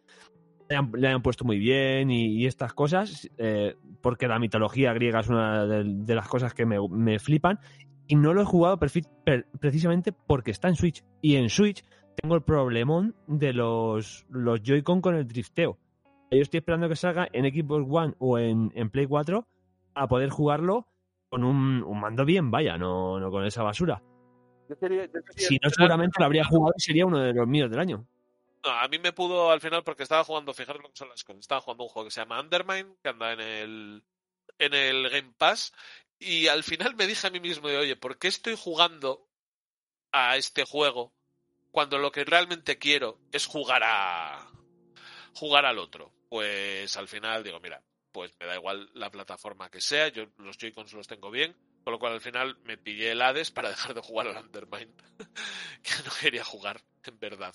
[0.68, 5.22] le han, le han puesto muy bien y, estas cosas, eh, porque la mitología griega
[5.22, 7.58] es una de, de las cosas que me, me, flipan,
[8.06, 12.42] y no lo he jugado precisamente porque está en Switch, y en Switch tengo el
[12.42, 15.78] problemón de los, los Joy-Con con el drifteo.
[16.30, 19.48] Yo estoy esperando que salga en Xbox One o en, en Play 4
[19.94, 20.88] a poder jugarlo
[21.30, 24.02] con un, un mando bien, vaya, no, no con esa basura.
[24.68, 27.80] Yo yo si no, seguramente lo habría jugado y sería uno de los míos del
[27.80, 28.06] año.
[28.64, 31.24] No, a mí me pudo al final porque estaba jugando, fijaros lo que son las
[31.24, 34.04] cosas, estaba jugando un juego que se llama Undermine, que anda en el,
[34.60, 35.74] en el Game Pass,
[36.20, 39.28] y al final me dije a mí mismo de, oye, ¿por qué estoy jugando
[40.12, 41.14] a este juego
[41.72, 44.52] cuando lo que realmente quiero es jugar a
[45.34, 46.12] jugar al otro?
[46.30, 47.82] Pues al final digo, mira,
[48.12, 51.94] pues me da igual la plataforma que sea, yo los Joy-Cons los tengo bien, con
[51.94, 54.94] lo cual al final me pillé el Hades para dejar de jugar al Undermine,
[55.84, 57.54] que no quería jugar, en verdad.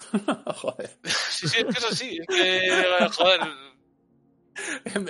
[0.56, 0.98] joder.
[1.04, 3.40] Sí, sí, es que es así, es que, joder.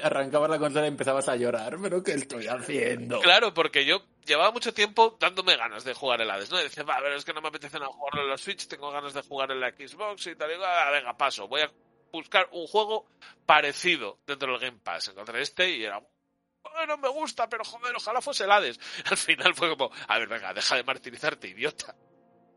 [0.02, 3.20] Arrancabas la consola y empezabas a llorar, pero ¿qué estoy haciendo?
[3.20, 6.60] Claro, porque yo llevaba mucho tiempo dándome ganas de jugar el Hades, ¿no?
[6.60, 8.90] Y decía, va, pero es que no me apetece nada jugarlo en la Switch, tengo
[8.90, 11.72] ganas de jugar en la Xbox y tal, y ah, venga, paso, voy a
[12.12, 13.06] buscar un juego
[13.46, 15.08] parecido dentro del Game Pass.
[15.08, 16.00] Encontré este y era,
[16.74, 18.78] bueno, me gusta, pero joder, ojalá fuese el Hades.
[19.10, 21.94] Al final fue como, a ver, venga, deja de martirizarte, idiota.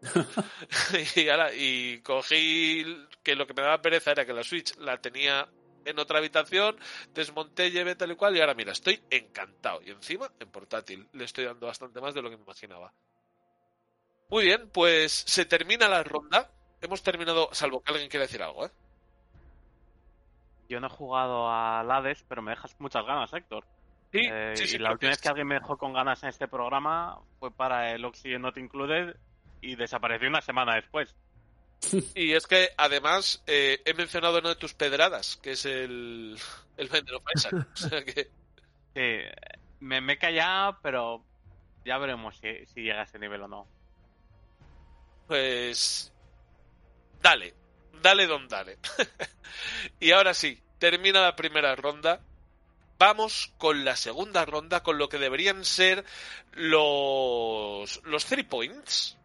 [1.16, 2.86] y, ahora, y cogí
[3.24, 5.48] que lo que me daba pereza era que la Switch la tenía
[5.86, 6.78] en otra habitación,
[7.14, 9.82] desmonté, llevé tal y cual, y ahora mira, estoy encantado.
[9.84, 12.94] Y encima, en portátil, le estoy dando bastante más de lo que me imaginaba.
[14.30, 16.52] Muy bien, pues se termina la ronda.
[16.82, 18.72] Hemos terminado, salvo que alguien quiera decir algo, ¿eh?
[20.72, 23.66] Yo no he jugado a Hades, pero me dejas muchas ganas, Héctor.
[24.14, 26.30] Sí, eh, sí, sí, y la última vez que alguien me dejó con ganas en
[26.30, 29.18] este programa fue para el Oxygen Not Included
[29.60, 31.14] y desapareció una semana después.
[32.16, 36.38] Y es que además eh, he mencionado una de tus pedradas, que es el,
[36.78, 37.68] el Bender of Isaac.
[37.74, 38.32] O sea que...
[38.96, 39.52] Sí,
[39.82, 41.22] me, me he callado, pero
[41.84, 43.68] ya veremos si, si llega a ese nivel o no.
[45.28, 46.14] Pues.
[47.22, 47.56] Dale,
[48.02, 48.78] dale don dale.
[50.00, 52.22] y ahora sí, termina la primera ronda.
[52.98, 56.06] Vamos con la segunda ronda, con lo que deberían ser
[56.54, 59.18] los, los three points.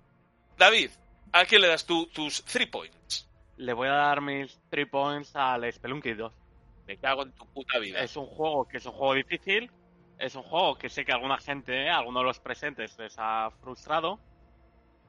[0.56, 0.90] David,
[1.32, 3.28] ¿a quién le das tú tus three points?
[3.58, 6.32] Le voy a dar mis three points al Spelunky 2.
[6.86, 8.00] Me cago en tu puta vida.
[8.00, 9.70] Es un juego que es un juego difícil.
[10.18, 14.18] Es un juego que sé que alguna gente, algunos de los presentes, les ha frustrado.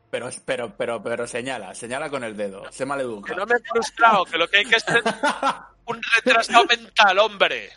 [0.10, 2.72] Pero, pero, pero, pero señala, señala con el dedo.
[2.72, 3.34] Se maleduca.
[3.34, 5.04] Que no me he frustrado, que lo que hay que es ser
[5.86, 7.72] un retrasado mental, hombre.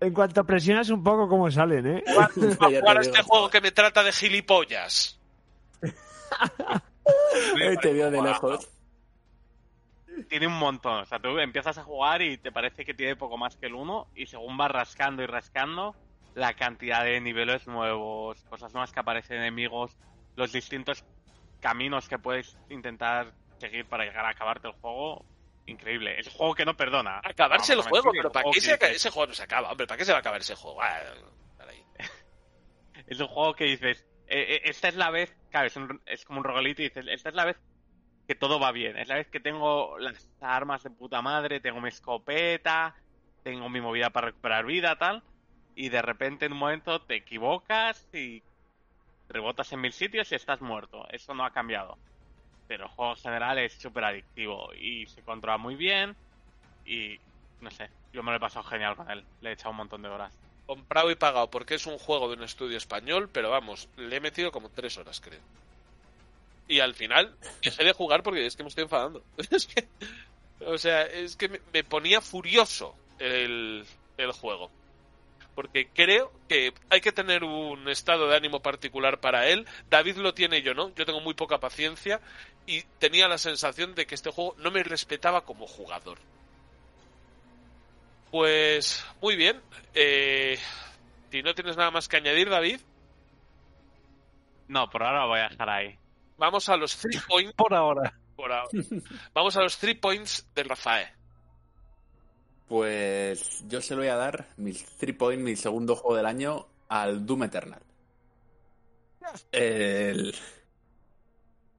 [0.00, 2.04] En cuanto presionas un poco, cómo salen, ¿eh?
[2.06, 5.18] Jugar a este juego que me trata de gilipollas.
[7.80, 8.68] te veo de lejos.
[10.28, 11.00] Tiene un montón.
[11.00, 13.74] O sea, tú empiezas a jugar y te parece que tiene poco más que el
[13.74, 15.94] 1 y según vas rascando y rascando,
[16.34, 19.96] la cantidad de niveles nuevos, cosas nuevas que aparecen, enemigos,
[20.36, 21.04] los distintos
[21.60, 25.24] caminos que puedes intentar seguir para llegar a acabarte el juego,
[25.66, 26.18] increíble.
[26.18, 27.20] Es un juego que no perdona.
[27.22, 29.70] Acabarse el Vamos a juego, pero ¿para qué se ese juego no se acaba?
[29.70, 30.82] Hombre, ¿para qué se va a acabar ese juego?
[30.82, 31.00] Ah.
[33.06, 36.24] Es un juego que dices, eh, eh, esta es la vez, claro, es, un- es
[36.24, 37.56] como un roguelite y dices, esta es la vez
[38.26, 41.80] que todo va bien, es la vez que tengo las armas de puta madre, tengo
[41.80, 42.94] mi escopeta,
[43.42, 45.22] tengo mi movida para recuperar vida, tal,
[45.74, 48.42] y de repente en un momento te equivocas y
[49.28, 51.06] rebotas en mil sitios y estás muerto.
[51.10, 51.98] Eso no ha cambiado.
[52.68, 56.16] Pero el juego en general es súper adictivo y se controla muy bien
[56.86, 57.18] y
[57.60, 60.02] no sé, yo me lo he pasado genial con él, le he echado un montón
[60.02, 60.32] de horas.
[60.66, 64.20] Comprado y pagado porque es un juego de un estudio español, pero vamos, le he
[64.20, 65.40] metido como tres horas, creo.
[66.68, 69.22] Y al final dejé de jugar porque es que me estoy enfadando.
[69.50, 69.86] Es que,
[70.64, 73.84] o sea, es que me, me ponía furioso el,
[74.16, 74.70] el juego.
[75.54, 79.66] Porque creo que hay que tener un estado de ánimo particular para él.
[79.88, 80.92] David lo tiene, yo no.
[80.94, 82.20] Yo tengo muy poca paciencia
[82.66, 86.18] y tenía la sensación de que este juego no me respetaba como jugador.
[88.30, 89.60] Pues muy bien.
[89.94, 90.58] Eh,
[91.30, 92.80] si no tienes nada más que añadir, David,
[94.68, 95.98] No, por ahora lo voy a dejar ahí.
[96.36, 97.52] vamos a los three points.
[97.54, 98.12] Por ahora.
[98.34, 98.68] Por ahora.
[99.32, 101.06] Vamos a los three points de Rafael.
[102.66, 103.13] Pues
[103.68, 107.24] yo se lo voy a dar mis 3 point, mi segundo juego del año, al
[107.26, 107.82] Doom Eternal.
[109.52, 110.34] El...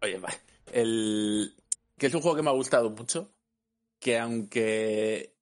[0.02, 0.30] Oye, va.
[0.72, 1.56] El...
[1.98, 3.32] Que es un juego que me ha gustado mucho.
[4.00, 5.36] Que aunque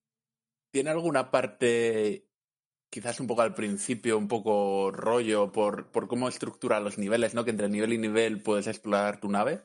[0.71, 2.27] tiene alguna parte,
[2.89, 7.43] quizás un poco al principio, un poco rollo por, por cómo estructura los niveles, ¿no?
[7.43, 9.61] Que entre nivel y nivel puedes explorar tu nave.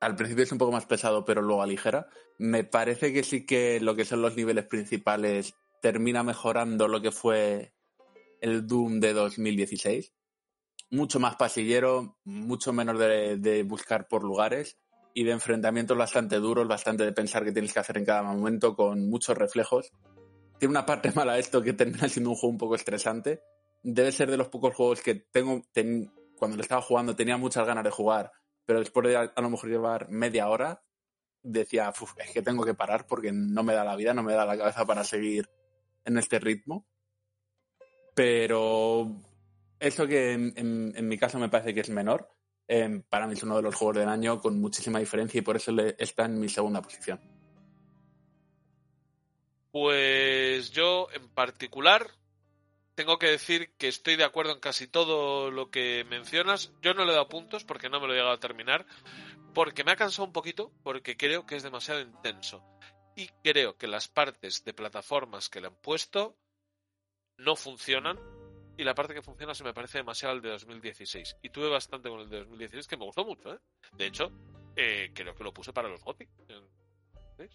[0.00, 2.08] Al principio es un poco más pesado, pero luego aligera.
[2.38, 7.10] Me parece que sí que lo que son los niveles principales termina mejorando lo que
[7.10, 7.74] fue
[8.40, 10.14] el Doom de 2016.
[10.90, 14.78] Mucho más pasillero, mucho menos de, de buscar por lugares
[15.12, 18.76] y de enfrentamientos bastante duros, bastante de pensar qué tienes que hacer en cada momento,
[18.76, 19.90] con muchos reflejos.
[20.58, 23.42] Tiene una parte mala esto que termina siendo un juego un poco estresante.
[23.82, 27.66] Debe ser de los pocos juegos que tengo, ten- cuando lo estaba jugando tenía muchas
[27.66, 28.30] ganas de jugar,
[28.64, 30.84] pero después de a, a lo mejor llevar media hora,
[31.42, 34.34] decía, "Uf, es que tengo que parar porque no me da la vida, no me
[34.34, 35.48] da la cabeza para seguir
[36.04, 36.86] en este ritmo.
[38.14, 39.10] Pero
[39.80, 42.28] eso que en, mi caso me parece que es menor,
[42.68, 45.56] eh, para mí es uno de los juegos del año con muchísima diferencia y por
[45.56, 47.20] eso le- está en mi segunda posición.
[49.70, 52.06] Pues yo en particular
[52.94, 56.72] tengo que decir que estoy de acuerdo en casi todo lo que mencionas.
[56.82, 58.86] Yo no le he dado puntos porque no me lo he llegado a terminar,
[59.54, 62.62] porque me ha cansado un poquito, porque creo que es demasiado intenso.
[63.16, 66.36] Y creo que las partes de plataformas que le han puesto
[67.38, 68.18] no funcionan.
[68.78, 71.36] Y la parte que funciona se me parece demasiado al de 2016.
[71.42, 73.58] Y tuve bastante con el de 2016 que me gustó mucho, ¿eh?
[73.92, 74.32] De hecho,
[74.76, 76.26] eh, creo que lo puse para los GOTY.
[77.36, 77.52] ¿Veis?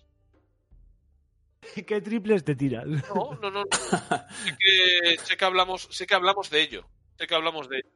[1.88, 2.86] ¿Qué triples te tiras?
[2.86, 3.64] No, no, no.
[3.64, 3.66] no.
[3.72, 6.88] sé, que, sé que hablamos, sé que hablamos de ello.
[7.18, 7.90] Sé que hablamos de ello.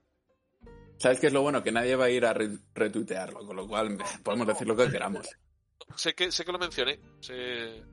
[0.98, 1.64] ¿Sabes qué es lo bueno?
[1.64, 4.90] Que nadie va a ir a re- retuitearlo, con lo cual podemos decir lo que
[4.90, 5.28] queramos.
[5.96, 7.00] Sé que, sé que lo mencioné.
[7.20, 7.84] Sé...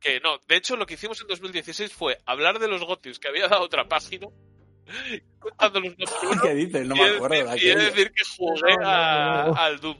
[0.00, 3.28] Que no, de hecho lo que hicimos en 2016 fue hablar de los gotios que
[3.28, 4.26] había dado otra página,
[5.58, 5.94] por uno,
[6.42, 6.86] ¿Qué dices?
[6.88, 7.78] No me acuerdo decir- y aquello.
[7.90, 9.96] decir que jugué a- al Doom.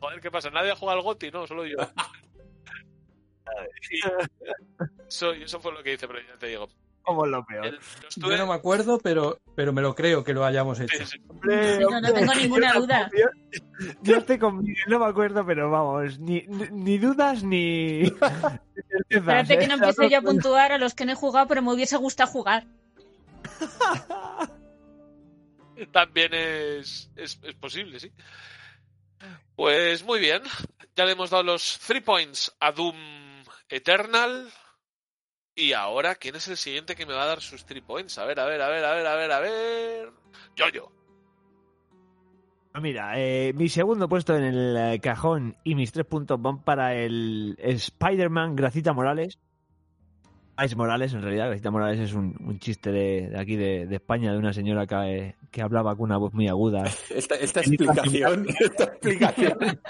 [0.00, 0.48] Joder, ¿qué pasa?
[0.50, 1.30] ¿Nadie ha jugado al Goti?
[1.30, 1.76] No, solo yo.
[5.08, 6.68] Eso, eso fue lo que hice, pero ya te digo.
[7.02, 7.66] Como lo peor.
[7.66, 7.78] El-
[8.16, 10.96] Yo no me acuerdo, pero, pero me lo creo que lo hayamos hecho.
[10.98, 11.18] sí, sí.
[11.28, 13.00] Hombre, No, no tengo ninguna yo duda.
[13.10, 18.02] tampoco, Yo, yo estoy con no me acuerdo, pero vamos, ni, ni, dudas ni.
[19.08, 19.68] Espérate que ¿eh?
[19.68, 22.30] no empiezo yo a puntuar a los que no he jugado, pero me hubiese gustado
[22.30, 22.66] jugar.
[25.92, 28.12] También es, es, es posible, sí.
[29.56, 30.42] Pues muy bien.
[30.94, 32.94] Ya le hemos dado los three points a Doom
[33.68, 34.48] Eternal.
[35.54, 38.16] Y ahora, ¿quién es el siguiente que me va a dar sus three points?
[38.18, 40.08] A ver, a ver, a ver, a ver, a ver, a ver.
[40.56, 40.90] Yo, yo.
[42.72, 46.62] Ah, Mira, eh, mi segundo puesto en el eh, cajón y mis tres puntos van
[46.64, 49.38] para el Spider-Man Gracita Morales.
[50.64, 51.48] Ice Morales, en realidad.
[51.48, 54.86] Gracita Morales es un, un chiste de, de aquí, de, de España, de una señora
[54.86, 56.84] que, que hablaba con una voz muy aguda.
[57.10, 59.58] Esta, esta explicación, esta explicación.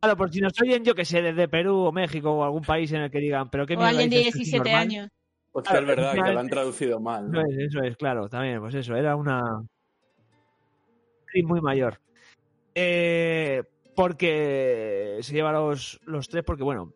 [0.00, 2.90] Claro, por si nos oyen, yo que sé, desde Perú o México o algún país
[2.92, 4.82] en el que digan, pero qué O alguien de dices, esto es 17 normal.
[4.82, 5.10] años.
[5.52, 7.28] Pues que es verdad, que lo han traducido mal.
[7.28, 9.62] Eso es, eso es, claro, también, pues eso, era una
[11.44, 12.00] muy mayor.
[12.74, 13.62] Eh,
[13.94, 16.92] porque se lleva los, los tres, porque bueno,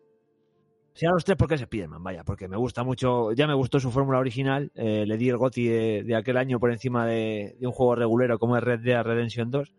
[0.93, 3.79] se lleva los tres porque es Spiderman, vaya, porque me gusta mucho, ya me gustó
[3.79, 7.55] su fórmula original, eh, le di el GOTI de, de aquel año por encima de,
[7.59, 9.73] de un juego regulero como es Red Dead Redemption 2.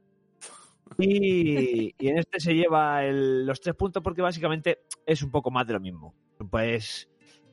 [0.99, 5.51] Y, y en este se lleva el- los tres puntos porque básicamente es un poco
[5.51, 6.14] más de lo mismo.
[6.51, 7.09] Pues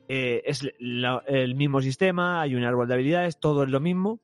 [0.08, 4.20] eh, es la- el mismo sistema, hay un árbol de habilidades, todo es lo mismo,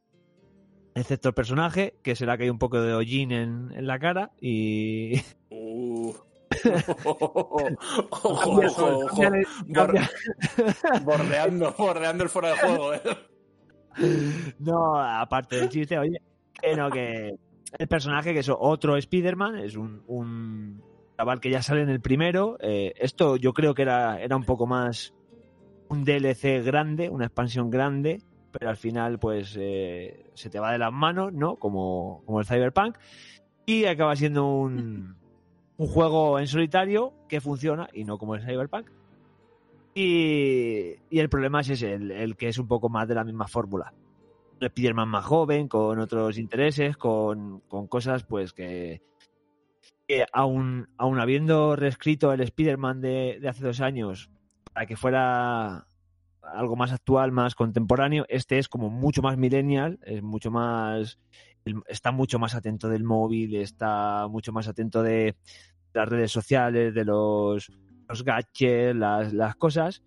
[0.95, 4.31] excepto el personaje, que será que hay un poco de hollín en, en la cara
[4.41, 5.21] y...
[5.51, 6.13] Uh.
[7.05, 7.65] ojo,
[8.11, 9.23] ojo, ojo.
[11.03, 13.01] bordeando, bordeando el fuera de juego, eh.
[14.59, 16.21] No, aparte del chiste, oye,
[16.61, 17.35] que no, que
[17.79, 20.83] el personaje, que es otro Spider-Man, es un, un
[21.17, 22.57] chaval que ya sale en el primero.
[22.61, 25.15] eh, esto yo creo que era, era un poco más
[25.89, 30.79] un DLC grande, una expansión grande, pero al final, pues, eh, se te va de
[30.79, 31.57] las manos, ¿no?
[31.57, 32.97] Como, como el Cyberpunk.
[33.67, 35.17] Y acaba siendo un,
[35.77, 38.89] un juego en solitario que funciona y no como el Cyberpunk.
[39.95, 43.25] Y, y el problema es ese, el, el que es un poco más de la
[43.25, 43.93] misma fórmula.
[44.67, 49.03] Spider-Man más joven, con otros intereses, con, con cosas pues que,
[50.07, 54.31] que aún, aún habiendo reescrito el Spider-Man de, de hace dos años
[54.73, 55.87] para que fuera
[56.43, 61.19] algo más actual, más contemporáneo, este es como mucho más millennial, es mucho más
[61.89, 65.37] está mucho más atento del móvil, está mucho más atento de
[65.93, 67.71] las redes sociales, de los,
[68.09, 70.03] los gadgets, las, las cosas.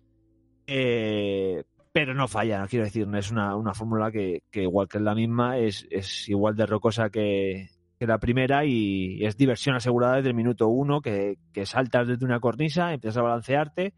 [0.66, 1.64] Eh,
[1.94, 4.98] pero no falla, no quiero decir, no es una, una fórmula que, que igual que
[4.98, 7.68] es la misma, es, es igual de rocosa que,
[8.00, 12.24] que la primera y es diversión asegurada desde el minuto uno, que, que saltas desde
[12.24, 13.94] una cornisa, empiezas a balancearte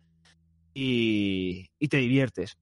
[0.74, 2.58] y, y te diviertes.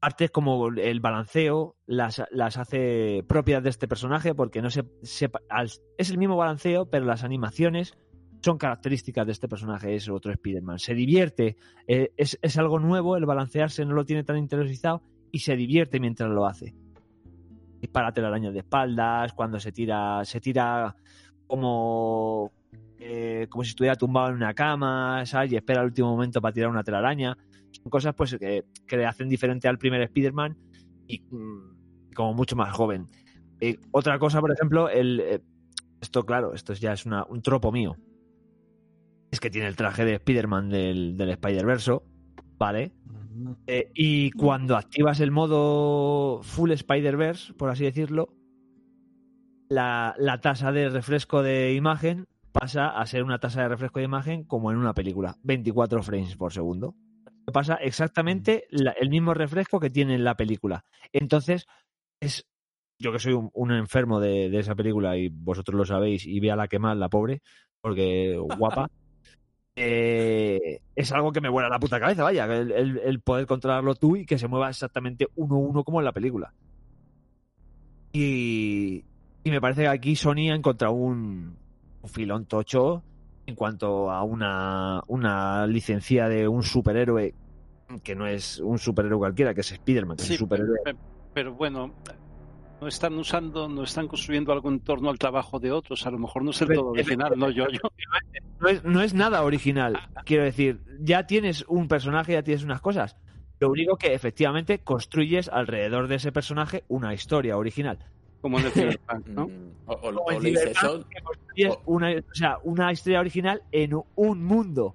[0.00, 6.10] Artes como el balanceo las, las hace propias de este personaje porque no se, es
[6.10, 7.94] el mismo balanceo, pero las animaciones
[8.44, 10.78] son características de este personaje, es otro Spider-Man.
[10.78, 15.38] Se divierte, eh, es, es algo nuevo, el balancearse no lo tiene tan interiorizado y
[15.38, 16.74] se divierte mientras lo hace.
[17.80, 20.94] Dispara telarañas de espaldas, cuando se tira, se tira
[21.46, 22.52] como,
[22.98, 25.24] eh, como si estuviera tumbado en una cama.
[25.48, 27.36] Y espera el último momento para tirar una telaraña.
[27.70, 30.56] Son cosas pues que, que le hacen diferente al primer Spider-Man
[31.06, 33.08] y mm, como mucho más joven.
[33.60, 35.40] Eh, otra cosa, por ejemplo, el,
[36.00, 37.96] esto claro, esto ya es un tropo mío.
[39.34, 42.04] Es que tiene el traje de Spider-Man del, del Spider-Verso,
[42.56, 42.92] ¿vale?
[43.66, 48.28] Eh, y cuando activas el modo full Spider-Verse, por así decirlo,
[49.68, 54.04] la, la tasa de refresco de imagen pasa a ser una tasa de refresco de
[54.04, 56.94] imagen como en una película, 24 frames por segundo.
[57.52, 60.84] Pasa exactamente la- el mismo refresco que tiene en la película.
[61.12, 61.66] Entonces,
[62.20, 62.46] es
[63.00, 66.38] yo que soy un, un enfermo de, de esa película y vosotros lo sabéis, y
[66.38, 67.42] vea la que más, la pobre,
[67.80, 68.88] porque guapa.
[69.76, 73.94] Eh, es algo que me vuela la puta cabeza, vaya, el, el- el poder controlarlo
[73.94, 76.52] tú y que se mueva exactamente uno a uno como en la película.
[78.12, 79.04] Y,
[79.42, 81.56] y me parece que aquí Sony ha encontrado un,
[82.02, 83.02] un filón tocho
[83.46, 87.34] en cuanto a una, una licencia de un superhéroe
[88.02, 90.78] que no es un superhéroe cualquiera, que es Spider-Man, que es Sí, un superhéroe.
[90.84, 90.96] pe-
[91.34, 91.92] pero bueno,
[92.84, 96.06] no están usando, no están construyendo algo en torno al trabajo de otros.
[96.06, 97.80] A lo mejor no es el Efe- todo original, no yo, yo.
[98.60, 99.98] no es, no es nada original.
[100.24, 103.16] Quiero decir, ya tienes un personaje, ya tienes unas cosas.
[103.60, 107.98] Lo único que efectivamente construyes alrededor de ese personaje una historia original.
[108.42, 109.46] Como en el Cyberpunk, ¿no?
[109.48, 114.44] Mm, O, o- o Cyberpunk, que construyes una, o sea, una historia original en un
[114.44, 114.94] mundo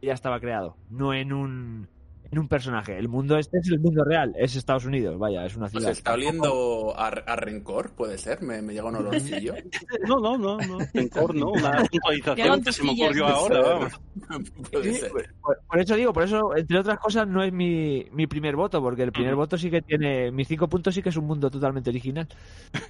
[0.00, 1.88] que ya estaba creado, no en un
[2.32, 2.96] en un personaje.
[2.96, 5.92] El mundo este es el mundo real, es Estados Unidos, vaya, es una Pues ciudad.
[5.92, 8.40] está oliendo a, a rencor, puede ser.
[8.42, 9.54] Me, me llega un olorcillo.
[10.06, 10.78] No, no, no, no.
[10.94, 11.50] Rencor, no.
[11.50, 14.00] Una puntualización que se me ocurrió ahora, vamos.
[14.72, 15.10] Puede Sí, ser.
[15.40, 18.80] por, por eso digo, por eso, entre otras cosas, no es mi, mi primer voto,
[18.82, 21.50] porque el primer voto sí que tiene, mis cinco puntos sí que es un mundo
[21.50, 22.26] totalmente original.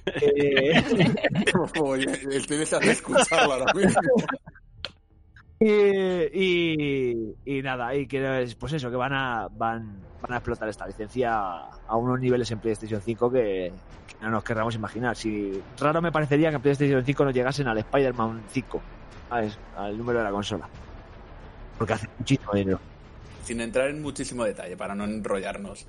[0.05, 0.81] Eh,
[1.81, 4.01] Oye, estoy deseando escucharlo ahora mismo.
[5.63, 5.67] Y,
[6.33, 10.67] y, y nada, y que es, pues eso, que van a, van, van a explotar
[10.67, 13.71] esta licencia a unos niveles en PlayStation 5 que,
[14.21, 15.15] no nos querramos imaginar.
[15.15, 18.81] Si raro me parecería que en PlayStation 5 no llegasen al Spider-Man 5,
[19.29, 19.59] ¿sabes?
[19.77, 20.67] al número de la consola.
[21.77, 22.79] Porque hace muchísimo dinero.
[23.43, 25.85] Sin entrar en muchísimo detalle, para no enrollarnos.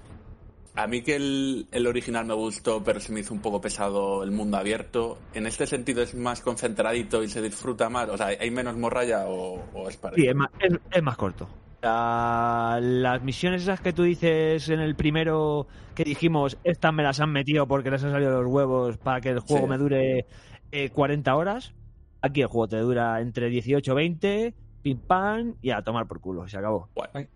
[0.75, 4.23] A mí que el, el original me gustó, pero se me hizo un poco pesado
[4.23, 5.19] el mundo abierto.
[5.35, 8.09] En este sentido es más concentradito y se disfruta más.
[8.09, 10.31] O sea, ¿hay menos morralla o, o es Sí, parecido?
[10.31, 11.47] es más, es- es más corto.
[11.83, 17.21] La- las misiones esas que tú dices en el primero que dijimos, estas me las
[17.21, 19.71] han metido porque les han salido los huevos para que el juego Sí.
[19.71, 20.27] me dure
[20.71, 21.75] eh, 40 horas.
[22.23, 26.21] Aquí el juego te dura entre 18 y 20, pim pam, y a tomar por
[26.21, 26.89] culo, se acabó.
[26.95, 27.27] Guay.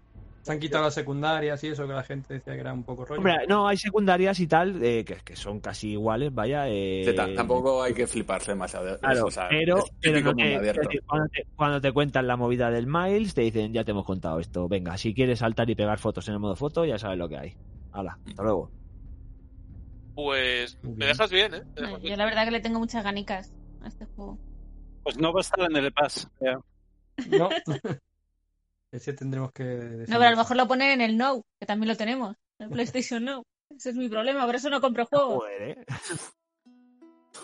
[0.47, 3.05] Se han quitado las secundarias y eso que la gente decía que era un poco
[3.05, 3.19] rollo.
[3.19, 6.69] Hombre, no, hay secundarias y tal, eh, que, que son casi iguales, vaya.
[6.69, 8.97] eh, tampoco hay que fliparse demasiado.
[9.01, 12.87] Claro, o sea, pero, no te- decir, cuando, te, cuando te cuentan la movida del
[12.87, 16.29] Miles, te dicen, ya te hemos contado esto, venga, si quieres saltar y pegar fotos
[16.29, 17.57] en el modo foto, ya sabes lo que hay.
[17.91, 18.71] Hala, hasta luego.
[20.15, 21.63] Pues me dejas bien, ¿eh?
[21.75, 22.19] Dejas yo bien.
[22.19, 24.39] la verdad que le tengo muchas ganicas a este juego.
[25.03, 26.31] Pues no va a estar en el Pass.
[26.41, 26.59] ya.
[27.37, 27.49] No.
[28.93, 29.65] Ese tendremos que.
[29.65, 30.09] decir.
[30.13, 32.35] No, pero a lo mejor lo ponen en el No, que también lo tenemos.
[32.59, 33.43] En PlayStation No.
[33.77, 35.35] Ese es mi problema, por eso no compro juegos.
[35.43, 35.85] Joder, ¿eh?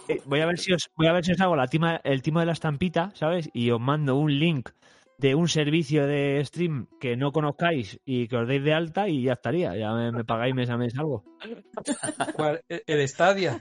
[0.09, 2.23] Eh, voy a ver si os voy a ver si os hago la tima, el
[2.23, 3.49] timo de la estampita, ¿sabes?
[3.53, 4.71] Y os mando un link
[5.19, 9.23] de un servicio de stream que no conozcáis y que os deis de alta y
[9.23, 9.77] ya estaría.
[9.77, 11.25] Ya me, me pagáis mes a mes algo.
[12.37, 12.63] ¿Cuál?
[12.69, 13.61] ¿El- ¿El Stadia?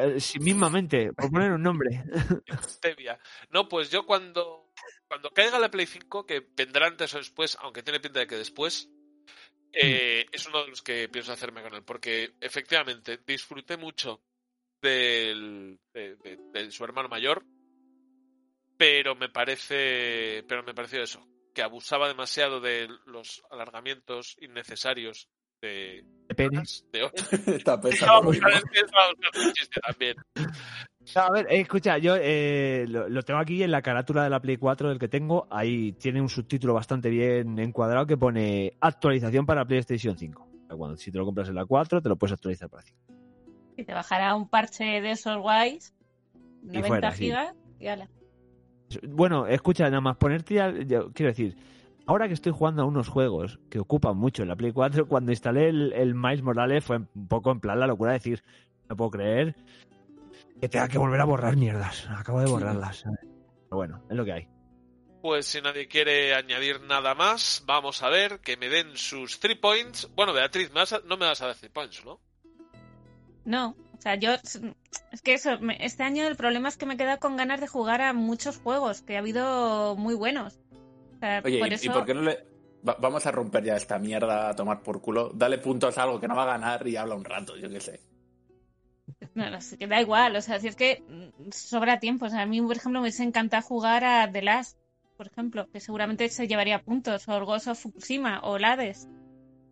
[0.00, 2.04] Eh, sí, mismamente, por poner un nombre.
[2.62, 3.18] Stevia.
[3.50, 4.65] No, pues yo cuando,
[5.08, 8.36] cuando caiga la Play 5, que vendrá antes o después, aunque tiene pinta de que
[8.36, 8.88] después,
[9.72, 14.22] eh, es uno de los que pienso hacerme con él, porque efectivamente disfruté mucho
[14.80, 17.44] del, de, de- de su hermano mayor,
[18.76, 25.28] pero me parece, pero me pareció eso, que abusaba demasiado de los alargamientos innecesarios
[25.62, 26.84] de, De penes.
[26.92, 27.32] de horas.
[27.48, 28.30] Está pensando
[29.54, 30.16] chiste también.
[31.14, 34.30] No, a ver, eh, escucha, yo eh, lo, lo tengo aquí en la carátula de
[34.30, 35.46] la Play 4 del que tengo.
[35.50, 40.42] Ahí tiene un subtítulo bastante bien encuadrado que pone actualización para PlayStation 5.
[40.42, 42.82] O sea, Cuando, si te lo compras en la 4, te lo puedes actualizar para
[42.82, 42.98] 5.
[43.76, 45.94] Y te bajará un parche de esos guays,
[46.62, 47.24] 90 fuera, sí.
[47.24, 48.08] gigas, y ala.
[49.08, 51.56] Bueno, escucha, nada más ponerte ya, yo quiero decir,
[52.06, 55.30] ahora que estoy jugando a unos juegos que ocupan mucho en la Play 4, cuando
[55.32, 58.42] instalé el, el Miles Morales fue un poco en plan la locura de decir,
[58.88, 59.56] no puedo creer
[60.60, 62.06] que tenga que volver a borrar mierdas.
[62.10, 63.02] Acabo de borrarlas.
[63.04, 64.48] Pero bueno, es lo que hay.
[65.22, 69.56] Pues si nadie quiere añadir nada más, vamos a ver que me den sus 3
[69.58, 70.08] points.
[70.14, 72.20] Bueno, Beatriz, me vas a- no me vas a dar 3 points, ¿no?
[73.44, 74.32] No, o sea, yo.
[74.34, 77.66] Es que eso, este año el problema es que me he quedado con ganas de
[77.68, 80.60] jugar a muchos juegos, que ha habido muy buenos.
[81.16, 81.86] O sea, Oye, por ¿y- eso.
[81.86, 82.44] ¿y por qué no le.?
[82.86, 85.30] va- vamos a romper ya esta mierda a tomar por culo.
[85.34, 87.80] Dale puntos a algo que no va a ganar y habla un rato, yo qué
[87.80, 88.00] sé.
[89.34, 92.26] No, no, sé, que da igual, o sea, si es que mm, sobra tiempo.
[92.26, 94.78] O sea, a mí, por ejemplo, me hubiese encantado jugar a The Last,
[95.16, 99.08] por ejemplo, que seguramente se llevaría puntos, o el Ghost of Fukushima, o el Hades.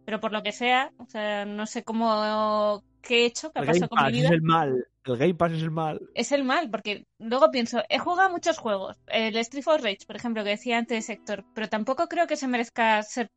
[0.04, 2.82] Pero por lo que sea, o sea, no sé cómo.
[3.02, 3.52] ¿Qué he hecho?
[3.52, 4.28] ¿Qué ha pasado con mi Pass vida?
[4.28, 4.86] es el mal.
[5.04, 6.00] El Game Pass es el mal.
[6.14, 10.16] es el mal, porque luego pienso, he jugado muchos juegos, el Street for Rage, por
[10.16, 13.30] ejemplo, que decía antes Héctor, pero tampoco creo que se merezca ser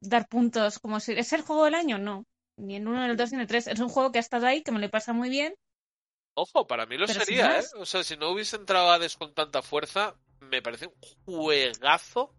[0.00, 2.26] dar puntos como si es el juego del año, no,
[2.56, 4.18] ni en uno, ni en el dos, ni en el tres, es un juego que
[4.18, 5.54] ha estado ahí, que me lo pasa muy bien,
[6.36, 7.56] Ojo, para mí lo Pero sería, ¿eh?
[7.58, 7.74] más.
[7.74, 10.92] O sea, si no hubiese entrado a Hades con tanta fuerza, me parece un
[11.24, 12.34] juegazo.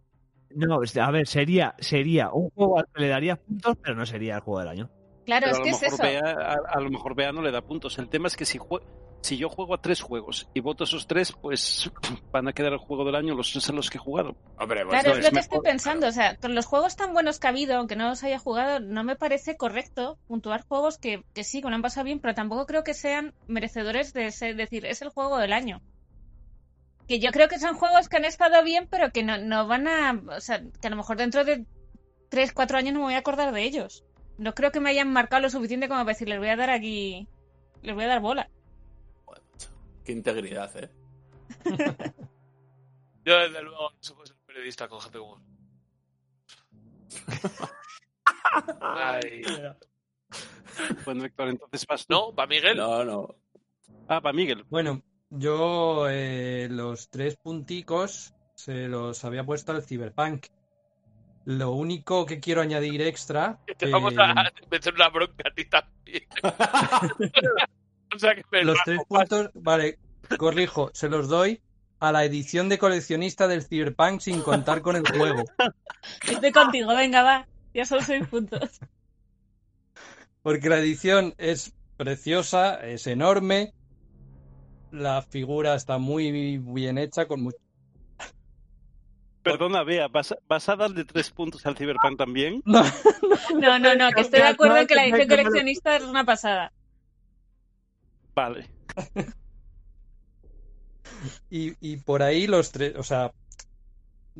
[0.49, 4.05] No, es- a ver, sería, sería un juego al que le darías puntos, pero no
[4.05, 4.89] sería el juego del año.
[5.25, 7.61] claro, Pero es que es eso, Bea, a, a lo mejor Bea no le da
[7.61, 7.97] puntos.
[7.97, 8.83] El tema es que si, jue-
[9.25, 11.91] si yo juego a tres juegos y voto esos tres, pues
[12.31, 14.35] van a quedar el juego del año los tres en los que he jugado.
[14.59, 16.95] Hombre, pues claro, no es lo que mejor, estoy pensando, o sea, con los juegos
[16.95, 20.63] tan buenos que ha habido, aunque no los haya jugado, no me parece correcto puntuar
[20.67, 24.13] juegos que, que sí, que lo han pasado bien, pero tampoco creo que sean merecedores
[24.13, 25.81] de ser- decir, es el juego del año.
[27.07, 29.87] Que yo creo que son juegos que han estado bien, pero que no, no van
[29.87, 30.19] a.
[30.35, 31.65] O sea, que a lo mejor dentro de
[32.29, 34.03] 3, 4 años no me voy a acordar de ellos.
[34.39, 36.71] No creo que me hayan marcado lo suficiente como para decir, les voy a dar
[36.71, 37.27] aquí.
[37.83, 38.49] Les voy a dar bola.
[40.05, 40.89] Qué integridad, ¿eh?
[43.25, 45.41] Yo, desde luego, no se puede ser periodista con gente como.
[48.81, 49.41] Ay.
[51.05, 52.13] Bueno, Héctor, entonces vas tú.
[52.13, 52.77] No, va Miguel.
[52.77, 53.35] No, no.
[54.07, 54.63] Ah, va Miguel.
[54.69, 55.01] Bueno,
[55.31, 60.47] yo eh, los tres punticos se los había puesto al Cyberpunk.
[61.45, 63.59] Lo único que quiero añadir extra.
[63.65, 66.23] Que te eh, vamos a meter una bronca a ti también.
[68.15, 69.97] O sea que me los tres puntos, vale,
[70.37, 71.61] corrijo, se los doy
[71.99, 75.43] a la edición de coleccionista del Cyberpunk sin contar con el juego.
[76.29, 77.47] Estoy contigo, venga, va.
[77.73, 78.79] Ya son 6 puntos.
[80.41, 83.73] Porque la edición es preciosa, es enorme.
[84.91, 87.57] La figura está muy bien hecha, con mucho.
[89.43, 92.61] Perdona, Bea, ¿vas, a- ¿vas a darle tres puntos al Cyberpunk también?
[92.65, 92.83] No,
[93.59, 96.71] No, no, no, que estoy de acuerdo en que la edición coleccionista es una pasada.
[98.35, 98.69] Vale.
[101.49, 103.31] Y, y por ahí los tres, o sea,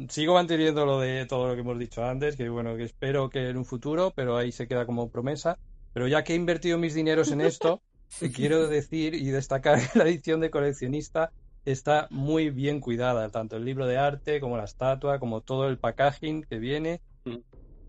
[0.09, 3.49] sigo manteniendo lo de todo lo que hemos dicho antes, que bueno, que espero que
[3.49, 5.57] en un futuro, pero ahí se queda como promesa.
[5.93, 7.81] Pero ya que he invertido mis dineros en esto,
[8.33, 11.31] quiero decir y destacar que la edición de coleccionista
[11.63, 15.79] está muy bien cuidada, tanto el libro de arte como la estatua, como todo el
[15.79, 17.01] packaging que viene.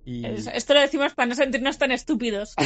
[0.07, 2.55] Y Esto lo decimos para no sentirnos tan estúpidos.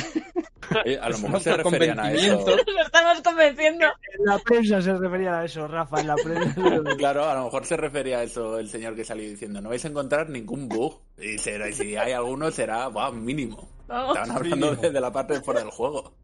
[0.84, 2.46] Eh, a lo mejor se referían a eso.
[2.46, 3.86] Lo estamos convenciendo.
[3.86, 6.54] En la prensa se refería a eso, Rafa, en la prensa.
[6.96, 9.84] Claro, a lo mejor se refería a eso el señor que salió diciendo, no vais
[9.84, 11.00] a encontrar ningún bug.
[11.18, 13.68] Y, será, si hay alguno será, wow, mínimo.
[13.88, 14.14] Vamos.
[14.16, 14.82] Estaban hablando Mínimo.
[14.82, 16.14] de, de la parte de fuera del juego.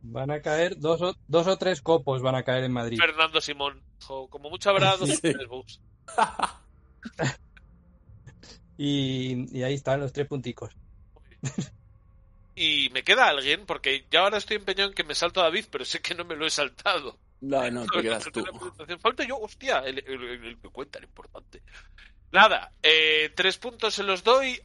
[0.00, 2.98] van a caer dos o, dos o tres copos van a caer en Madrid.
[2.98, 3.80] Fernando Simón.
[4.04, 5.20] Jo, como mucho habrá dos o Sí.
[5.20, 5.80] tres bugs.
[8.78, 10.70] Y, y ahí están los tres punticos.
[12.54, 15.66] Y me queda alguien, porque ya ahora estoy empeñado en que me salto a David,
[15.70, 17.18] pero sé que no me lo he saltado.
[17.40, 18.44] No, no, te quedas tú.
[19.00, 21.62] Falta yo, hostia, el, el- el- el que cuenta, el importante.
[22.30, 24.60] Nada, eh, tres puntos se los doy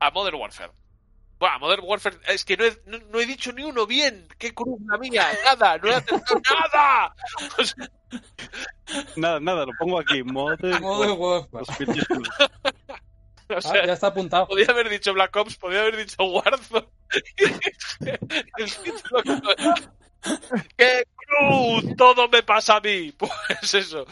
[0.00, 0.72] a Modern Warfare.
[1.38, 4.26] Buah, Modern Warfare, es que no he, no, no he dicho ni uno bien.
[4.38, 5.26] ¡Qué cruz la mía!
[5.44, 5.76] ¡Nada!
[5.78, 6.40] ¡No he acertado
[6.72, 7.14] nada!
[7.58, 7.90] O sea,
[9.16, 10.22] Nada, nada, lo pongo aquí.
[10.22, 11.74] Modern Modern Warfare
[13.54, 13.56] Warfare.
[13.56, 13.56] 2019.
[13.56, 14.46] o Ah, sea, ya está apuntado.
[14.48, 16.88] podía haber dicho Black Ops, podía haber dicho Warzone.
[18.58, 19.88] El título que-
[20.76, 21.96] ¡Qué cruz!
[21.96, 23.12] Todo me pasa a mí.
[23.18, 24.06] Pues eso.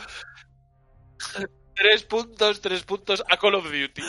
[1.74, 4.02] Tres puntos, tres puntos a Call of Duty.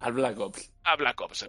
[0.00, 0.70] Al Black Ops.
[0.84, 1.42] A Black Ops.
[1.42, 1.48] eh.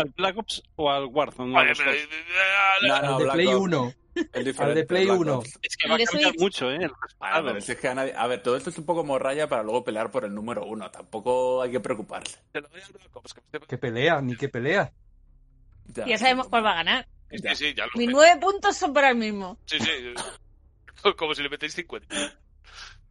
[0.00, 1.52] ¿Al Black Ops o al Warzone?
[1.52, 3.56] No, No, de Play Ops.
[3.60, 3.94] 1.
[4.32, 5.34] El Al de Play Black 1.
[5.38, 5.58] Ops.
[5.62, 6.76] Es que va a cambiar mucho, ¿eh?
[6.82, 7.48] El respaldo.
[7.48, 9.62] pero si es que a, nadie- a ver, todo esto es un poco morralla para
[9.62, 10.90] luego pelear por el número uno.
[10.90, 12.38] Tampoco hay que preocuparse.
[13.68, 14.92] Que pelea, ni que pelea.
[15.86, 17.08] Ya, Ya sabemos cuál va a ganar.
[17.30, 17.54] Sí, Ya.
[17.54, 19.56] sí, ya lo Mis nueve puntos son para el mismo.
[19.66, 19.90] Sí, sí.
[21.16, 22.14] Como si le metéis 50.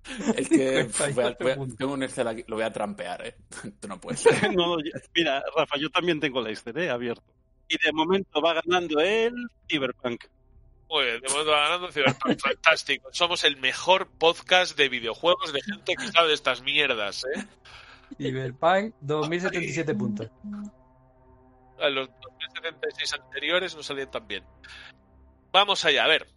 [0.38, 1.78] Es que 58 voy a- voy a- puntos.
[1.78, 3.36] tengo un Excel aquí, lo voy a trampear, ¿eh?
[3.80, 4.24] Tú no puedes.
[4.56, 4.78] No,
[5.16, 6.90] mira, Rafa, yo también tengo la Excel ¿eh?
[6.90, 7.24] abierto.
[7.68, 9.34] Y de momento va ganando el
[9.68, 10.26] Cyberpunk.
[10.90, 12.40] Muy bien, de momento va ganando Cyberpunk.
[12.42, 13.10] Fantástico.
[13.12, 17.46] Somos el mejor podcast de videojuegos de gente que sabe de estas mierdas, ¿eh?
[18.18, 20.30] Cyberpunk, 2077 puntos.
[21.80, 24.44] A los 2076 anteriores no salían tan bien.
[25.52, 26.28] Vamos allá, a ver.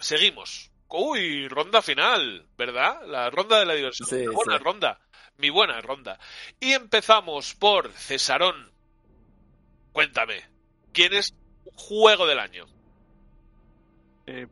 [0.00, 0.70] Seguimos.
[0.96, 3.04] Uy, ronda final, ¿verdad?
[3.08, 4.08] La ronda de la diversión.
[4.08, 4.64] Sí, buena sí.
[4.64, 5.00] ronda.
[5.38, 6.20] Mi buena ronda.
[6.60, 8.70] Y empezamos por Cesarón.
[9.92, 10.44] Cuéntame,
[10.92, 11.34] ¿quién es
[11.74, 12.66] juego del año?
[14.28, 14.46] Eh,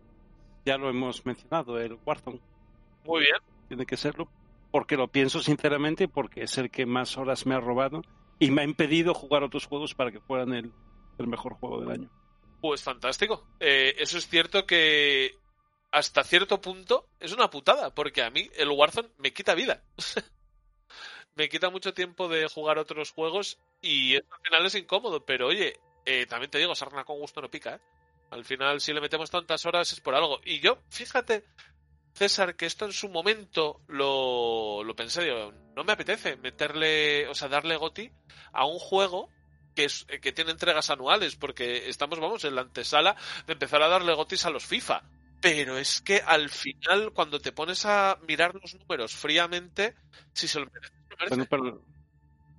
[0.64, 2.40] ya lo hemos mencionado, el Warzone.
[3.04, 3.36] Muy bien.
[3.68, 4.28] Tiene que serlo.
[4.72, 8.02] Porque lo pienso sinceramente, porque es el que más horas me ha robado
[8.40, 10.72] y me ha impedido jugar otros juegos para que fueran el,
[11.18, 12.10] el mejor juego del año.
[12.60, 13.46] Pues fantástico.
[13.60, 15.41] Eh, eso es cierto que
[15.92, 19.82] hasta cierto punto es una putada, porque a mí el Warzone me quita vida.
[21.36, 25.48] me quita mucho tiempo de jugar otros juegos y eso al final es incómodo, pero
[25.48, 27.74] oye, eh, también te digo, sarna con gusto no pica.
[27.74, 27.80] ¿eh?
[28.30, 30.40] Al final, si le metemos tantas horas es por algo.
[30.44, 31.44] Y yo, fíjate,
[32.14, 37.34] César, que esto en su momento lo, lo pensé, digo, no me apetece meterle, o
[37.34, 38.10] sea, darle goti
[38.52, 39.28] a un juego
[39.74, 43.14] que, es, que tiene entregas anuales, porque estamos, vamos, en la antesala
[43.46, 45.02] de empezar a darle gotis a los FIFA.
[45.42, 49.96] Pero es que al final, cuando te pones a mirar los números fríamente,
[50.32, 51.34] si se lo merece, se lo merece.
[51.34, 51.82] Bueno, pero,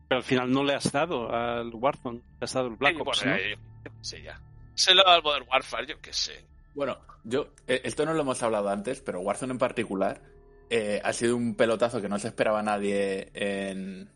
[0.09, 3.23] pero al final no le has dado al Warzone, le has dado el Black Ops,
[3.23, 3.37] bueno, ¿no?
[3.83, 4.39] qué sé ya.
[4.75, 6.45] Se lo da al Modern Warfare, yo qué sé.
[6.75, 10.21] Bueno, yo, eh, esto no lo hemos hablado antes, pero Warzone en particular
[10.69, 14.09] eh, ha sido un pelotazo que no se esperaba nadie en,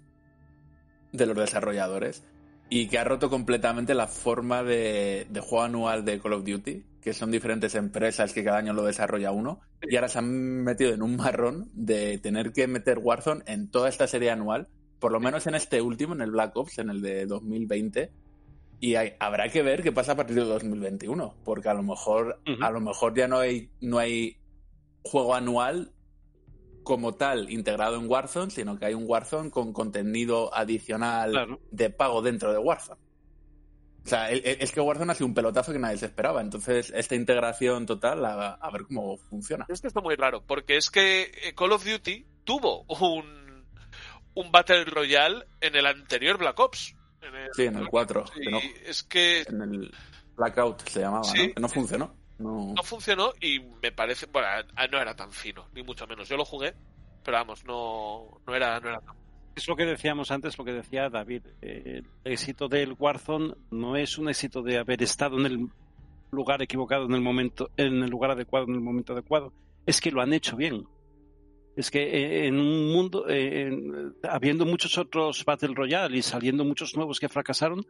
[1.14, 2.26] de los desarrolladores
[2.70, 6.84] y que ha roto completamente la forma de, de juego anual de Call of Duty,
[7.02, 10.94] que son diferentes empresas que cada año lo desarrolla uno, y ahora se han metido
[10.94, 14.68] en un marrón de tener que meter Warzone en toda esta serie anual,
[15.00, 18.12] por lo menos en este último, en el Black Ops, en el de 2020.
[18.80, 22.42] Y hay- habrá que ver qué pasa a partir de 2021, porque a lo mejor,
[22.62, 24.38] a lo mejor ya no hay, no hay
[25.04, 25.94] juego anual
[26.88, 31.60] como tal integrado en Warzone, sino que hay un Warzone con contenido adicional Claro.
[31.70, 33.02] de pago dentro de Warzone.
[34.06, 36.40] O sea, es que Warzone ha sido un pelotazo que nadie se esperaba.
[36.40, 39.66] Entonces, esta integración total, a, a ver cómo funciona.
[39.68, 43.66] Es que está muy raro, porque es que eh, Call of Duty tuvo un,
[44.36, 46.96] un Battle Royale en el anterior Black Ops.
[47.22, 48.24] En el, Sí, en el 4.
[48.38, 49.92] y que no- es que en el
[50.38, 51.48] Blackout se llamaba, Sí.
[51.48, 51.54] ¿no?
[51.56, 52.16] Que no funcionó.
[52.40, 52.74] No.
[52.76, 54.48] no funcionó y me parece, bueno,
[54.92, 56.30] no era tan fino, ni mucho menos.
[56.30, 56.74] Yo lo jugué,
[57.24, 59.16] pero vamos, no, no era, no era tan
[59.56, 61.42] Es lo que decíamos antes, lo que decía David.
[61.62, 65.68] eh, el éxito del Warzone no es un éxito de haber estado en el
[66.32, 69.52] lugar equivocado en el momento, en el lugar adecuado en el momento adecuado.
[69.86, 70.86] Es que lo han hecho bien.
[71.76, 76.66] Es que eh, en un mundo, eh, en- habiendo muchos otros Battle Royale y saliendo
[76.66, 77.86] muchos nuevos que fracasaron,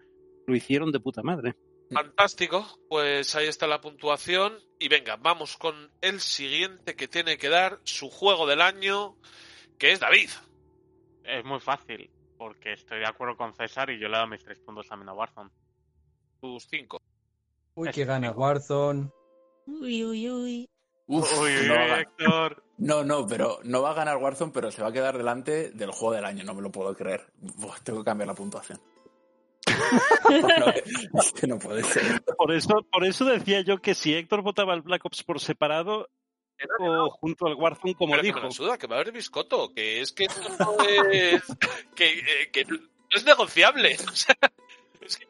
[0.45, 1.55] lo hicieron de puta madre.
[1.91, 7.49] Fantástico, pues ahí está la puntuación y venga, vamos con el siguiente que tiene que
[7.49, 9.15] dar su juego del año,
[9.77, 10.29] que es David.
[11.23, 12.09] Es muy fácil.
[12.37, 15.09] Porque estoy de acuerdo con César y yo le he dado mis tres puntos también
[15.09, 15.49] a Warzone.
[16.39, 17.01] Tus cinco.
[17.73, 19.09] Uy, que gana Warzone.
[19.65, 20.69] Uy, uy, uy.
[21.07, 22.01] Uf, Uy, uy, no, uy.
[22.01, 22.63] Héctor.
[22.77, 25.91] no, no, pero no va a ganar Warzone, pero se va a quedar delante del
[25.91, 27.25] juego del año, no me lo puedo creer.
[27.83, 28.79] Tengo que cambiar la puntuación.
[30.29, 32.21] No, es que no puede ser.
[32.37, 36.09] Por eso, por eso decía yo que si Héctor votaba al Black Ops por separado
[36.79, 38.39] o junto al Warzone, como Pero que dijo.
[38.39, 40.77] me la suda, que va a haber biscoto, que es que no
[41.11, 41.43] es,
[41.95, 42.77] que, eh, que no
[43.11, 43.95] es negociable.
[44.11, 44.35] O sea,
[45.01, 45.27] es que-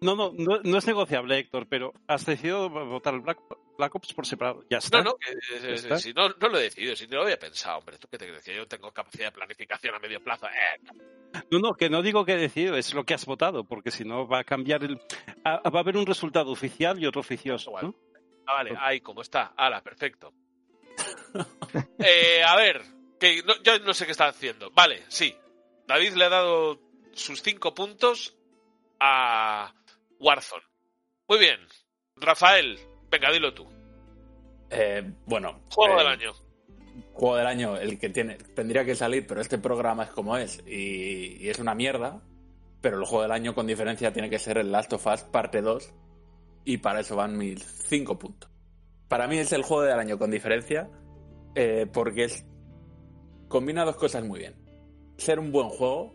[0.00, 3.38] No, no, no, no es negociable, Héctor, pero has decidido votar al Black,
[3.78, 4.64] Black Ops por separado.
[4.68, 4.98] Ya está.
[4.98, 5.98] no, no, que, eh, Ya está.
[5.98, 8.26] si no, no lo he decidido, si no lo había pensado, hombre, ¿tú qué te
[8.26, 8.42] crees?
[8.44, 10.46] Que yo tengo capacidad de planificación a medio plazo.
[10.48, 13.90] Eh, No, no, que no digo que he decidido, es lo que has votado, porque
[13.90, 15.00] si no va a cambiar el.
[15.44, 17.70] a- va a haber un resultado oficial y otro oficioso.
[17.70, 17.86] Igual.
[17.86, 17.94] ¿no?
[18.46, 19.52] Ah, vale, ahí como está.
[19.56, 20.32] Ala, perfecto.
[21.98, 22.82] Eh, a ver,
[23.20, 24.70] que no- yo no sé qué está haciendo.
[24.72, 25.34] Vale, sí.
[25.86, 26.80] David le ha dado
[27.12, 28.36] sus cinco puntos
[29.00, 29.72] a
[30.18, 30.64] Warzone.
[31.28, 31.60] Muy bien.
[32.16, 32.78] Rafael,
[33.10, 33.66] venga, dilo tú.
[34.70, 36.32] Eh, bueno, Juego eh, del año.
[37.12, 40.62] Juego del año, el que tiene, tendría que salir, pero este programa es como es
[40.66, 42.22] y, y es una mierda.
[42.80, 45.62] Pero el juego del año con diferencia tiene que ser el Last of Us parte
[45.62, 45.92] 2
[46.64, 48.50] y para eso van mis 5 puntos.
[49.08, 50.88] Para mí es el juego del año con diferencia
[51.54, 52.46] eh, porque es
[53.48, 54.54] combina dos cosas muy bien.
[55.16, 56.14] Ser un buen juego,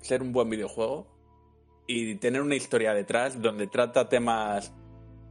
[0.00, 1.06] ser un buen videojuego
[1.86, 4.74] y tener una historia detrás donde trata temas,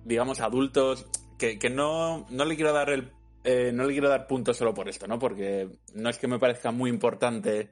[0.06, 1.08] digamos, adultos
[1.38, 3.12] que, que no, no le quiero dar el
[3.44, 5.18] eh, no le quiero dar puntos solo por esto, ¿no?
[5.18, 7.72] Porque no es que me parezca muy importante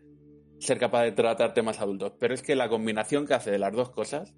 [0.60, 3.74] ser capaz de tratar temas adultos, pero es que la combinación que hace de las
[3.74, 4.36] dos cosas,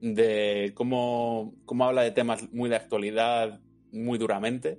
[0.00, 3.60] de cómo, cómo habla de temas muy de actualidad,
[3.92, 4.78] muy duramente,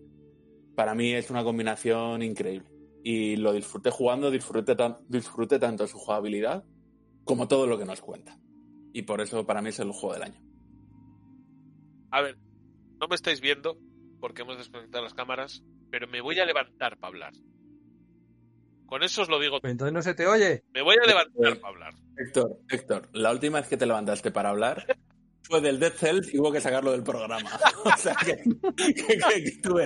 [0.75, 2.69] para mí es una combinación increíble.
[3.03, 6.63] Y lo disfruté jugando, disfruté, tan- disfruté tanto su jugabilidad
[7.23, 8.39] como todo lo que nos cuenta.
[8.93, 10.48] Y por eso para mí es el juego del año.
[12.11, 12.37] A ver,
[12.99, 13.77] no me estáis viendo
[14.19, 17.33] porque hemos desconectado las cámaras, pero me voy a levantar para hablar.
[18.85, 19.59] Con eso os lo digo.
[19.63, 20.63] Entonces no se te oye.
[20.73, 21.93] Me voy a levantar para hablar.
[22.17, 24.97] Héctor, Héctor, la última vez que te levantaste para hablar
[25.43, 27.37] fue del Dead Cells y hubo que sacarlo del programa.
[27.85, 28.37] O sea que,
[28.75, 29.79] que, que- que tú.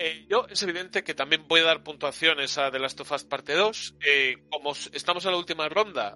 [0.00, 3.24] Eh, yo es evidente que también voy a dar puntuaciones a The Last of Us
[3.24, 3.96] Parte 2.
[4.06, 6.14] Eh, como estamos en la última ronda,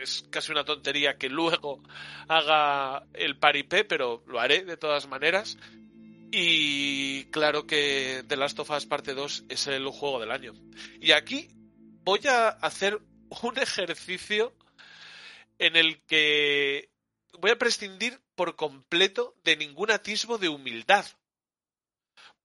[0.00, 1.82] es casi una tontería que luego
[2.28, 5.58] haga el paripé, pero lo haré de todas maneras.
[6.30, 10.52] Y claro que The Last of Us Parte 2 es el juego del año.
[11.00, 11.48] Y aquí
[12.02, 12.98] voy a hacer
[13.42, 14.52] un ejercicio
[15.58, 16.90] en el que
[17.38, 21.06] voy a prescindir por completo de ningún atisbo de humildad.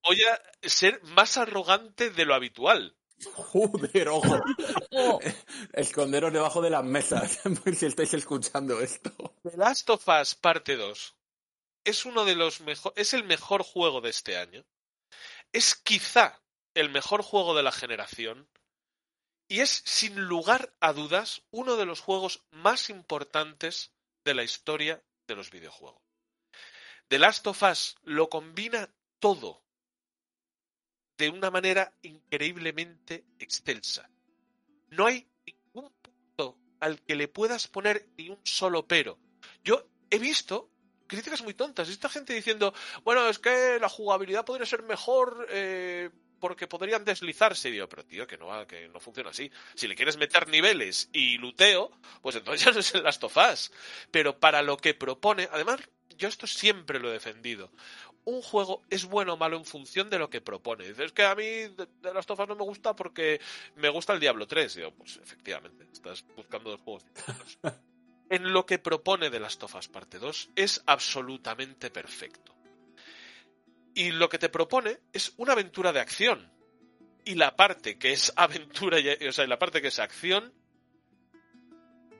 [0.03, 2.95] Voy a ser más arrogante de lo habitual.
[3.35, 4.41] Joder, ojo.
[5.73, 7.39] Esconderos debajo de las mesas
[7.77, 9.11] si estáis escuchando esto.
[9.43, 11.15] The Last of Us Parte 2
[11.83, 14.65] es uno de los mejor, es el mejor juego de este año.
[15.51, 16.41] Es quizá
[16.75, 18.47] el mejor juego de la generación
[19.47, 23.91] y es sin lugar a dudas uno de los juegos más importantes
[24.23, 26.01] de la historia de los videojuegos.
[27.07, 29.63] The Last of Us lo combina todo
[31.19, 34.09] de una manera increíblemente excelsa.
[34.89, 39.19] No hay ningún punto al que le puedas poner ni un solo pero.
[39.61, 40.71] Yo he visto
[41.07, 41.89] críticas muy tontas.
[41.89, 42.73] Esta gente diciendo,
[43.03, 46.09] bueno, es que la jugabilidad podría ser mejor eh,
[46.39, 47.67] porque podrían deslizarse.
[47.67, 49.51] Y digo, pero tío, que no, que no funciona así.
[49.75, 51.91] Si le quieres meter niveles y luteo,
[52.21, 53.73] pues entonces ya no es el Last of Us.
[54.09, 55.81] Pero para lo que propone, además,
[56.19, 57.71] yo esto siempre lo he defendido.
[58.25, 60.83] Un juego es bueno o malo en función de lo que propone.
[60.87, 63.41] Dices es que a mí de, of Us no me gusta porque
[63.77, 64.75] me gusta el Diablo 3.
[64.75, 67.57] Digo, pues efectivamente, estás buscando dos juegos distintos.
[68.29, 72.53] en lo que propone de Last of Us Parte 2 es absolutamente perfecto.
[73.95, 76.51] Y lo que te propone es una aventura de acción.
[77.25, 80.53] Y la parte que es aventura, y- o sea, y la parte que es acción,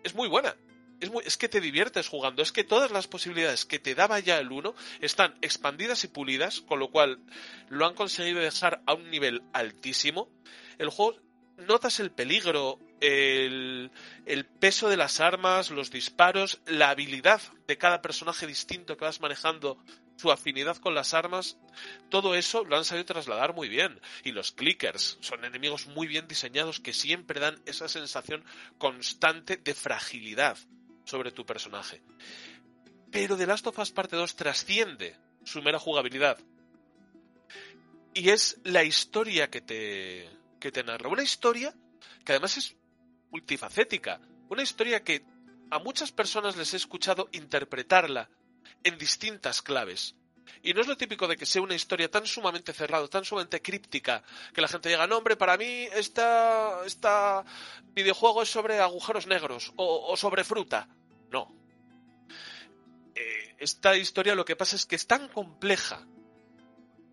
[0.04, 0.56] es muy buena.
[1.00, 2.42] Es, que te diviertes jugando.
[2.42, 6.62] Es que todas las posibilidades que te daba ya el 1 están expandidas y pulidas,
[6.62, 7.20] con lo cual
[7.70, 10.30] lo han conseguido dejar a un nivel altísimo.
[10.78, 11.20] El juego
[11.58, 13.92] notas el peligro, el,
[14.26, 19.22] el peso de las armas, los disparos, la habilidad de cada personaje distinto que vas
[19.22, 19.78] manejando,
[20.16, 21.58] su afinidad con las armas,
[22.10, 24.02] todo eso lo han sabido trasladar muy bien.
[24.24, 28.44] Y los clickers son enemigos muy bien diseñados que siempre dan esa sensación
[28.78, 30.58] constante de fragilidad
[31.10, 32.02] sobre tu personaje.
[33.12, 36.38] Pero The Last of Us Parte 2 trasciende su mera jugabilidad.
[38.14, 40.30] Y es la historia que te,
[40.60, 41.10] que te narra.
[41.10, 41.74] Una historia
[42.24, 42.76] que además es
[43.32, 45.24] multifacética, una historia que
[45.72, 48.30] a muchas personas les he escuchado interpretarla
[48.84, 50.16] en distintas claves.
[50.62, 53.62] Y no es lo típico de que sea una historia tan sumamente cerrada, tan sumamente
[53.62, 54.24] críptica,
[54.54, 57.46] que la gente diga, no, hombre, para mí esta, esta
[57.94, 60.88] videojuego es sobre agujeros negros o, sobre fruta.
[61.32, 61.54] No.
[63.16, 66.06] Eh, esta historia lo que pasa es que es tan compleja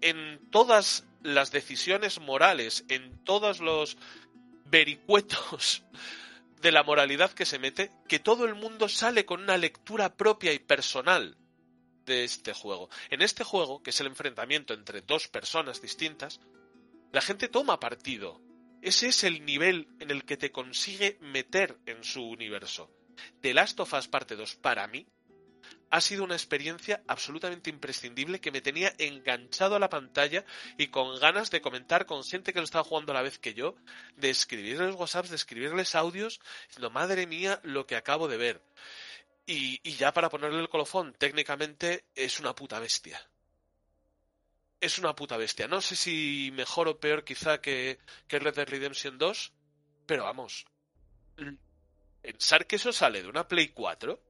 [0.00, 3.96] en todas las decisiones morales, en todos los
[4.64, 5.84] vericuetos
[6.60, 10.52] de la moralidad que se mete, que todo el mundo sale con una lectura propia
[10.52, 11.36] y personal
[12.06, 12.88] de este juego.
[13.10, 16.40] En este juego, que es el enfrentamiento entre dos personas distintas,
[17.12, 18.40] la gente toma partido.
[18.80, 22.90] Ese es el nivel en el que te consigue meter en su universo.
[23.40, 25.06] The Last of Us Parte 2, para mí,
[25.90, 30.44] ha sido una experiencia absolutamente imprescindible que me tenía enganchado a la pantalla
[30.76, 33.54] y con ganas de comentar con gente que lo estaba jugando a la vez que
[33.54, 33.76] yo,
[34.16, 38.62] de escribirles WhatsApps, de escribirles audios, diciendo, madre mía, lo que acabo de ver.
[39.46, 43.20] Y, ya para ponerle el colofón, técnicamente es una puta bestia.
[44.80, 45.68] Es una puta bestia.
[45.68, 49.52] No sé si mejor o peor quizá que, que Red Dead Redemption 2,
[50.04, 50.66] pero vamos.
[52.20, 54.20] Pensar que eso sale de una Play 4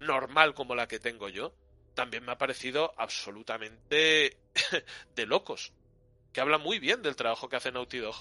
[0.00, 1.54] normal como la que tengo yo,
[1.94, 4.38] también me ha parecido absolutamente
[5.14, 5.72] de locos.
[6.32, 8.16] Que habla muy bien del trabajo que hace Naughty Dog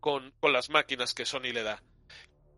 [0.00, 1.82] con, con las máquinas que Sony le da.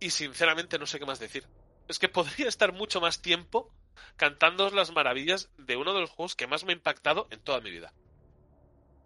[0.00, 1.46] Y sinceramente no sé qué más decir.
[1.88, 3.70] Es que podría estar mucho más tiempo
[4.16, 7.60] cantando las maravillas de uno de los juegos que más me ha impactado en toda
[7.60, 7.92] mi vida.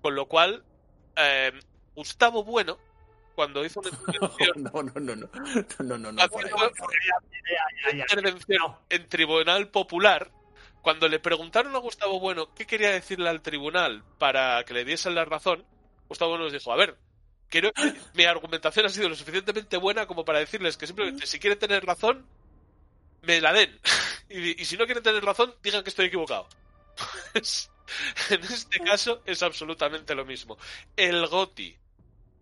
[0.02, 0.64] Con lo cual,
[1.16, 1.52] eh,
[1.94, 2.78] Gustavo Bueno,
[3.34, 5.30] cuando hizo una intervención, No, no, no, no.
[5.78, 6.22] No, no, no.
[7.92, 10.30] intervención en Tribunal Popular,
[10.82, 15.14] cuando le preguntaron a Gustavo Bueno qué quería decirle al tribunal para que le diesen
[15.14, 15.64] la razón,
[16.08, 16.96] Gustavo Bueno les dijo, a ver,
[17.50, 17.70] que
[18.14, 21.84] mi argumentación ha sido lo suficientemente buena como para decirles que simplemente si quieren tener
[21.84, 22.24] razón,
[23.22, 23.78] me la den.
[24.32, 26.46] Y, y si no quieren tener razón, digan que estoy equivocado.
[27.32, 27.68] Pues,
[28.30, 30.56] en este caso es absolutamente lo mismo.
[30.96, 31.76] El GOTI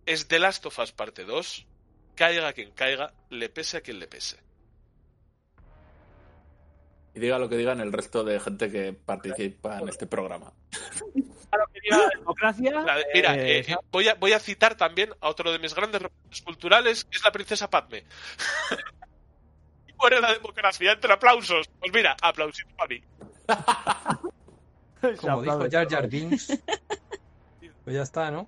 [0.05, 1.65] es The Last of Us parte 2.
[2.15, 4.37] Caiga quien caiga, le pese a quien le pese.
[7.15, 10.53] Y diga lo que digan el resto de gente que participa en este programa.
[11.89, 12.71] La democracia.
[12.81, 15.59] La de- mira, eh, eh, eh, voy, a, voy a citar también a otro de
[15.59, 16.01] mis grandes
[16.43, 18.03] culturales, que es la princesa Padme.
[19.87, 21.69] y muere la democracia entre aplausos.
[21.79, 23.03] Pues mira, aplausito para mí.
[25.21, 26.59] Como dijo Jar Jar Binks.
[27.85, 28.47] Pues ya está, ¿no?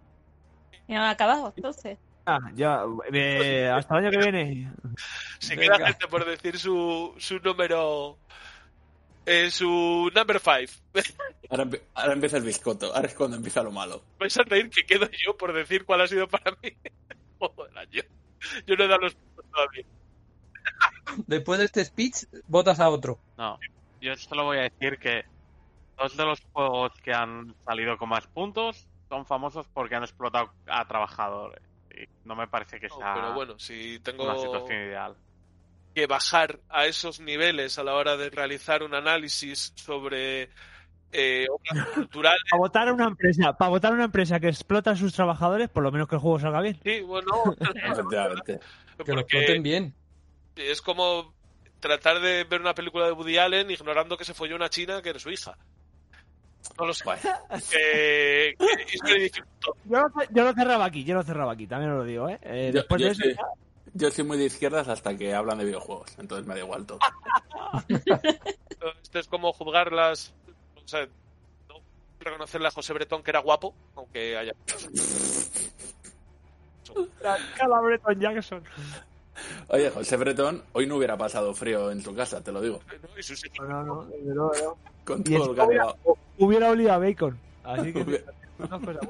[0.88, 1.98] Ya me ha acabado, entonces.
[2.28, 4.72] Ah, ya, eh, hasta el año que viene.
[5.40, 5.78] Se Venga.
[5.78, 8.20] queda gente por decir su, su número.
[9.26, 10.84] Eh, su number 5.
[11.93, 12.93] Ahora, empieza el biscoto.
[12.93, 14.03] Ahora es cuando empieza lo malo.
[14.19, 17.65] Vais a reír que quedo yo por decir cuál ha sido para mí el juego
[17.65, 18.03] del año.
[18.65, 19.85] Yo no he dado los puntos todavía.
[21.27, 23.19] Después de este speech, votas a otro.
[23.38, 23.60] No,
[23.99, 25.26] yo solo voy a decir que
[25.98, 30.52] dos de los juegos que han salido con más puntos son famosos porque han explotado
[30.68, 31.61] a trabajadores.
[31.91, 35.15] Y no me parece que No, sea pero bueno, si tengo una situación ideal.
[35.93, 40.49] Que bajar a esos niveles a la hora de realizar un análisis sobre
[41.11, 42.41] eh, obras culturales.
[42.49, 45.69] Para votar a una empresa, para votar a una empresa que explota a sus trabajadores,
[45.69, 46.80] por lo menos que el juego salga bien.
[46.84, 48.59] Sí, bueno, Efectivamente.
[49.05, 49.93] Que lo exploten bien.
[50.55, 51.34] es como
[51.80, 55.09] tratar de ver una película de Woody Allen ignorando que se folló una china que
[55.09, 55.57] era su hija.
[56.77, 57.03] No lo sé.
[57.77, 59.43] Eh, que es muy difícil.
[59.85, 62.39] Yo lo, yo lo cerraba aquí, yo lo cerraba aquí, también os lo digo, ¿eh?
[62.43, 63.41] Eh, Yo, después yo de eso,
[63.93, 66.11] yo soy muy de izquierdas hasta que hablan de videojuegos.
[66.18, 66.99] Entonces me da igual todo.
[69.03, 70.34] Esto es como juzgar las.
[70.84, 71.05] O sea,
[71.69, 71.76] no
[72.19, 74.53] reconocerle a José Bretón que era guapo, aunque haya.
[77.57, 78.63] Calabreton Jackson.
[79.69, 82.81] Oye, José Bretón, hoy no hubiera pasado frío en su casa, te lo digo.
[83.59, 83.65] ¿no?
[83.68, 84.77] No, no, no, desde luego, no.
[85.05, 85.95] Con todo el hubiera,
[86.38, 87.39] hubiera olido a bacon.
[87.63, 89.07] Así que Hubiera- dos cosas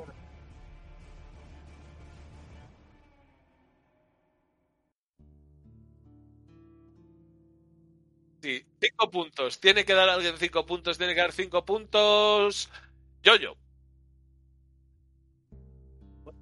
[8.82, 9.60] cinco puntos.
[9.60, 12.70] Tiene que dar alguien cinco puntos, tiene que dar cinco puntos.
[13.24, 13.56] Yo-yo.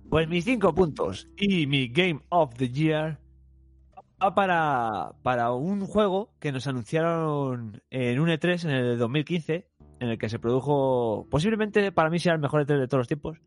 [0.09, 3.19] Pues mis cinco puntos y mi Game of the Year
[4.21, 9.67] va para, para un juego que nos anunciaron en un E3 en el 2015,
[9.99, 13.07] en el que se produjo, posiblemente para mí sea el mejor E3 de todos los
[13.07, 13.37] tiempos,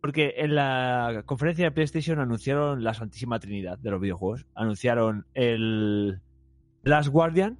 [0.00, 4.46] porque en la conferencia de PlayStation anunciaron la Santísima Trinidad de los videojuegos.
[4.54, 6.20] Anunciaron el
[6.84, 7.58] Last Guardian,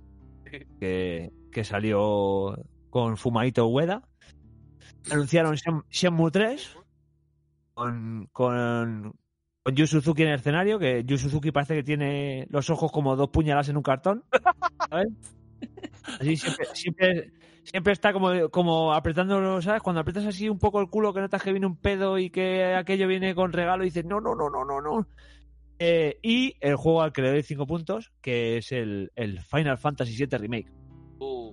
[0.80, 2.56] que, que salió
[2.90, 4.02] con Fumaito Ueda.
[5.10, 6.78] Anunciaron Shen- Shenmue 3
[7.74, 9.12] con, con
[9.74, 13.30] Yu Suzuki en el escenario, que Yu Suzuki parece que tiene los ojos como dos
[13.30, 14.24] puñaladas en un cartón.
[16.20, 17.32] Así siempre,
[17.64, 19.82] siempre, está como, como apretando, ¿sabes?
[19.82, 22.74] Cuando aprietas así un poco el culo que notas que viene un pedo y que
[22.74, 25.06] aquello viene con regalo y dices, no, no, no, no, no, no.
[25.78, 29.78] Eh, y el juego al que le doy 5 puntos, que es el, el Final
[29.78, 30.70] Fantasy VII Remake.
[31.18, 31.52] Uh,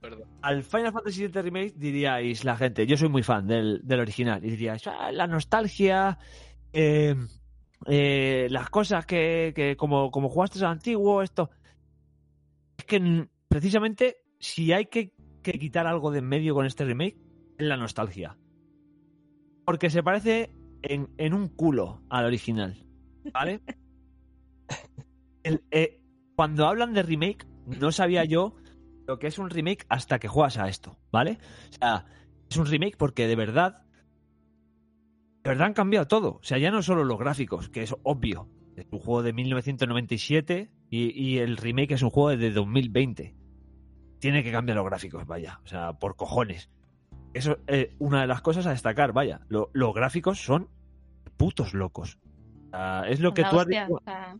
[0.00, 0.28] perdón.
[0.40, 4.44] Al Final Fantasy VII Remake diríais la gente, yo soy muy fan del, del original,
[4.44, 6.18] y diríais, "Ah, la nostalgia,
[6.72, 7.16] eh,
[7.86, 11.50] eh, las cosas que, que como, como jugaste al antiguo, esto.
[12.78, 15.12] Es que mm, precisamente si hay que,
[15.42, 17.16] que quitar algo de en medio con este remake,
[17.58, 18.36] es la nostalgia.
[19.64, 22.86] Porque se parece en, en un culo al original.
[23.32, 23.60] ¿Vale?
[25.44, 26.00] Eh,
[26.36, 28.54] cuando hablan de remake, no sabía yo
[29.06, 31.38] lo que es un remake hasta que juegas a esto, ¿vale?
[31.70, 32.06] O sea,
[32.48, 33.82] es un remake porque de verdad,
[35.42, 36.34] de verdad han cambiado todo.
[36.36, 38.48] O sea, ya no solo los gráficos, que es obvio.
[38.76, 43.34] Es un juego de 1997 y, y el remake es un juego de 2020.
[44.20, 45.60] Tiene que cambiar los gráficos, vaya.
[45.64, 46.70] O sea, por cojones.
[47.34, 49.40] Eso es una de las cosas a destacar, vaya.
[49.48, 50.68] Lo- los gráficos son
[51.36, 52.18] putos locos.
[52.72, 53.98] Sea, es lo que tú has dicho.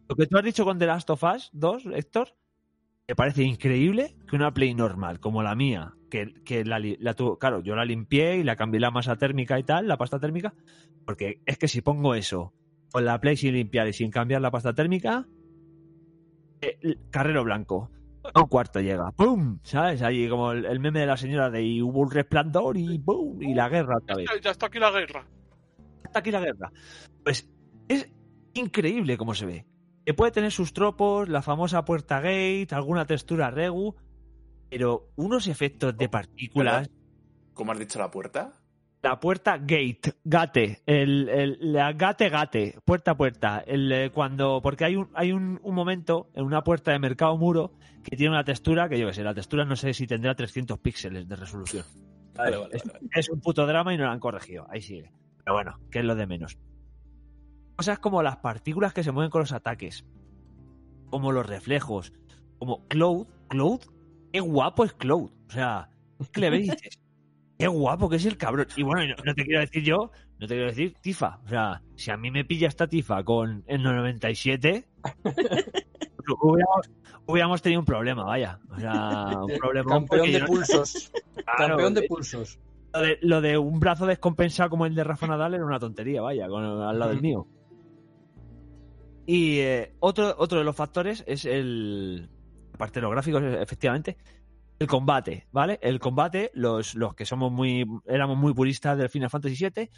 [0.08, 2.28] Lo que tú has dicho con The Last of Us 2, Héctor,
[3.08, 7.38] me parece increíble que una Play normal, como la mía, que, que la, la tu-
[7.38, 10.54] claro, yo la limpié y la cambié la masa térmica y tal, la pasta térmica,
[11.04, 12.52] porque es que si pongo eso
[12.90, 15.26] con la Play sin limpiar y sin cambiar la pasta térmica,
[16.60, 17.90] eh, carrero blanco.
[18.34, 19.58] A un cuarto llega, ¡pum!
[19.64, 20.00] ¿Sabes?
[20.00, 23.42] Ahí como el, el meme de la señora de y hubo un resplandor y ¡pum!
[23.42, 25.26] Y la guerra otra vez Ya está aquí la guerra.
[26.04, 26.72] está aquí la guerra.
[27.24, 27.50] Pues
[27.88, 28.12] es
[28.54, 29.66] increíble cómo se ve.
[30.04, 33.94] Que puede tener sus tropos, la famosa puerta gate, alguna textura regu,
[34.68, 36.90] pero unos efectos de partículas.
[37.54, 38.52] ¿Cómo has dicho la puerta?
[39.02, 43.62] La puerta gate, gate, el, el- la gate gate, puerta a puerta.
[43.66, 47.36] El, eh, cuando, porque hay un, hay un, un momento en una puerta de mercado
[47.36, 47.72] muro
[48.04, 50.78] que tiene una textura que yo que sé, la textura no sé si tendrá 300
[50.78, 51.84] píxeles de resolución.
[52.34, 53.08] Vale, vale, es, vale, vale.
[53.14, 54.66] es un puto drama y no lo han corregido.
[54.70, 55.12] Ahí sigue.
[55.44, 56.56] Pero bueno, que es lo de menos.
[57.76, 60.04] Cosas como las partículas que se mueven con los ataques,
[61.10, 62.12] como los reflejos,
[62.58, 63.26] como Cloud.
[63.48, 63.80] Cloud,
[64.32, 65.30] qué guapo es Cloud.
[65.48, 67.00] O sea, es que le ves y dices,
[67.58, 68.66] qué guapo que es el cabrón.
[68.76, 71.38] Y bueno, no, no te quiero decir yo, no te quiero decir Tifa.
[71.44, 74.88] O sea, si a mí me pilla esta Tifa con el 97,
[76.40, 76.90] hubiéramos,
[77.26, 78.58] hubiéramos tenido un problema, vaya.
[78.70, 79.90] O sea, un problema.
[80.08, 81.12] Campeón de pulsos.
[81.56, 82.58] Campeón de pulsos.
[82.92, 86.20] Lo de, lo de un brazo descompensado como el de Rafa Nadal era una tontería,
[86.20, 87.46] vaya, con, al lado del mío.
[89.26, 92.28] Y eh, otro, otro de los factores es el.
[92.74, 94.16] Aparte de los gráficos, efectivamente,
[94.78, 95.78] el combate, ¿vale?
[95.82, 97.86] El combate, los, los que somos muy.
[98.06, 99.90] éramos muy puristas del Final Fantasy VII,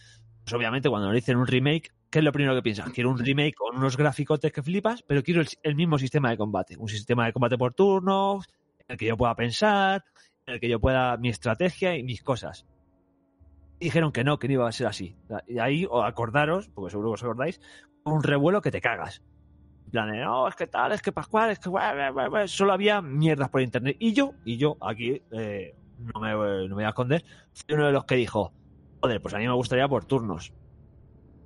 [0.45, 2.91] pues obviamente cuando nos dicen un remake, ¿qué es lo primero que piensas?
[2.91, 6.37] Quiero un remake con unos gráficos que flipas, pero quiero el, el mismo sistema de
[6.37, 6.77] combate.
[6.77, 8.47] Un sistema de combate por turnos,
[8.81, 10.05] en el que yo pueda pensar,
[10.47, 12.67] en el que yo pueda mi estrategia y mis cosas.
[13.81, 15.17] Dijeron que no, que no iba a ser así.
[15.49, 17.61] Y ahí, acordaros, porque seguro que os acordáis,
[18.05, 19.23] un revuelo que te cagas.
[19.87, 21.69] En plan de, no, es que tal, es que Pascual, es que...
[21.69, 22.49] bue, bue, bue, bue".
[22.49, 23.97] Solo había mierdas por internet.
[23.99, 27.87] Y yo, y yo, aquí, eh, no, me, no me voy a esconder, fui uno
[27.87, 28.53] de los que dijo,
[29.01, 30.53] joder, pues a mí me gustaría por turnos.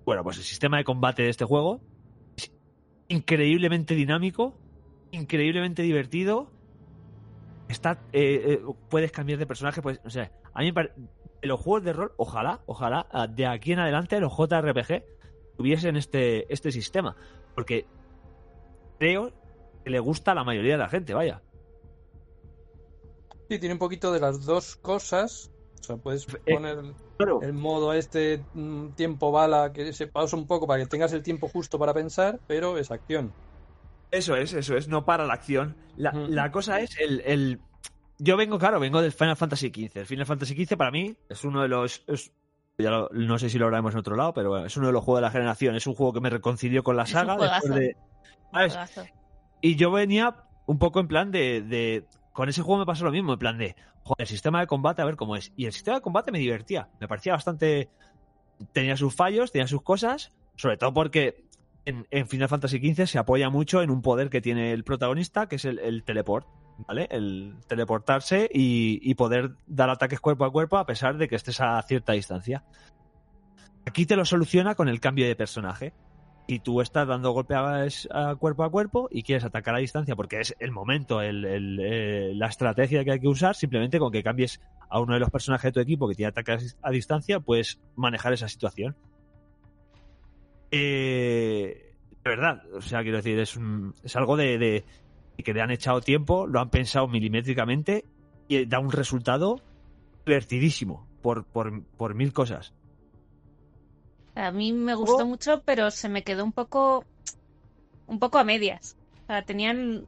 [0.04, 1.80] Bueno, pues el sistema de combate de este juego
[2.36, 2.50] es
[3.08, 4.54] increíblemente dinámico,
[5.10, 6.50] increíblemente divertido.
[7.68, 11.48] Está, eh, eh, puedes cambiar de personaje, pues, o sea, a mí me pare- en
[11.48, 15.04] los juegos de rol, ojalá, ojalá, de aquí en adelante los JRPG
[15.58, 17.14] tuviesen este, este sistema.
[17.54, 17.84] Porque
[18.98, 19.32] creo
[19.84, 21.42] que le gusta a la mayoría de la gente, vaya.
[23.50, 25.50] Sí, tiene un poquito de las dos cosas.
[25.80, 26.78] O sea, puedes Eh, poner
[27.16, 27.40] Claro.
[27.42, 31.22] el modo este mm, tiempo bala que se pausa un poco para que tengas el
[31.22, 33.32] tiempo justo para pensar, pero es acción.
[34.10, 35.76] Eso es, eso es, no para la acción.
[35.96, 37.60] La, la cosa es el, el-
[38.18, 39.96] Yo vengo, claro, vengo del Final Fantasy XV.
[39.98, 42.04] El Final Fantasy XV para mí es uno de los...
[42.06, 42.32] es-
[42.78, 44.92] ya lo- no sé si lo hablaremos en otro lado, pero bueno, es uno de
[44.92, 45.74] los juegos de la generación.
[45.74, 47.36] Es un juego que me reconcilió con la saga.
[47.60, 47.96] después de.
[49.60, 50.36] Y yo venía
[50.66, 53.58] un poco en plan de, de- Con ese juego me pasó lo mismo, en plan
[53.58, 53.74] de.
[54.04, 55.52] Joder, el sistema de combate, a ver cómo es.
[55.56, 56.88] Y el sistema de combate me divertía.
[57.00, 57.88] Me parecía bastante.
[58.72, 60.32] Tenía sus fallos, tenía sus cosas.
[60.56, 61.44] Sobre todo porque
[61.84, 65.48] en, en Final Fantasy XV se apoya mucho en un poder que tiene el protagonista,
[65.48, 66.46] que es el, el teleport.
[66.86, 67.08] ¿Vale?
[67.10, 71.60] El teleportarse y, y poder dar ataques cuerpo a cuerpo a pesar de que estés
[71.60, 72.64] a cierta distancia.
[73.84, 75.92] Aquí te lo soluciona con el cambio de personaje
[76.46, 80.40] y tú estás dando golpes a cuerpo a cuerpo y quieres atacar a distancia porque
[80.40, 84.22] es el momento, el- el, eh, la estrategia que hay que usar, simplemente con que
[84.22, 87.80] cambies a uno de los personajes de tu equipo que tiene ataques a distancia, puedes
[87.96, 88.96] manejar esa situación.
[90.70, 91.94] Eh,
[92.24, 94.84] de verdad, o sea, quiero decir, es, un- es algo de, de-
[95.42, 98.04] que le han echado tiempo, lo han pensado milimétricamente
[98.48, 99.60] y da un resultado
[100.26, 102.74] divertidísimo por, por, por mil cosas.
[104.34, 107.04] A mí me gustó mucho, pero se me quedó un poco
[108.06, 108.96] un poco a medias.
[109.24, 110.06] O sea, tenían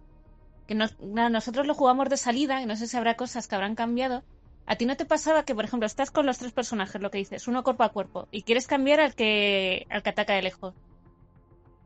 [0.66, 3.74] que nos- nosotros lo jugamos de salida y no sé si habrá cosas que habrán
[3.74, 4.22] cambiado.
[4.66, 7.18] ¿A ti no te pasaba que, por ejemplo, estás con los tres personajes, lo que
[7.18, 10.74] dices, uno cuerpo a cuerpo, y quieres cambiar al que al que ataca de lejos?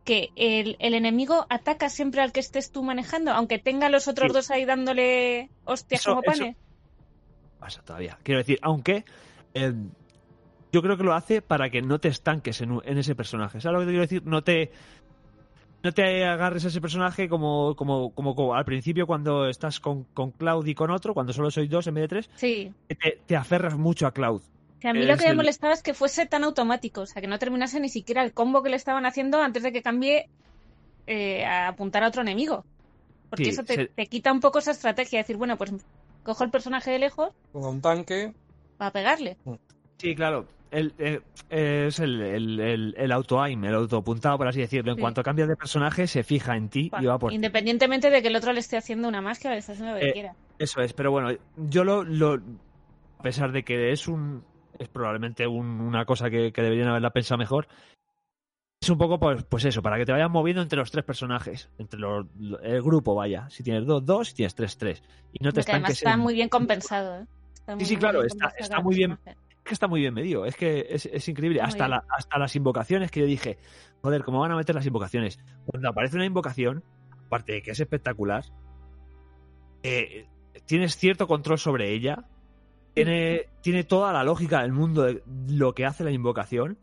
[0.05, 4.07] Que el, el enemigo ataca siempre al que estés tú manejando, aunque tenga a los
[4.07, 4.35] otros Sí.
[4.35, 6.57] dos ahí dándole hostias Eso- como eso- panes.
[7.59, 8.19] pasa todavía.
[8.23, 9.05] Quiero decir, aunque
[9.55, 9.73] eh,
[10.73, 13.61] yo creo que lo hace para que no te estanques en, en ese personaje.
[13.61, 14.23] ¿Sabes lo que te quiero decir?
[14.27, 14.71] No te
[15.83, 20.05] no te agarres a ese personaje como, como, como, como al principio cuando estás con,
[20.05, 22.73] con Cloud y con otro, cuando solo sois dos en vez de tres, Sí.
[22.89, 24.41] te, te aferras mucho a Cloud.
[24.85, 27.06] Que a mí lo Es que me el- molestaba es que fuese tan automático, o
[27.06, 29.81] sea, que no terminase ni siquiera el combo que le estaban haciendo antes de que
[29.81, 30.28] cambie
[31.06, 32.66] eh, a apuntar a otro enemigo.
[33.31, 35.73] Porque Sí, eso te, se- te quita un poco esa estrategia, de decir, bueno, pues
[36.23, 38.35] cojo el personaje de lejos Con un tanque.
[38.77, 39.39] para pegarle.
[39.97, 40.47] Sí, claro.
[40.70, 44.90] El, eh, es el, el, el, el auto-aim, el autoapuntado, por así decirlo.
[44.93, 45.01] En Sí.
[45.01, 47.36] cuanto cambias de personaje, se fija en ti y va por ti.
[47.36, 50.01] Independientemente de que el otro le esté haciendo una magia o le esté haciendo lo
[50.01, 50.35] que Eh, quiera.
[50.59, 52.35] Eso es, pero bueno, yo lo, lo
[53.19, 54.44] a pesar de que es un
[54.79, 57.67] es probablemente un- una cosa que, que deberían haberla pensado mejor,
[58.81, 61.71] es un poco pues, pues eso, para que te vayas moviendo entre los tres personajes,
[61.79, 62.27] entre los,
[62.63, 63.49] el grupo, vaya.
[63.49, 65.03] Si tienes dos, dos, si tienes tres, tres.
[65.33, 67.23] Y no te Porque además está en- muy bien compensado.
[67.23, 67.27] ¿eh?
[67.55, 69.19] Está Sí, muy, sí, claro, está, está muy bien.
[69.65, 71.61] que está muy bien medido, es que es, es increíble.
[71.61, 71.91] Muy Hasta, bien.
[71.93, 73.57] la, hasta las invocaciones que yo dije,
[74.03, 75.41] joder, ¿cómo van a meter las invocaciones?
[75.65, 76.85] Cuando aparece una invocación,
[77.27, 78.45] aparte de que es espectacular,
[79.83, 80.27] eh,
[80.67, 82.25] tienes cierto control sobre ella,
[82.95, 86.79] tiene, tiene toda la lógica del mundo de lo que hace la invocación.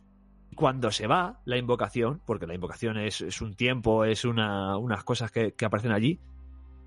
[0.56, 5.04] Cuando se va la invocación, porque la invocación es, es un tiempo, es una, unas
[5.04, 6.20] cosas que, que aparecen allí,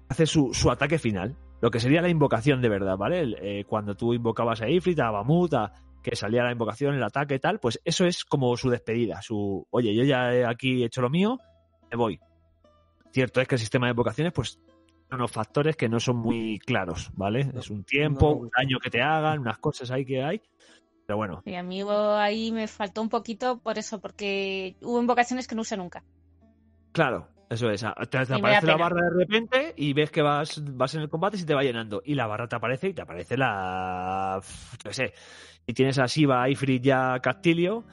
[0.09, 1.37] hace su, su ataque final.
[1.61, 3.35] Lo que sería la invocación de verdad, ¿vale?
[3.41, 5.55] Eh, cuando tú invocabas a Ifrit, a Bamut,
[6.03, 9.23] que salía la invocación, el ataque y tal, pues eso es como su despedida.
[9.23, 11.39] Su, oye, yo ya he aquí hecho lo mío,
[11.91, 12.21] me voy.
[13.13, 14.61] Cierto es que el sistema de invocaciones, pues,
[15.15, 17.51] unos factores que no son muy claros, ¿vale?
[17.55, 20.41] es un tiempo, no me un daño que te hagan, unas cosas ahí que hay.
[21.07, 25.01] Pero bueno, Y a mí hubo- ahí me faltó un poquito por eso, porque hubo
[25.01, 26.03] invocaciones que no usé nunca.
[26.93, 27.83] Claro, eso es.
[28.11, 31.37] Te, te aparece la barra de repente y ves que vas, vas en el combate
[31.37, 32.01] y se te va llenando.
[32.05, 34.41] Y la barra te aparece y te aparece la.
[34.85, 35.13] yo qué sé.
[35.67, 37.85] Y tienes a Shiva, Ifrit ya Castilio.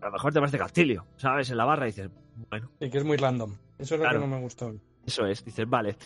[0.00, 1.50] A lo mejor te aparece Castilio, ¿sabes?
[1.50, 2.10] En la barra y dices,
[2.50, 3.52] bueno, Y que es muy random.
[3.78, 4.20] Eso es lo Claro.
[4.20, 4.74] que no me gustó.
[5.06, 5.44] eso es.
[5.44, 5.96] Dices, vale.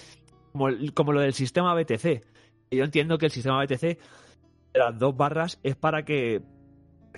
[0.53, 2.25] Como, como lo del sistema BTC.
[2.71, 3.99] Yo entiendo que el sistema BTC
[4.75, 6.43] las dos barras es para que,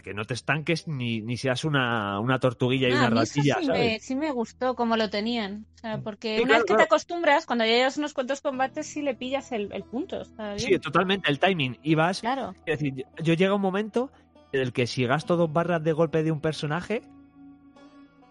[0.03, 3.21] que no te estanques ni, ni seas una, una tortuguilla y Ah, una a mí
[3.21, 3.83] eso ratilla, sí ¿sabes?
[3.93, 5.67] me, sí me gustó como lo tenían.
[5.75, 8.41] O sea, porque Sí, una claro, vez que te acostumbras, cuando ya llevas unos cuantos
[8.41, 10.23] combates, sí le pillas el, el punto.
[10.23, 10.59] Está bien.
[10.59, 11.79] Sí, totalmente, el timing.
[11.83, 12.55] Y vas Claro.
[12.65, 14.11] Es decir, yo- yo llega un momento
[14.53, 17.03] en el que si gasto dos barras de golpe de un personaje,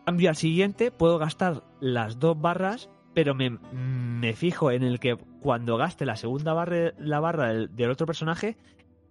[0.05, 5.17] cambio al siguiente, puedo gastar las dos barras, pero me, me fijo en el que
[5.41, 8.57] cuando gaste la segunda barra, la barra del, del otro personaje,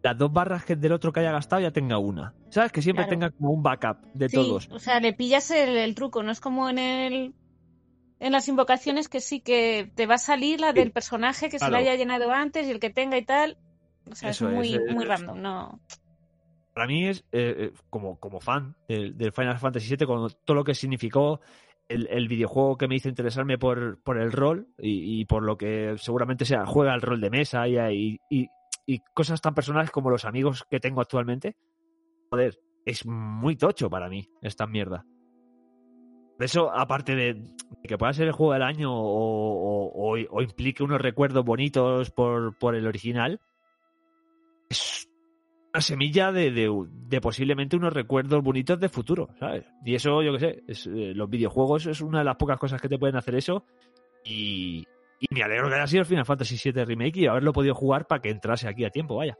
[0.03, 2.35] las dos barras que del otro que haya gastado ya tenga una.
[2.51, 2.73] ¿Sabes?
[2.73, 3.11] Que siempre Claro.
[3.19, 4.69] tenga como un backup de Sí, todos.
[4.71, 6.23] o sea, le pillas el, el truco.
[6.23, 7.35] No es como en el
[8.23, 10.75] en las invocaciones que sí que te va a salir la Sí.
[10.75, 13.57] del personaje que se le haya llenado antes y el que tenga y tal.
[14.11, 15.81] O sea, Eso es muy, eh, muy eh, random, no.
[16.75, 20.55] Para mí es, eh, eh, como, como fan del, del Final Fantasy VII, con todo
[20.55, 21.41] lo que significó
[21.91, 25.59] el, el videojuego que me hizo interesarme por, por el rol y, y por lo
[25.59, 27.77] que seguramente sea, juega el rol de mesa y,
[28.31, 28.49] y,
[28.87, 31.57] y- cosas tan personales como los amigos que tengo actualmente.
[32.31, 35.05] Joder, es muy tocho para mí esta mierda.
[36.39, 37.43] Eso, aparte de,
[37.83, 42.75] que pueda ser el juego del año o, o- implique unos recuerdos bonitos por, por
[42.75, 43.41] el original,
[44.71, 45.10] es
[45.79, 49.65] semilla de, de- de posiblemente unos recuerdos bonitos de futuro, ¿sabes?
[49.85, 52.81] Y eso, yo qué sé, es, eh, los videojuegos es una de las pocas cosas
[52.83, 53.65] que te pueden hacer eso.
[54.25, 54.85] Y,
[55.21, 58.07] y me alegro que haya sido el Final Fantasy VII Remake y haberlo podido jugar
[58.07, 59.39] para que entrase aquí a tiempo, vaya.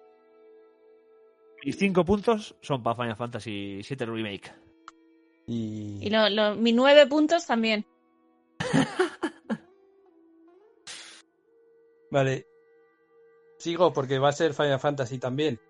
[1.65, 4.53] Mis cinco puntos son para Final Fantasy VII Remake.
[5.47, 7.85] Y, Y lo, lo- mis nueve puntos también.
[12.11, 12.47] Vale.
[13.59, 15.61] Sigo porque va a ser Final Fantasy también.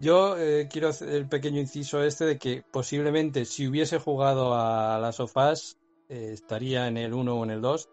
[0.00, 4.98] Yo eh, quiero hacer el pequeño inciso este de que posiblemente si hubiese jugado a
[5.00, 5.76] las sofás
[6.08, 7.88] estaría en el 1 o en el 2,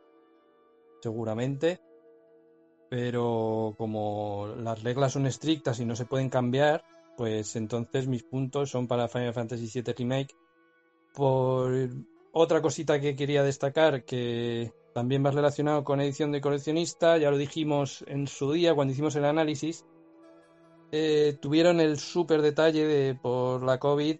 [1.01, 1.81] seguramente.
[2.89, 6.83] Pero como las reglas son estrictas y no se pueden cambiar,
[7.17, 10.35] pues entonces mis puntos son para Final Fantasy VII Remake
[11.13, 11.73] por
[12.31, 17.37] otra cosita que quería destacar, que también va relacionado con edición de coleccionista, ya lo
[17.37, 19.85] dijimos en su día cuando hicimos el análisis,
[20.91, 24.17] eh, tuvieron el súper detalle de por la COVID,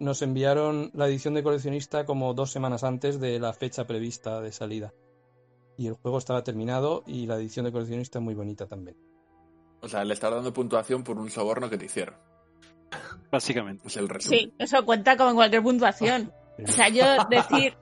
[0.00, 4.52] nos enviaron la edición de coleccionista como dos semanas antes de la fecha prevista de
[4.52, 4.92] salida.
[5.76, 8.96] Y el juego estaba terminado y la edición de coleccionista es muy bonita también.
[9.80, 12.14] O sea, le estás dando puntuación por un soborno que te hicieron.
[13.30, 13.86] Básicamente.
[13.86, 14.38] Es el resumen.
[14.38, 16.32] Sí, eso cuenta como en cualquier puntuación.
[16.62, 17.76] O sea, yo decir,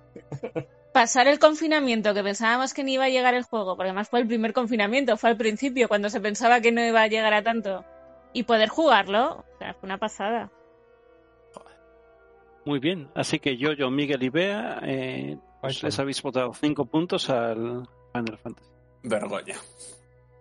[0.93, 4.21] pasar el confinamiento, que pensábamos que no iba a llegar el juego, porque además fue
[4.21, 7.43] el primer confinamiento, fue al principio, cuando se pensaba que no iba a llegar a
[7.43, 7.85] tanto,
[8.33, 10.51] y poder jugarlo, o sea, fue una pasada.
[12.65, 13.09] Muy bien.
[13.15, 17.89] Así que yo, yo, Miguel y Bea, eh, pues les habéis votado cinco puntos al
[18.13, 18.71] Final Fantasy.
[19.03, 19.57] Vergoña.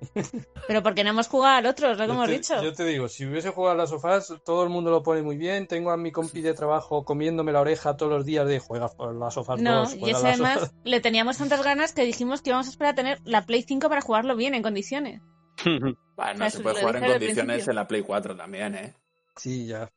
[0.68, 2.64] Pero porque no hemos jugado al otro, es lo que Yo hemos te, dicho.
[2.64, 5.38] yo te digo, si hubiese jugado a las sofás, todo el mundo lo pone muy
[5.38, 5.68] bien.
[5.68, 9.12] Tengo a mi compi de trabajo comiéndome la oreja todos los días de juega a
[9.14, 9.96] las sofás No, 2.
[9.96, 10.74] y las además sofás".
[10.84, 13.90] le teníamos tantas ganas que dijimos que íbamos a esperar a tener la Play 5
[13.90, 15.22] para jugarlo bien, en condiciones.
[16.16, 17.72] Bueno, sea, se puede jugar en condiciones principio.
[17.72, 18.94] en la Play 4 también, ¿eh?
[19.38, 19.92] Sí, ya.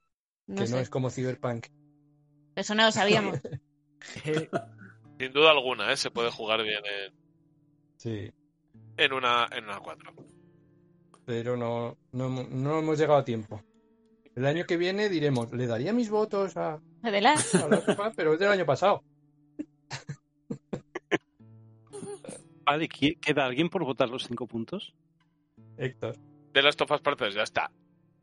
[0.47, 1.67] No que sé, no es como Cyberpunk.
[2.57, 3.39] eso no lo sabíamos.
[5.19, 5.97] Sin duda alguna, ¿eh?
[5.97, 7.13] se puede jugar bien en,
[7.97, 8.33] Sí.
[8.97, 10.15] en una en una 4.
[11.27, 13.63] Pero no, no, hemos- no hemos llegado a tiempo.
[14.35, 17.45] El año que viene diremos, le daría mis votos a, Adelante.
[18.17, 19.03] pero es del año pasado.
[22.65, 24.95] Vale, ¿qui- ¿queda alguien por votar los cinco puntos?
[25.79, 26.17] Héctor.
[26.53, 27.71] De las tofas partes, ya está.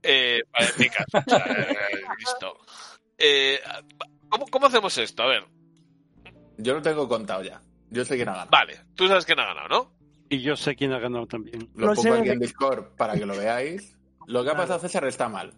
[0.04, 2.58] Eh, vale, o sea, eh, listo.
[3.18, 3.60] Eh,
[4.30, 5.24] ¿cómo, ¿Cómo hacemos esto?
[5.24, 5.44] A ver,
[6.58, 7.62] Yo lo tengo contado ya.
[7.90, 8.50] Yo sé quién ha ganado.
[8.52, 9.94] vale, tú sabes quién ha ganado, ¿no?
[10.30, 11.70] Y yo sé quién ha ganado también.
[11.76, 12.20] Lo, Lo pongo sé.
[12.22, 13.98] aquí en Discord para que lo veáis.
[14.28, 15.54] Lo que ha pasado César está mal.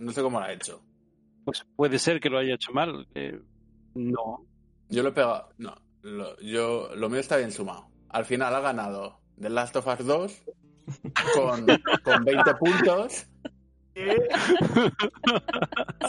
[0.00, 0.82] No sé cómo lo ha hecho.
[1.44, 3.06] Pues puede ser que lo haya hecho mal.
[3.14, 3.38] eh,
[3.94, 4.44] no.
[4.88, 5.50] Yo lo he pegado.
[5.58, 7.88] No, lo, yo, lo mío está bien sumado.
[8.08, 10.42] Al final ha ganado The Last of Us 2
[11.34, 11.66] con,
[12.02, 13.26] con 20 puntos.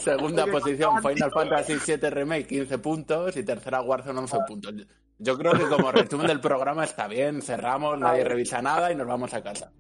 [0.02, 4.74] Segunda posición Final Fantasy VII Remake 15 puntos y tercera Warzone 11 puntos.
[5.18, 9.08] Yo creo que como resumen del programa está bien, cerramos, nadie revisa nada y nos
[9.08, 9.72] vamos a casa.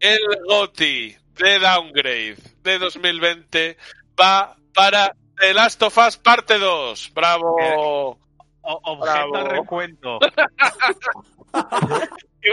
[0.00, 3.76] El GOTI de Downgrade de 2020
[4.20, 7.12] va para The Last of Us Parte 2.
[7.14, 8.18] ¡Bravo!
[8.66, 9.48] O- objeto Bravo.
[9.48, 10.18] recuento.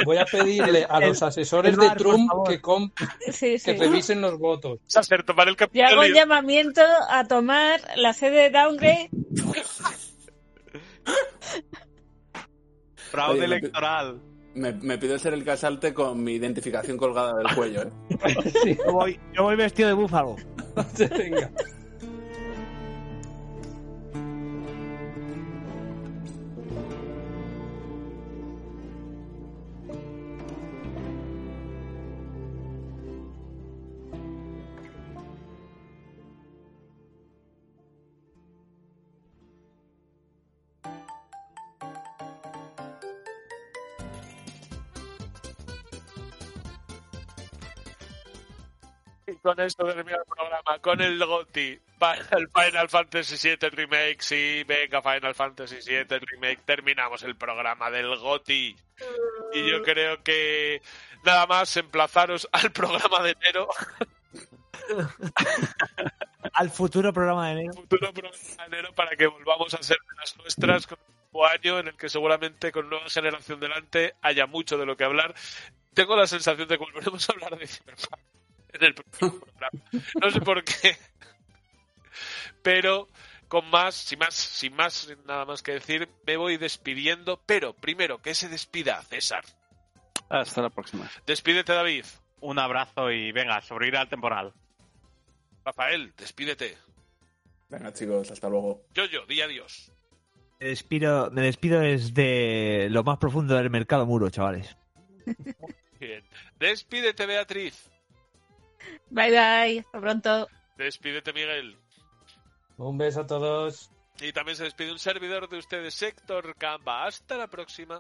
[0.06, 2.62] Voy a pedirle a los asesores de Trump que,
[3.32, 3.74] Sí, sí.
[3.74, 4.80] que revisen los votos.
[4.96, 9.10] Hacer tomar el Yo hago un llamamiento a tomar la sede de Downgrade.
[12.96, 14.22] Fraude Oye, electoral.
[14.54, 17.84] Me, me pido ser el casalte con mi identificación colgada del cuello.
[17.84, 17.92] ¿eh?
[18.86, 20.36] Yo voy, yo voy vestido de búfalo.
[20.98, 21.52] Venga.
[49.42, 54.18] Con esto termina el programa, con el GOTI para el Final Fantasy VII Remake.
[54.20, 56.62] Sí, venga, Final Fantasy VII Remake.
[56.66, 58.76] Terminamos el programa del GOTI.
[59.54, 60.82] Y yo creo que
[61.24, 63.70] nada más emplazaros al programa de enero,
[66.54, 67.74] Al futuro programa de enero.
[67.74, 71.48] futuro programa de enero, para que volvamos a hacer de las nuestras con un nuevo
[71.48, 75.34] año en el que seguramente con nueva generación delante haya mucho de lo que hablar.
[75.94, 78.22] Tengo la sensación de que volveremos a hablar de Cyberpunk
[78.80, 79.82] en el próximo programa.
[80.22, 80.98] No sé por qué.
[82.62, 83.08] Pero
[83.48, 87.42] con más, sin más, sin más, nada más que decir, me voy despidiendo.
[87.46, 89.44] Pero primero que se despida César.
[90.30, 91.10] Hasta la próxima.
[91.26, 92.06] Despídete David.
[92.40, 94.54] Un abrazo y venga, sobrevivir al temporal.
[95.66, 96.78] Rafael, despídete.
[97.70, 98.84] Venga, chicos, hasta luego.
[98.94, 99.92] Yo, yo, di adiós.
[100.60, 104.76] Me despido, me despido desde lo más profundo del mercado muro, chavales.
[106.00, 106.24] Bien.
[106.60, 107.91] Despídete Beatriz.
[109.10, 110.48] Bye bye, hasta pronto.
[110.78, 111.78] Despídete Miguel.
[112.78, 113.92] Un beso a todos.
[114.20, 117.06] Y también se despide un servidor de ustedes, Héctor Camba.
[117.06, 118.00] Hasta la próxima.